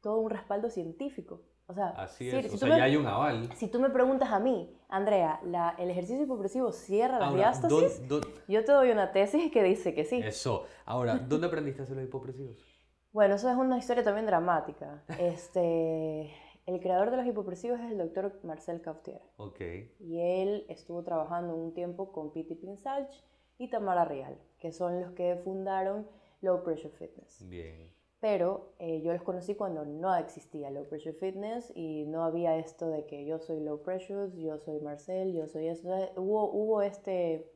todo 0.00 0.18
un 0.18 0.30
respaldo 0.30 0.70
científico. 0.70 1.42
O 1.66 1.74
sea, 1.74 1.88
Así 1.96 2.28
es, 2.28 2.52
o 2.52 2.56
sea, 2.58 2.76
ya 2.76 2.84
hay 2.84 2.96
un 2.96 3.06
aval. 3.06 3.50
Si 3.56 3.68
tú 3.68 3.80
me 3.80 3.90
preguntas 3.90 4.30
a 4.30 4.38
mí, 4.38 4.76
Andrea, 4.88 5.40
la, 5.44 5.74
¿el 5.78 5.90
ejercicio 5.90 6.22
hipopresivo 6.22 6.70
cierra 6.72 7.18
las 7.18 7.34
diástasis? 7.34 8.02
Yo 8.46 8.64
te 8.64 8.70
doy 8.70 8.90
una 8.90 9.12
tesis 9.12 9.50
que 9.50 9.62
dice 9.62 9.94
que 9.94 10.04
sí. 10.04 10.20
Eso. 10.22 10.66
Ahora, 10.84 11.16
¿dónde 11.16 11.46
aprendiste 11.46 11.80
a 11.80 11.84
hacer 11.84 11.96
los 11.96 12.04
hipopresivos? 12.04 12.73
Bueno, 13.14 13.36
eso 13.36 13.48
es 13.48 13.56
una 13.56 13.78
historia 13.78 14.02
también 14.02 14.26
dramática. 14.26 15.04
Este, 15.20 16.34
el 16.66 16.80
creador 16.80 17.12
de 17.12 17.16
los 17.18 17.26
hipopresivos 17.26 17.78
es 17.78 17.92
el 17.92 17.98
doctor 17.98 18.40
Marcel 18.42 18.82
Cautier. 18.82 19.22
Ok. 19.36 19.60
Y 20.00 20.18
él 20.20 20.66
estuvo 20.68 21.04
trabajando 21.04 21.54
un 21.54 21.72
tiempo 21.74 22.10
con 22.10 22.32
Piti 22.32 22.56
Pinsach 22.56 23.08
y 23.56 23.70
Tamara 23.70 24.04
Real, 24.04 24.36
que 24.58 24.72
son 24.72 25.00
los 25.00 25.12
que 25.12 25.40
fundaron 25.44 26.08
Low 26.40 26.64
Pressure 26.64 26.92
Fitness. 26.98 27.48
Bien. 27.48 27.94
Pero 28.18 28.74
eh, 28.80 29.00
yo 29.02 29.12
los 29.12 29.22
conocí 29.22 29.54
cuando 29.54 29.84
no 29.84 30.12
existía 30.16 30.72
Low 30.72 30.88
Pressure 30.88 31.14
Fitness 31.14 31.70
y 31.76 32.06
no 32.06 32.24
había 32.24 32.56
esto 32.56 32.88
de 32.88 33.06
que 33.06 33.24
yo 33.24 33.38
soy 33.38 33.60
Low 33.60 33.80
Pressure, 33.82 34.32
yo 34.36 34.58
soy 34.58 34.80
Marcel, 34.80 35.32
yo 35.32 35.46
soy 35.46 35.68
eso. 35.68 35.88
Hubo, 36.16 36.50
hubo 36.50 36.82
este 36.82 37.53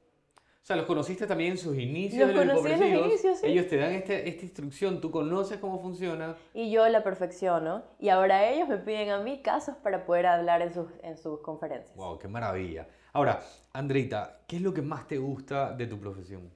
sea, 0.69 0.77
los 0.77 0.87
conociste 0.87 1.27
también 1.27 1.53
en 1.53 1.59
sus 1.59 1.77
inicios 1.79 2.29
Los 2.29 2.39
de 2.39 2.45
los 2.45 2.57
conocí 2.59 2.73
en 2.75 2.95
los 2.95 3.07
inicios, 3.07 3.39
sí. 3.39 3.47
Ellos 3.47 3.69
te 3.69 3.77
dan 3.79 3.93
este- 3.93 4.29
esta 4.29 4.43
instrucción, 4.45 5.01
tú 5.01 5.11
conoces 5.11 5.59
cómo 5.59 5.81
funciona. 5.81 6.37
Y 6.53 6.71
yo 6.71 6.87
la 6.89 7.03
perfecciono. 7.03 7.85
Y 7.99 8.11
ahora 8.11 8.47
ellos 8.49 8.69
me 8.69 8.77
piden 8.77 9.11
a 9.11 9.19
mí 9.23 9.41
casos 9.43 9.77
para 9.77 10.05
poder 10.05 10.27
hablar 10.27 10.61
en 10.63 10.75
sus, 10.75 10.87
en 11.03 11.17
sus 11.17 11.41
conferencias. 11.41 11.97
Wow, 11.97 12.19
qué 12.19 12.29
maravilla. 12.29 12.87
Ahora, 13.15 13.41
Andreita, 13.73 14.41
¿qué 14.47 14.57
es 14.57 14.63
lo 14.63 14.75
que 14.75 14.83
más 14.83 15.07
te 15.09 15.17
gusta 15.19 15.73
de 15.73 15.87
tu 15.87 15.99
profesión? 15.99 16.51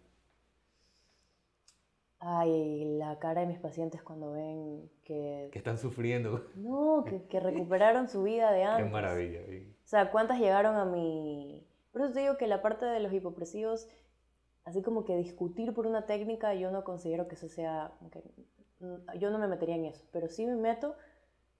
Ay, 2.24 2.84
la 2.98 3.18
cara 3.18 3.40
de 3.40 3.46
mis 3.48 3.58
pacientes 3.58 4.00
cuando 4.02 4.32
ven 4.32 4.88
que... 5.04 5.48
Que 5.50 5.58
están 5.58 5.76
sufriendo. 5.76 6.44
No, 6.54 7.02
que, 7.04 7.24
que 7.26 7.40
recuperaron 7.40 8.08
su 8.08 8.22
vida 8.22 8.52
de 8.52 8.58
Qué 8.60 8.64
antes. 8.64 8.92
maravilla. 8.92 9.40
bien. 9.48 9.74
O 9.84 9.88
sea, 9.88 10.10
¿cuántas 10.12 10.38
llegaron 10.38 10.76
a 10.76 10.84
mi...? 10.84 11.66
Por 11.90 12.02
eso 12.02 12.12
te 12.12 12.20
digo 12.20 12.36
que 12.38 12.46
la 12.46 12.62
parte 12.62 12.86
de 12.86 13.00
los 13.00 13.12
hipopresivos, 13.12 13.88
así 14.64 14.82
como 14.82 15.04
que 15.04 15.16
discutir 15.16 15.72
por 15.74 15.86
una 15.86 16.06
técnica, 16.06 16.54
yo 16.54 16.70
no 16.70 16.84
considero 16.84 17.28
que 17.28 17.34
eso 17.34 17.48
sea... 17.48 17.92
mm, 18.80 19.18
yo 19.18 19.30
no 19.30 19.38
me 19.38 19.48
metería 19.48 19.76
en 19.76 19.86
eso, 19.86 20.04
pero 20.12 20.28
sí 20.28 20.46
me 20.46 20.56
meto 20.56 20.94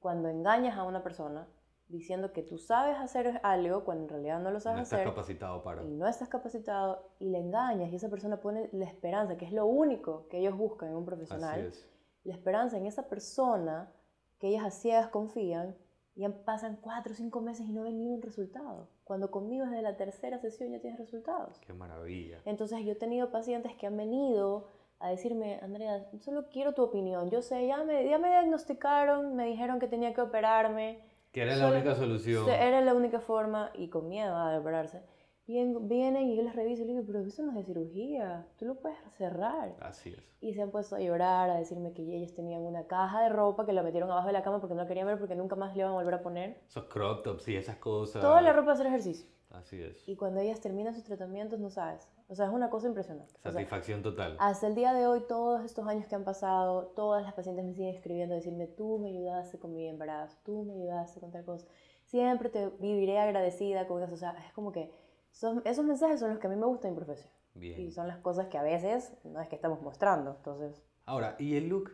cuando 0.00 0.28
engañas 0.28 0.76
a 0.76 0.84
una 0.84 1.02
persona 1.02 1.46
diciendo 1.88 2.32
que 2.32 2.42
tú 2.42 2.58
sabes 2.58 2.96
hacer 2.96 3.38
algo 3.42 3.84
cuando 3.84 4.04
en 4.04 4.08
realidad 4.08 4.40
no 4.40 4.50
lo 4.50 4.60
sabes 4.60 4.76
No 4.78 4.82
estás 4.84 5.00
hacer 5.00 5.08
capacitado 5.10 5.62
para. 5.62 5.84
y 5.84 5.88
no 5.90 6.06
estás 6.08 6.28
capacitado 6.28 7.10
y 7.18 7.28
le 7.28 7.38
engañas 7.38 7.92
y 7.92 7.96
esa 7.96 8.08
persona 8.08 8.40
pone 8.40 8.70
la 8.72 8.86
esperanza, 8.86 9.36
que 9.36 9.44
es 9.44 9.52
lo 9.52 9.66
único 9.66 10.26
que 10.28 10.38
ellos 10.38 10.56
buscan 10.56 10.88
en 10.88 10.94
un 10.96 11.02
Así 11.02 11.06
profesional, 11.10 11.60
es. 11.60 11.88
la 12.24 12.32
esperanza 12.32 12.78
en 12.78 12.86
esa 12.86 13.08
persona 13.08 13.92
que 14.38 14.48
ellas 14.48 14.64
a 14.64 14.70
ciegas 14.70 15.08
confían 15.08 15.76
ya 16.14 16.30
pasan 16.44 16.76
cuatro 16.80 17.12
o 17.12 17.16
cinco 17.16 17.40
meses 17.40 17.66
y 17.66 17.72
no 17.72 17.82
ven 17.82 17.98
ni 17.98 18.06
un 18.06 18.22
resultado. 18.22 18.88
Cuando 19.04 19.30
conmigo 19.30 19.64
desde 19.64 19.82
la 19.82 19.96
tercera 19.96 20.38
sesión 20.38 20.70
ya 20.70 20.80
tienes 20.80 20.98
resultados. 20.98 21.58
Qué 21.60 21.72
maravilla. 21.72 22.38
Entonces 22.44 22.84
yo 22.84 22.92
he 22.92 22.96
tenido 22.96 23.30
pacientes 23.30 23.74
que 23.76 23.86
han 23.86 23.96
venido 23.96 24.68
a 24.98 25.08
decirme, 25.08 25.58
Andrea, 25.62 26.06
solo 26.20 26.48
quiero 26.48 26.74
tu 26.74 26.82
opinión. 26.82 27.30
Yo 27.30 27.42
sé, 27.42 27.66
ya 27.66 27.82
me, 27.82 28.08
ya 28.08 28.18
me 28.18 28.28
diagnosticaron, 28.28 29.34
me 29.34 29.46
dijeron 29.46 29.80
que 29.80 29.88
tenía 29.88 30.14
que 30.14 30.20
operarme. 30.20 31.00
Que 31.32 31.42
era 31.42 31.56
la 31.56 31.68
única 31.70 31.94
solución. 31.94 32.48
Era 32.48 32.80
la 32.82 32.94
única 32.94 33.18
forma 33.18 33.70
y 33.74 33.88
con 33.88 34.08
miedo 34.08 34.36
a 34.36 34.56
operarse. 34.58 35.02
Vienen 35.52 36.28
y 36.28 36.36
yo 36.36 36.42
les 36.42 36.54
reviso 36.56 36.82
y 36.82 36.86
les 36.86 36.94
digo, 36.96 37.06
pero 37.06 37.20
eso 37.20 37.42
no 37.42 37.50
es 37.50 37.56
de 37.56 37.64
cirugía, 37.64 38.46
tú 38.58 38.64
lo 38.64 38.74
puedes 38.76 38.98
cerrar. 39.16 39.74
Así 39.80 40.10
es. 40.10 40.22
Y 40.40 40.54
se 40.54 40.62
han 40.62 40.70
puesto 40.70 40.96
a 40.96 41.00
llorar, 41.00 41.50
a 41.50 41.56
decirme 41.58 41.92
que 41.92 42.02
ellos 42.02 42.34
tenían 42.34 42.62
una 42.62 42.86
caja 42.86 43.22
de 43.22 43.28
ropa 43.28 43.64
que 43.66 43.72
la 43.72 43.82
metieron 43.82 44.10
abajo 44.10 44.26
de 44.28 44.32
la 44.32 44.42
cama 44.42 44.60
porque 44.60 44.74
no 44.74 44.82
la 44.82 44.88
querían 44.88 45.06
ver 45.06 45.18
porque 45.18 45.34
nunca 45.36 45.54
más 45.56 45.74
le 45.74 45.80
iban 45.80 45.92
a 45.92 45.94
volver 45.94 46.14
a 46.14 46.22
poner. 46.22 46.60
Esos 46.66 46.84
crop 46.84 47.22
tops 47.22 47.48
y 47.48 47.56
esas 47.56 47.76
cosas. 47.76 48.22
Toda 48.22 48.40
la 48.40 48.52
ropa 48.52 48.62
para 48.66 48.74
hacer 48.74 48.86
ejercicio. 48.86 49.26
Así 49.50 49.82
es. 49.82 50.08
Y 50.08 50.16
cuando 50.16 50.40
ellas 50.40 50.60
terminan 50.60 50.94
sus 50.94 51.04
tratamientos, 51.04 51.60
no 51.60 51.68
sabes. 51.68 52.08
O 52.28 52.34
sea, 52.34 52.46
es 52.46 52.52
una 52.52 52.70
cosa 52.70 52.86
impresionante. 52.88 53.34
O 53.36 53.42
sea, 53.42 53.52
Satisfacción 53.52 54.02
total. 54.02 54.36
hasta 54.40 54.66
el 54.66 54.74
día 54.74 54.94
de 54.94 55.06
hoy, 55.06 55.24
todos 55.28 55.62
estos 55.62 55.86
años 55.86 56.06
que 56.06 56.14
han 56.14 56.24
pasado, 56.24 56.86
todas 56.96 57.22
las 57.22 57.34
pacientes 57.34 57.62
me 57.62 57.74
siguen 57.74 57.94
escribiendo, 57.94 58.34
decirme, 58.34 58.66
tú 58.66 58.98
me 58.98 59.10
ayudaste 59.10 59.58
con 59.58 59.74
mi 59.74 59.86
embarazo, 59.86 60.38
tú 60.42 60.64
me 60.64 60.72
ayudaste 60.72 61.20
con 61.20 61.30
tal 61.30 61.44
cosa. 61.44 61.66
Siempre 62.04 62.48
te 62.48 62.70
viviré 62.80 63.18
agradecida 63.18 63.86
con 63.86 64.02
eso. 64.02 64.14
O 64.14 64.16
sea, 64.16 64.34
es 64.46 64.52
como 64.54 64.72
que 64.72 64.90
son, 65.32 65.62
esos 65.64 65.84
mensajes 65.84 66.20
son 66.20 66.30
los 66.30 66.38
que 66.38 66.46
a 66.46 66.50
mí 66.50 66.56
me 66.56 66.66
gustan 66.66 66.90
en 66.90 66.94
mi 66.94 67.04
profesión. 67.04 67.30
Bien. 67.54 67.80
Y 67.80 67.90
son 67.90 68.06
las 68.08 68.18
cosas 68.18 68.46
que 68.46 68.56
a 68.56 68.62
veces 68.62 69.12
no 69.24 69.40
es 69.40 69.48
que 69.48 69.56
estamos 69.56 69.82
mostrando. 69.82 70.36
Entonces, 70.36 70.82
Ahora, 71.04 71.34
¿y 71.38 71.56
el 71.56 71.68
look 71.68 71.90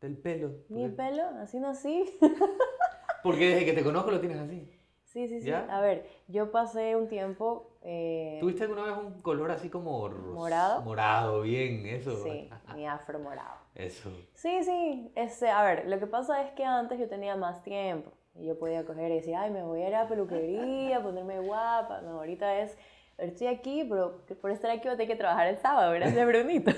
del 0.00 0.18
pelo? 0.18 0.52
mi 0.68 0.88
pelo, 0.90 1.22
así 1.40 1.58
nací. 1.58 2.04
Porque 3.22 3.48
desde 3.48 3.64
que 3.64 3.72
te 3.72 3.82
conozco 3.82 4.10
lo 4.10 4.20
tienes 4.20 4.38
así. 4.38 4.70
Sí, 5.04 5.28
sí, 5.28 5.40
sí. 5.40 5.46
¿Ya? 5.48 5.66
A 5.70 5.80
ver, 5.80 6.06
yo 6.28 6.50
pasé 6.50 6.96
un 6.96 7.08
tiempo... 7.08 7.78
eh, 7.82 8.38
¿Tuviste 8.40 8.64
alguna 8.64 8.82
vez 8.82 8.96
un 8.98 9.22
color 9.22 9.50
así 9.52 9.70
como 9.70 10.08
¿Morado? 10.08 10.82
Morado, 10.82 11.40
bien, 11.42 11.86
eso. 11.86 12.22
Sí, 12.22 12.50
mi 12.74 12.86
afro 12.86 13.18
morado. 13.20 13.60
Eso. 13.74 14.10
Sí, 14.34 14.62
sí. 14.64 15.12
Este, 15.14 15.48
a 15.48 15.62
ver, 15.62 15.86
lo 15.88 15.98
que 16.00 16.06
pasa 16.06 16.42
es 16.42 16.52
que 16.52 16.64
antes 16.64 16.98
yo 16.98 17.08
tenía 17.08 17.36
más 17.36 17.62
tiempo. 17.62 18.12
Y 18.36 18.46
yo 18.46 18.58
podía 18.58 18.84
coger 18.84 19.12
y 19.12 19.16
decir, 19.16 19.36
ay, 19.36 19.50
me 19.50 19.62
voy 19.62 19.82
a 19.82 19.88
ir 19.88 19.94
a 19.94 20.02
la 20.02 20.08
peluquería, 20.08 21.02
ponerme 21.02 21.38
guapa. 21.40 22.00
No, 22.00 22.18
ahorita 22.18 22.60
es, 22.60 22.76
estoy 23.18 23.46
aquí, 23.46 23.86
pero 23.88 24.22
por 24.40 24.50
estar 24.50 24.70
aquí 24.70 24.82
voy 24.88 24.94
a 24.94 24.96
tener 24.96 25.08
que 25.08 25.16
trabajar 25.16 25.46
el 25.46 25.58
sábado. 25.58 25.92
Gracias, 25.92 26.26
Brunito. 26.26 26.72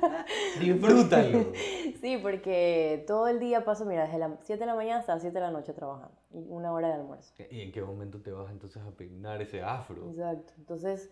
Disfrútalo. 0.60 1.52
sí, 2.00 2.16
porque 2.16 3.04
todo 3.06 3.28
el 3.28 3.38
día 3.38 3.64
paso, 3.64 3.84
mira, 3.84 4.04
desde 4.04 4.18
las 4.18 4.32
7 4.42 4.60
de 4.60 4.66
la 4.66 4.74
mañana 4.74 5.00
hasta 5.00 5.14
las 5.14 5.22
7 5.22 5.34
de 5.34 5.40
la 5.40 5.50
noche 5.50 5.74
trabajando. 5.74 6.16
Y 6.32 6.46
una 6.48 6.72
hora 6.72 6.88
de 6.88 6.94
almuerzo. 6.94 7.34
¿Y 7.50 7.60
en 7.60 7.70
qué 7.70 7.82
momento 7.82 8.20
te 8.22 8.32
vas 8.32 8.50
entonces 8.50 8.82
a 8.82 8.90
peinar 8.90 9.42
ese 9.42 9.62
afro? 9.62 10.08
Exacto. 10.08 10.54
Entonces, 10.56 11.10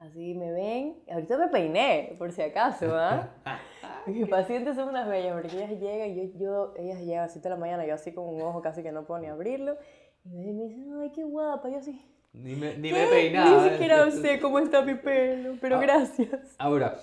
así 0.00 0.34
me 0.34 0.50
ven. 0.52 0.96
Ahorita 1.10 1.38
me 1.38 1.46
peiné, 1.48 2.14
por 2.18 2.32
si 2.32 2.42
acaso, 2.42 2.94
¿ah? 2.96 3.28
Mis 4.06 4.28
pacientes 4.28 4.74
son 4.74 4.88
unas 4.88 5.08
bellas 5.08 5.34
porque 5.40 5.56
ellas 5.56 5.78
llegan, 5.80 6.08
y 6.10 6.16
yo, 6.32 6.38
yo, 6.38 6.74
ellas 6.76 6.98
llegan 7.00 7.18
a 7.20 7.22
las 7.22 7.32
7 7.32 7.48
de 7.48 7.54
la 7.54 7.60
mañana, 7.60 7.86
yo 7.86 7.94
así 7.94 8.12
con 8.12 8.28
un 8.28 8.40
ojo 8.42 8.60
casi 8.62 8.82
que 8.82 8.90
no 8.92 9.04
puedo 9.04 9.20
ni 9.20 9.28
abrirlo. 9.28 9.76
Y 10.24 10.52
me 10.52 10.64
dicen, 10.64 10.92
ay, 11.00 11.12
qué 11.14 11.22
guapa. 11.22 11.68
Yo 11.70 11.78
así, 11.78 12.00
Ni 12.32 12.54
me, 12.56 12.76
ni 12.76 12.88
"¿Qué? 12.88 12.94
me 12.94 13.04
he 13.04 13.08
peinado. 13.08 13.62
Ni 13.64 13.70
siquiera 13.70 14.10
sé 14.10 14.40
cómo 14.40 14.58
está 14.58 14.82
mi 14.82 14.94
pelo, 14.94 15.54
pero 15.60 15.76
Ah. 15.76 15.80
gracias. 15.80 16.54
Ahora, 16.58 16.96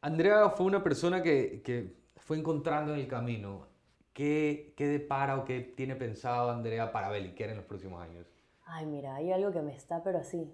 Andrea 0.00 0.50
fue 0.50 0.66
una 0.66 0.82
persona 0.82 1.22
que, 1.22 1.62
que 1.62 1.94
fue 2.16 2.38
encontrando 2.38 2.94
en 2.94 3.00
el 3.00 3.08
camino. 3.08 3.66
¿Qué, 4.12 4.74
¿Qué 4.76 4.86
depara 4.86 5.36
o 5.38 5.44
qué 5.44 5.60
tiene 5.60 5.94
pensado 5.96 6.50
Andrea 6.50 6.92
para 6.92 7.08
Beliquer 7.08 7.50
en 7.50 7.56
los 7.56 7.64
próximos 7.64 8.02
años? 8.02 8.26
Ay, 8.66 8.86
mira, 8.86 9.14
hay 9.16 9.32
algo 9.32 9.52
que 9.52 9.62
me 9.62 9.74
está, 9.74 10.02
pero 10.02 10.18
así, 10.18 10.52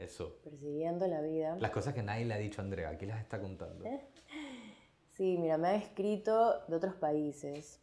Eso. 0.00 0.38
persiguiendo 0.42 1.06
la 1.06 1.20
vida. 1.20 1.56
Las 1.58 1.70
cosas 1.70 1.94
que 1.94 2.02
nadie 2.02 2.24
le 2.24 2.34
ha 2.34 2.38
dicho 2.38 2.60
a 2.60 2.64
Andrea, 2.64 2.88
aquí 2.90 3.06
las 3.06 3.20
está 3.20 3.40
contando. 3.40 3.84
¿Eh? 3.84 4.00
Sí, 5.12 5.36
mira, 5.38 5.58
me 5.58 5.68
han 5.68 5.74
escrito 5.74 6.60
de 6.66 6.76
otros 6.76 6.94
países. 6.94 7.78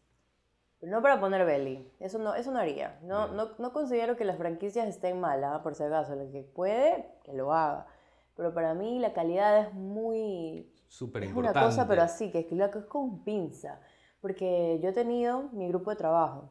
Pero 0.80 0.92
no 0.92 1.02
para 1.04 1.20
poner 1.20 1.46
belly. 1.46 1.92
Eso 2.00 2.18
no, 2.18 2.34
eso 2.34 2.52
no 2.52 2.58
haría. 2.58 2.98
No, 3.04 3.28
no, 3.28 3.50
no 3.60 3.74
considero 3.74 4.16
que 4.16 4.26
las 4.26 4.38
franquicias 4.38 4.88
estén 4.88 5.20
malas, 5.20 5.52
¿ah? 5.56 5.62
por 5.62 5.76
si 5.76 5.84
acaso. 5.84 6.14
El 6.14 6.32
que 6.32 6.42
puede, 6.42 7.06
que 7.24 7.34
lo 7.34 7.54
haga. 7.54 7.86
Pero 8.36 8.56
para 8.56 8.74
mí 8.74 8.98
la 8.98 9.14
calidad 9.14 9.60
es 9.68 9.74
muy... 9.74 10.74
Súper 10.88 11.24
Es 11.24 11.30
importante. 11.30 11.60
una 11.60 11.68
cosa, 11.68 11.88
pero 11.88 12.02
así, 12.02 12.32
que 12.32 12.40
es, 12.40 12.52
lo- 12.52 12.72
que 12.72 12.80
es 12.80 12.86
con 12.86 13.24
pinza. 13.24 13.82
Porque 14.20 14.80
yo 14.82 14.90
he 14.90 14.94
tenido 14.94 15.44
mi 15.52 15.68
grupo 15.68 15.92
de 15.92 15.96
trabajo. 15.98 16.50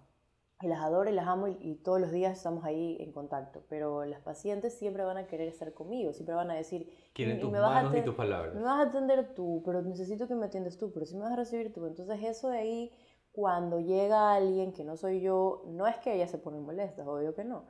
Y 0.62 0.68
las 0.68 0.80
adoro 0.80 1.10
y 1.10 1.12
las 1.12 1.26
amo 1.26 1.48
y, 1.48 1.56
y 1.60 1.74
todos 1.76 2.00
los 2.00 2.10
días 2.10 2.36
estamos 2.36 2.64
ahí 2.64 2.96
en 3.00 3.12
contacto. 3.12 3.62
Pero 3.68 4.04
las 4.06 4.20
pacientes 4.22 4.72
siempre 4.78 5.04
van 5.04 5.18
a 5.18 5.26
querer 5.26 5.48
estar 5.48 5.74
conmigo. 5.74 6.12
Siempre 6.14 6.34
van 6.34 6.50
a 6.50 6.54
decir... 6.54 6.88
Quieren 7.12 7.34
"Y- 7.34 7.38
y 7.38 7.40
tus 7.42 7.50
me 7.52 7.60
vas 7.60 7.92
a 7.92 7.98
y 7.98 8.02
tus 8.02 8.14
palabras. 8.14 8.54
me 8.54 8.62
vas 8.62 8.78
a 8.86 8.88
atender 8.88 9.34
tú, 9.34 9.62
pero 9.66 9.82
necesito 9.82 10.26
que 10.26 10.34
me 10.34 10.46
atiendas 10.46 10.78
tú, 10.78 10.92
pero 10.92 11.04
si 11.04 11.14
me 11.14 11.22
vas 11.24 11.32
a 11.32 11.36
recibir 11.36 11.72
tú. 11.74 11.84
Entonces 11.86 12.18
eso 12.22 12.48
de 12.48 12.58
ahí, 12.58 12.90
cuando 13.32 13.80
llega 13.80 14.32
alguien 14.34 14.72
que 14.72 14.82
no 14.84 14.96
soy 14.96 15.20
yo, 15.20 15.62
no 15.66 15.86
es 15.86 15.96
que 15.98 16.14
ellas 16.14 16.30
se 16.30 16.38
ponen 16.38 16.62
molestas, 16.62 17.06
obvio 17.06 17.34
que 17.34 17.44
no. 17.44 17.64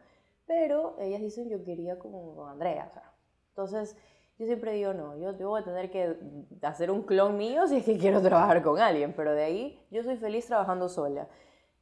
Pero 0.46 0.94
ellas 1.00 1.20
dicen, 1.20 1.48
yo 1.48 1.64
quería 1.64 1.98
con, 1.98 2.12
con 2.36 2.48
Andrea. 2.48 2.86
o 2.88 2.92
sea. 2.92 3.12
Entonces 3.48 3.96
yo 4.38 4.46
siempre 4.46 4.72
digo, 4.74 4.92
no, 4.94 5.16
yo, 5.16 5.36
yo 5.36 5.48
voy 5.48 5.60
a 5.62 5.64
tener 5.64 5.90
que 5.90 6.16
hacer 6.62 6.90
un 6.92 7.02
clon 7.02 7.36
mío 7.36 7.66
si 7.66 7.78
es 7.78 7.84
que 7.84 7.98
quiero 7.98 8.22
trabajar 8.22 8.62
con 8.62 8.78
alguien, 8.78 9.12
pero 9.16 9.32
de 9.32 9.42
ahí 9.42 9.86
yo 9.90 10.04
soy 10.04 10.16
feliz 10.18 10.46
trabajando 10.46 10.88
sola. 10.88 11.26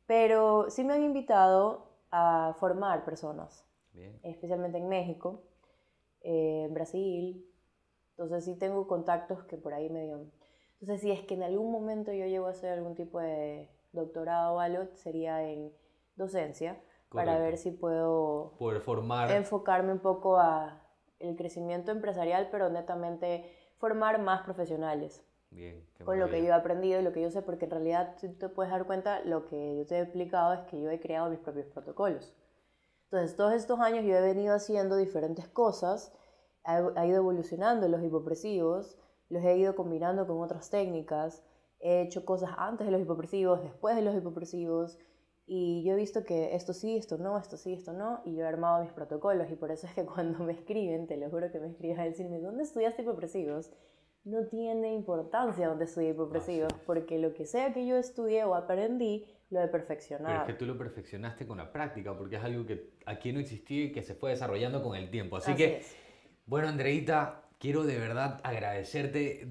Pero 0.07 0.71
sí 0.71 0.85
me 0.85 0.95
han 0.95 1.03
invitado 1.03 1.89
a 2.11 2.55
formar 2.59 3.05
personas 3.05 3.65
Bien. 3.93 4.19
especialmente 4.23 4.79
en 4.79 4.89
México, 4.89 5.43
eh, 6.21 6.65
en 6.69 6.75
Brasil. 6.75 7.47
Entonces 8.11 8.45
sí 8.45 8.55
tengo 8.57 8.87
contactos 8.87 9.45
que 9.45 9.57
por 9.57 9.75
ahí 9.75 9.89
me 9.91 10.05
dio. 10.05 10.27
Entonces 10.81 11.01
si 11.01 11.11
es 11.11 11.21
que 11.23 11.35
en 11.35 11.43
algún 11.43 11.71
momento 11.73 12.13
yo 12.13 12.27
llego 12.27 12.47
a 12.47 12.51
hacer 12.51 12.73
algún 12.73 12.95
tipo 12.95 13.19
de 13.19 13.71
doctorado 13.93 14.57
o 14.57 14.61
algo, 14.61 14.87
sería 14.95 15.43
en 15.49 15.73
docencia, 16.17 16.81
para 17.11 17.33
Correcto. 17.33 17.43
ver 17.45 17.59
si 17.59 17.71
puedo 17.71 18.55
Poder 18.59 18.81
formar. 18.81 19.31
enfocarme 19.31 19.93
un 19.93 20.01
poco 20.01 20.37
a 20.39 20.81
el 21.21 21.37
crecimiento 21.37 21.91
empresarial, 21.93 22.49
pero 22.51 22.69
netamente 22.71 23.51
formar 23.79 24.21
más 24.21 24.43
profesionales 24.43 25.25
Bien. 25.55 25.87
qué 25.97 26.05
con 26.05 26.19
lo 26.19 26.29
que 26.29 26.43
yo 26.43 26.49
he 26.49 26.53
aprendido 26.53 27.01
y 27.01 27.03
lo 27.03 27.13
que 27.13 27.23
yo 27.23 27.31
sé, 27.31 27.41
porque 27.43 27.67
en 27.67 27.71
realidad 27.71 28.15
si 28.19 28.29
te 28.29 28.49
puedes 28.49 28.73
dar 28.73 28.87
cuenta, 28.87 29.21
lo 29.25 29.47
que 29.47 29.77
yo 29.77 29.87
te 29.87 29.97
he 29.97 30.01
explicado 30.01 30.53
es 30.53 30.61
que 30.63 30.81
yo 30.81 30.91
he 30.91 31.01
creado 31.01 31.31
mis 31.31 31.39
propios 31.39 31.67
protocolos. 31.67 32.35
Entonces, 33.05 33.37
todos 33.37 33.53
estos 33.55 33.79
años 33.81 34.05
yo 34.05 34.17
he 34.17 34.21
venido 34.21 34.55
haciendo 34.55 34.97
diferentes 34.97 35.49
cosas, 35.49 36.13
ha, 36.65 36.83
ha 36.97 37.07
ido 37.07 37.19
evolucionando 37.19 37.87
los 37.89 38.03
hipopresivos, 38.03 38.99
los 39.29 39.45
he 39.45 39.57
ido 39.57 39.77
combinando 39.77 40.27
con 40.27 40.41
otras 40.41 40.71
técnicas, 40.71 41.45
he 41.81 42.03
hecho 42.03 42.25
cosas 42.25 42.51
antes 42.57 42.87
de 42.87 42.93
los 42.93 43.01
hipopresivos, 43.01 43.63
después 43.63 43.95
de 43.95 44.03
los 44.03 44.17
hipopresivos, 44.17 44.99
y 45.47 45.85
yo 45.85 45.93
he 45.93 45.97
visto 45.97 46.25
que 46.25 46.55
esto 46.55 46.73
sí, 46.73 46.97
esto 46.97 47.19
no, 47.19 47.39
esto 47.39 47.57
sí, 47.57 47.75
esto 47.75 47.93
no, 47.93 48.23
y 48.25 48.35
yo 48.35 48.45
he 48.45 48.49
armado 48.49 48.83
mis 48.83 48.93
protocolos, 48.93 49.51
y 49.51 49.57
por 49.57 49.71
eso 49.71 49.87
es 49.87 49.95
que 49.95 50.05
cuando 50.07 50.41
me 50.41 50.53
escriben, 50.53 51.07
te 51.07 51.17
lo 51.17 51.31
juro 51.31 51.53
que 51.53 51.61
me 51.61 51.69
escriben 51.69 52.01
a 52.01 52.05
decirme, 52.05 52.41
¿dónde 52.41 52.65
estudiaste 52.65 53.03
hipopresivos? 53.03 53.71
No 54.25 54.47
tiene 54.47 54.95
importancia 54.95 55.69
dónde 55.69 55.85
estudié 55.85 56.11
hipopresivos, 56.11 56.73
es. 56.73 56.79
porque 56.87 57.19
lo 57.19 57.35
que 57.35 57.45
sea 57.45 57.73
que 57.75 57.87
yo 57.87 57.97
estudié 57.97 58.45
o 58.45 58.55
aprendí, 58.55 59.27
lo 59.51 59.61
he 59.61 59.69
Pero 59.69 59.73
perfeccionado. 59.73 60.41
es 60.41 60.47
que 60.47 60.55
tú 60.55 60.65
lo 60.65 60.79
perfeccionaste 60.79 61.47
con 61.47 61.59
la 61.59 61.71
práctica, 61.71 62.17
porque 62.17 62.37
es 62.37 62.43
algo 62.45 62.65
que 62.67 62.91
aquí 63.05 63.33
no 63.33 63.41
existía 63.41 63.85
y 63.85 63.93
que 63.93 64.03
se 64.03 64.15
fue 64.15 64.31
desarrollando 64.31 64.83
con 64.83 64.97
el 64.97 65.11
tiempo. 65.11 65.37
Así, 65.37 65.53
Así 65.53 65.59
que, 65.63 65.77
es. 65.79 65.95
bueno, 66.47 66.69
Andreita, 66.69 67.43
quiero 67.59 67.85
de 67.85 67.99
verdad 67.99 68.41
agradecerte. 68.43 69.47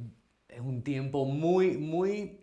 Es 0.49 0.59
un 0.59 0.83
tiempo 0.83 1.25
muy, 1.25 1.77
muy 1.77 2.42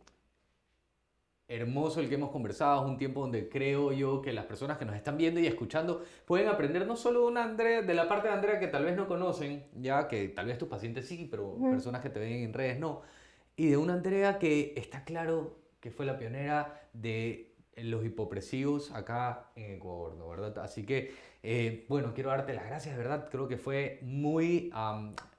hermoso 1.50 2.00
el 2.00 2.08
que 2.08 2.14
hemos 2.14 2.30
conversado, 2.30 2.84
es 2.84 2.90
un 2.90 2.96
tiempo 2.96 3.20
donde 3.20 3.48
creo 3.48 3.92
yo 3.92 4.22
que 4.22 4.32
las 4.32 4.44
personas 4.44 4.78
que 4.78 4.84
nos 4.84 4.94
están 4.94 5.18
viendo 5.18 5.40
y 5.40 5.48
escuchando 5.48 6.04
pueden 6.24 6.48
aprender 6.48 6.86
no 6.86 6.96
solo 6.96 7.22
de 7.22 7.26
una 7.26 7.42
Andrea, 7.42 7.82
de 7.82 7.92
la 7.92 8.08
parte 8.08 8.28
de 8.28 8.34
Andrea 8.34 8.60
que 8.60 8.68
tal 8.68 8.84
vez 8.84 8.96
no 8.96 9.08
conocen, 9.08 9.64
ya 9.74 10.06
que 10.06 10.28
tal 10.28 10.46
vez 10.46 10.58
tus 10.58 10.68
pacientes 10.68 11.08
sí, 11.08 11.26
pero 11.28 11.56
personas 11.58 12.02
que 12.02 12.08
te 12.08 12.20
ven 12.20 12.44
en 12.44 12.52
redes 12.52 12.78
no, 12.78 13.02
y 13.56 13.66
de 13.66 13.76
una 13.76 13.94
Andrea 13.94 14.38
que 14.38 14.74
está 14.76 15.02
claro 15.02 15.58
que 15.80 15.90
fue 15.90 16.06
la 16.06 16.16
pionera 16.16 16.80
de 16.92 17.52
los 17.76 18.04
hipopresivos 18.04 18.92
acá 18.92 19.50
en 19.56 19.72
Ecuador, 19.72 20.14
¿no? 20.14 20.28
¿verdad? 20.28 20.58
Así 20.58 20.84
que, 20.86 21.12
eh, 21.42 21.84
bueno, 21.88 22.14
quiero 22.14 22.30
darte 22.30 22.54
las 22.54 22.66
gracias, 22.66 22.96
¿verdad? 22.96 23.28
Creo 23.28 23.48
que 23.48 23.56
fue 23.56 23.98
muy, 24.02 24.70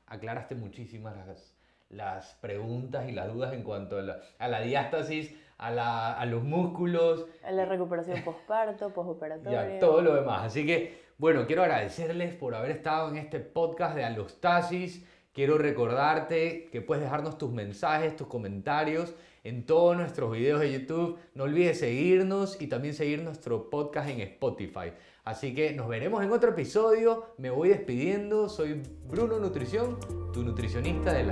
aclaraste 0.08 0.56
muchísimas 0.56 1.16
las, 1.16 1.56
las, 1.90 2.34
preguntas 2.42 3.08
y 3.08 3.14
las 3.14 3.32
dudas 3.34 3.54
en 3.54 3.64
cuanto 3.64 3.98
a 3.98 4.02
la, 4.02 4.22
a 4.40 4.48
la 4.50 4.62
diástasis, 4.62 5.34
a, 5.62 6.26
los 6.26 6.44
músculos. 6.44 7.28
A 7.44 7.52
la 7.52 7.66
recuperación 7.66 8.24
postparto, 8.24 8.90
postoperatoria. 8.94 9.78
Y 9.78 9.80
todo 9.80 10.02
lo 10.02 10.16
demás. 10.16 10.44
Así 10.46 10.66
que, 10.66 11.02
bueno, 11.18 11.46
quiero 11.46 11.62
agradecerles 11.62 12.36
por 12.36 12.56
haber 12.56 12.72
estado 12.72 13.10
en 13.10 13.18
este 13.18 13.40
podcast 13.40 13.96
de 13.96 14.04
Alostasis. 14.04 15.06
Quiero 15.34 15.58
recordarte 15.58 16.70
que 16.72 16.82
puedes 16.82 17.04
dejarnos 17.04 17.38
tus 17.38 17.52
mensajes, 17.52 18.16
tus 18.16 18.28
comentarios 18.28 19.16
en 19.44 19.66
todos 19.66 19.96
nuestros 19.96 20.32
videos 20.32 20.60
de 20.60 20.74
YouTube. 20.74 21.20
No 21.36 21.46
olvides 21.46 21.80
seguirnos 21.80 22.62
y 22.62 22.68
también 22.68 22.94
seguir 22.94 23.22
nuestro 23.24 23.70
podcast 23.70 24.10
en 24.10 24.20
Spotify. 24.22 24.92
Así 25.24 25.54
que 25.54 25.74
nos 25.74 25.88
veremos 25.88 26.24
en 26.24 26.32
otro 26.32 26.50
episodio. 26.50 27.28
Me 27.38 27.50
voy 27.50 27.70
despidiendo. 27.70 28.50
Soy 28.50 28.82
Bruno 29.08 29.40
Nutrición, 29.40 30.00
tu 30.34 30.44
nutricionista 30.44 31.14
del 31.14 31.32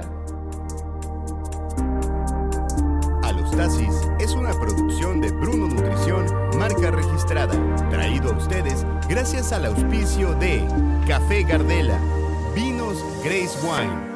es 3.61 4.31
una 4.35 4.53
producción 4.53 5.19
de 5.19 5.31
Bruno 5.31 5.67
Nutrición, 5.67 6.25
marca 6.57 6.91
registrada, 6.91 7.53
traído 7.89 8.31
a 8.31 8.37
ustedes 8.37 8.85
gracias 9.09 9.51
al 9.51 9.65
auspicio 9.65 10.33
de 10.35 10.65
Café 11.05 11.43
Gardela, 11.43 11.99
Vinos 12.55 13.03
Grace 13.21 13.57
Wine 13.61 14.08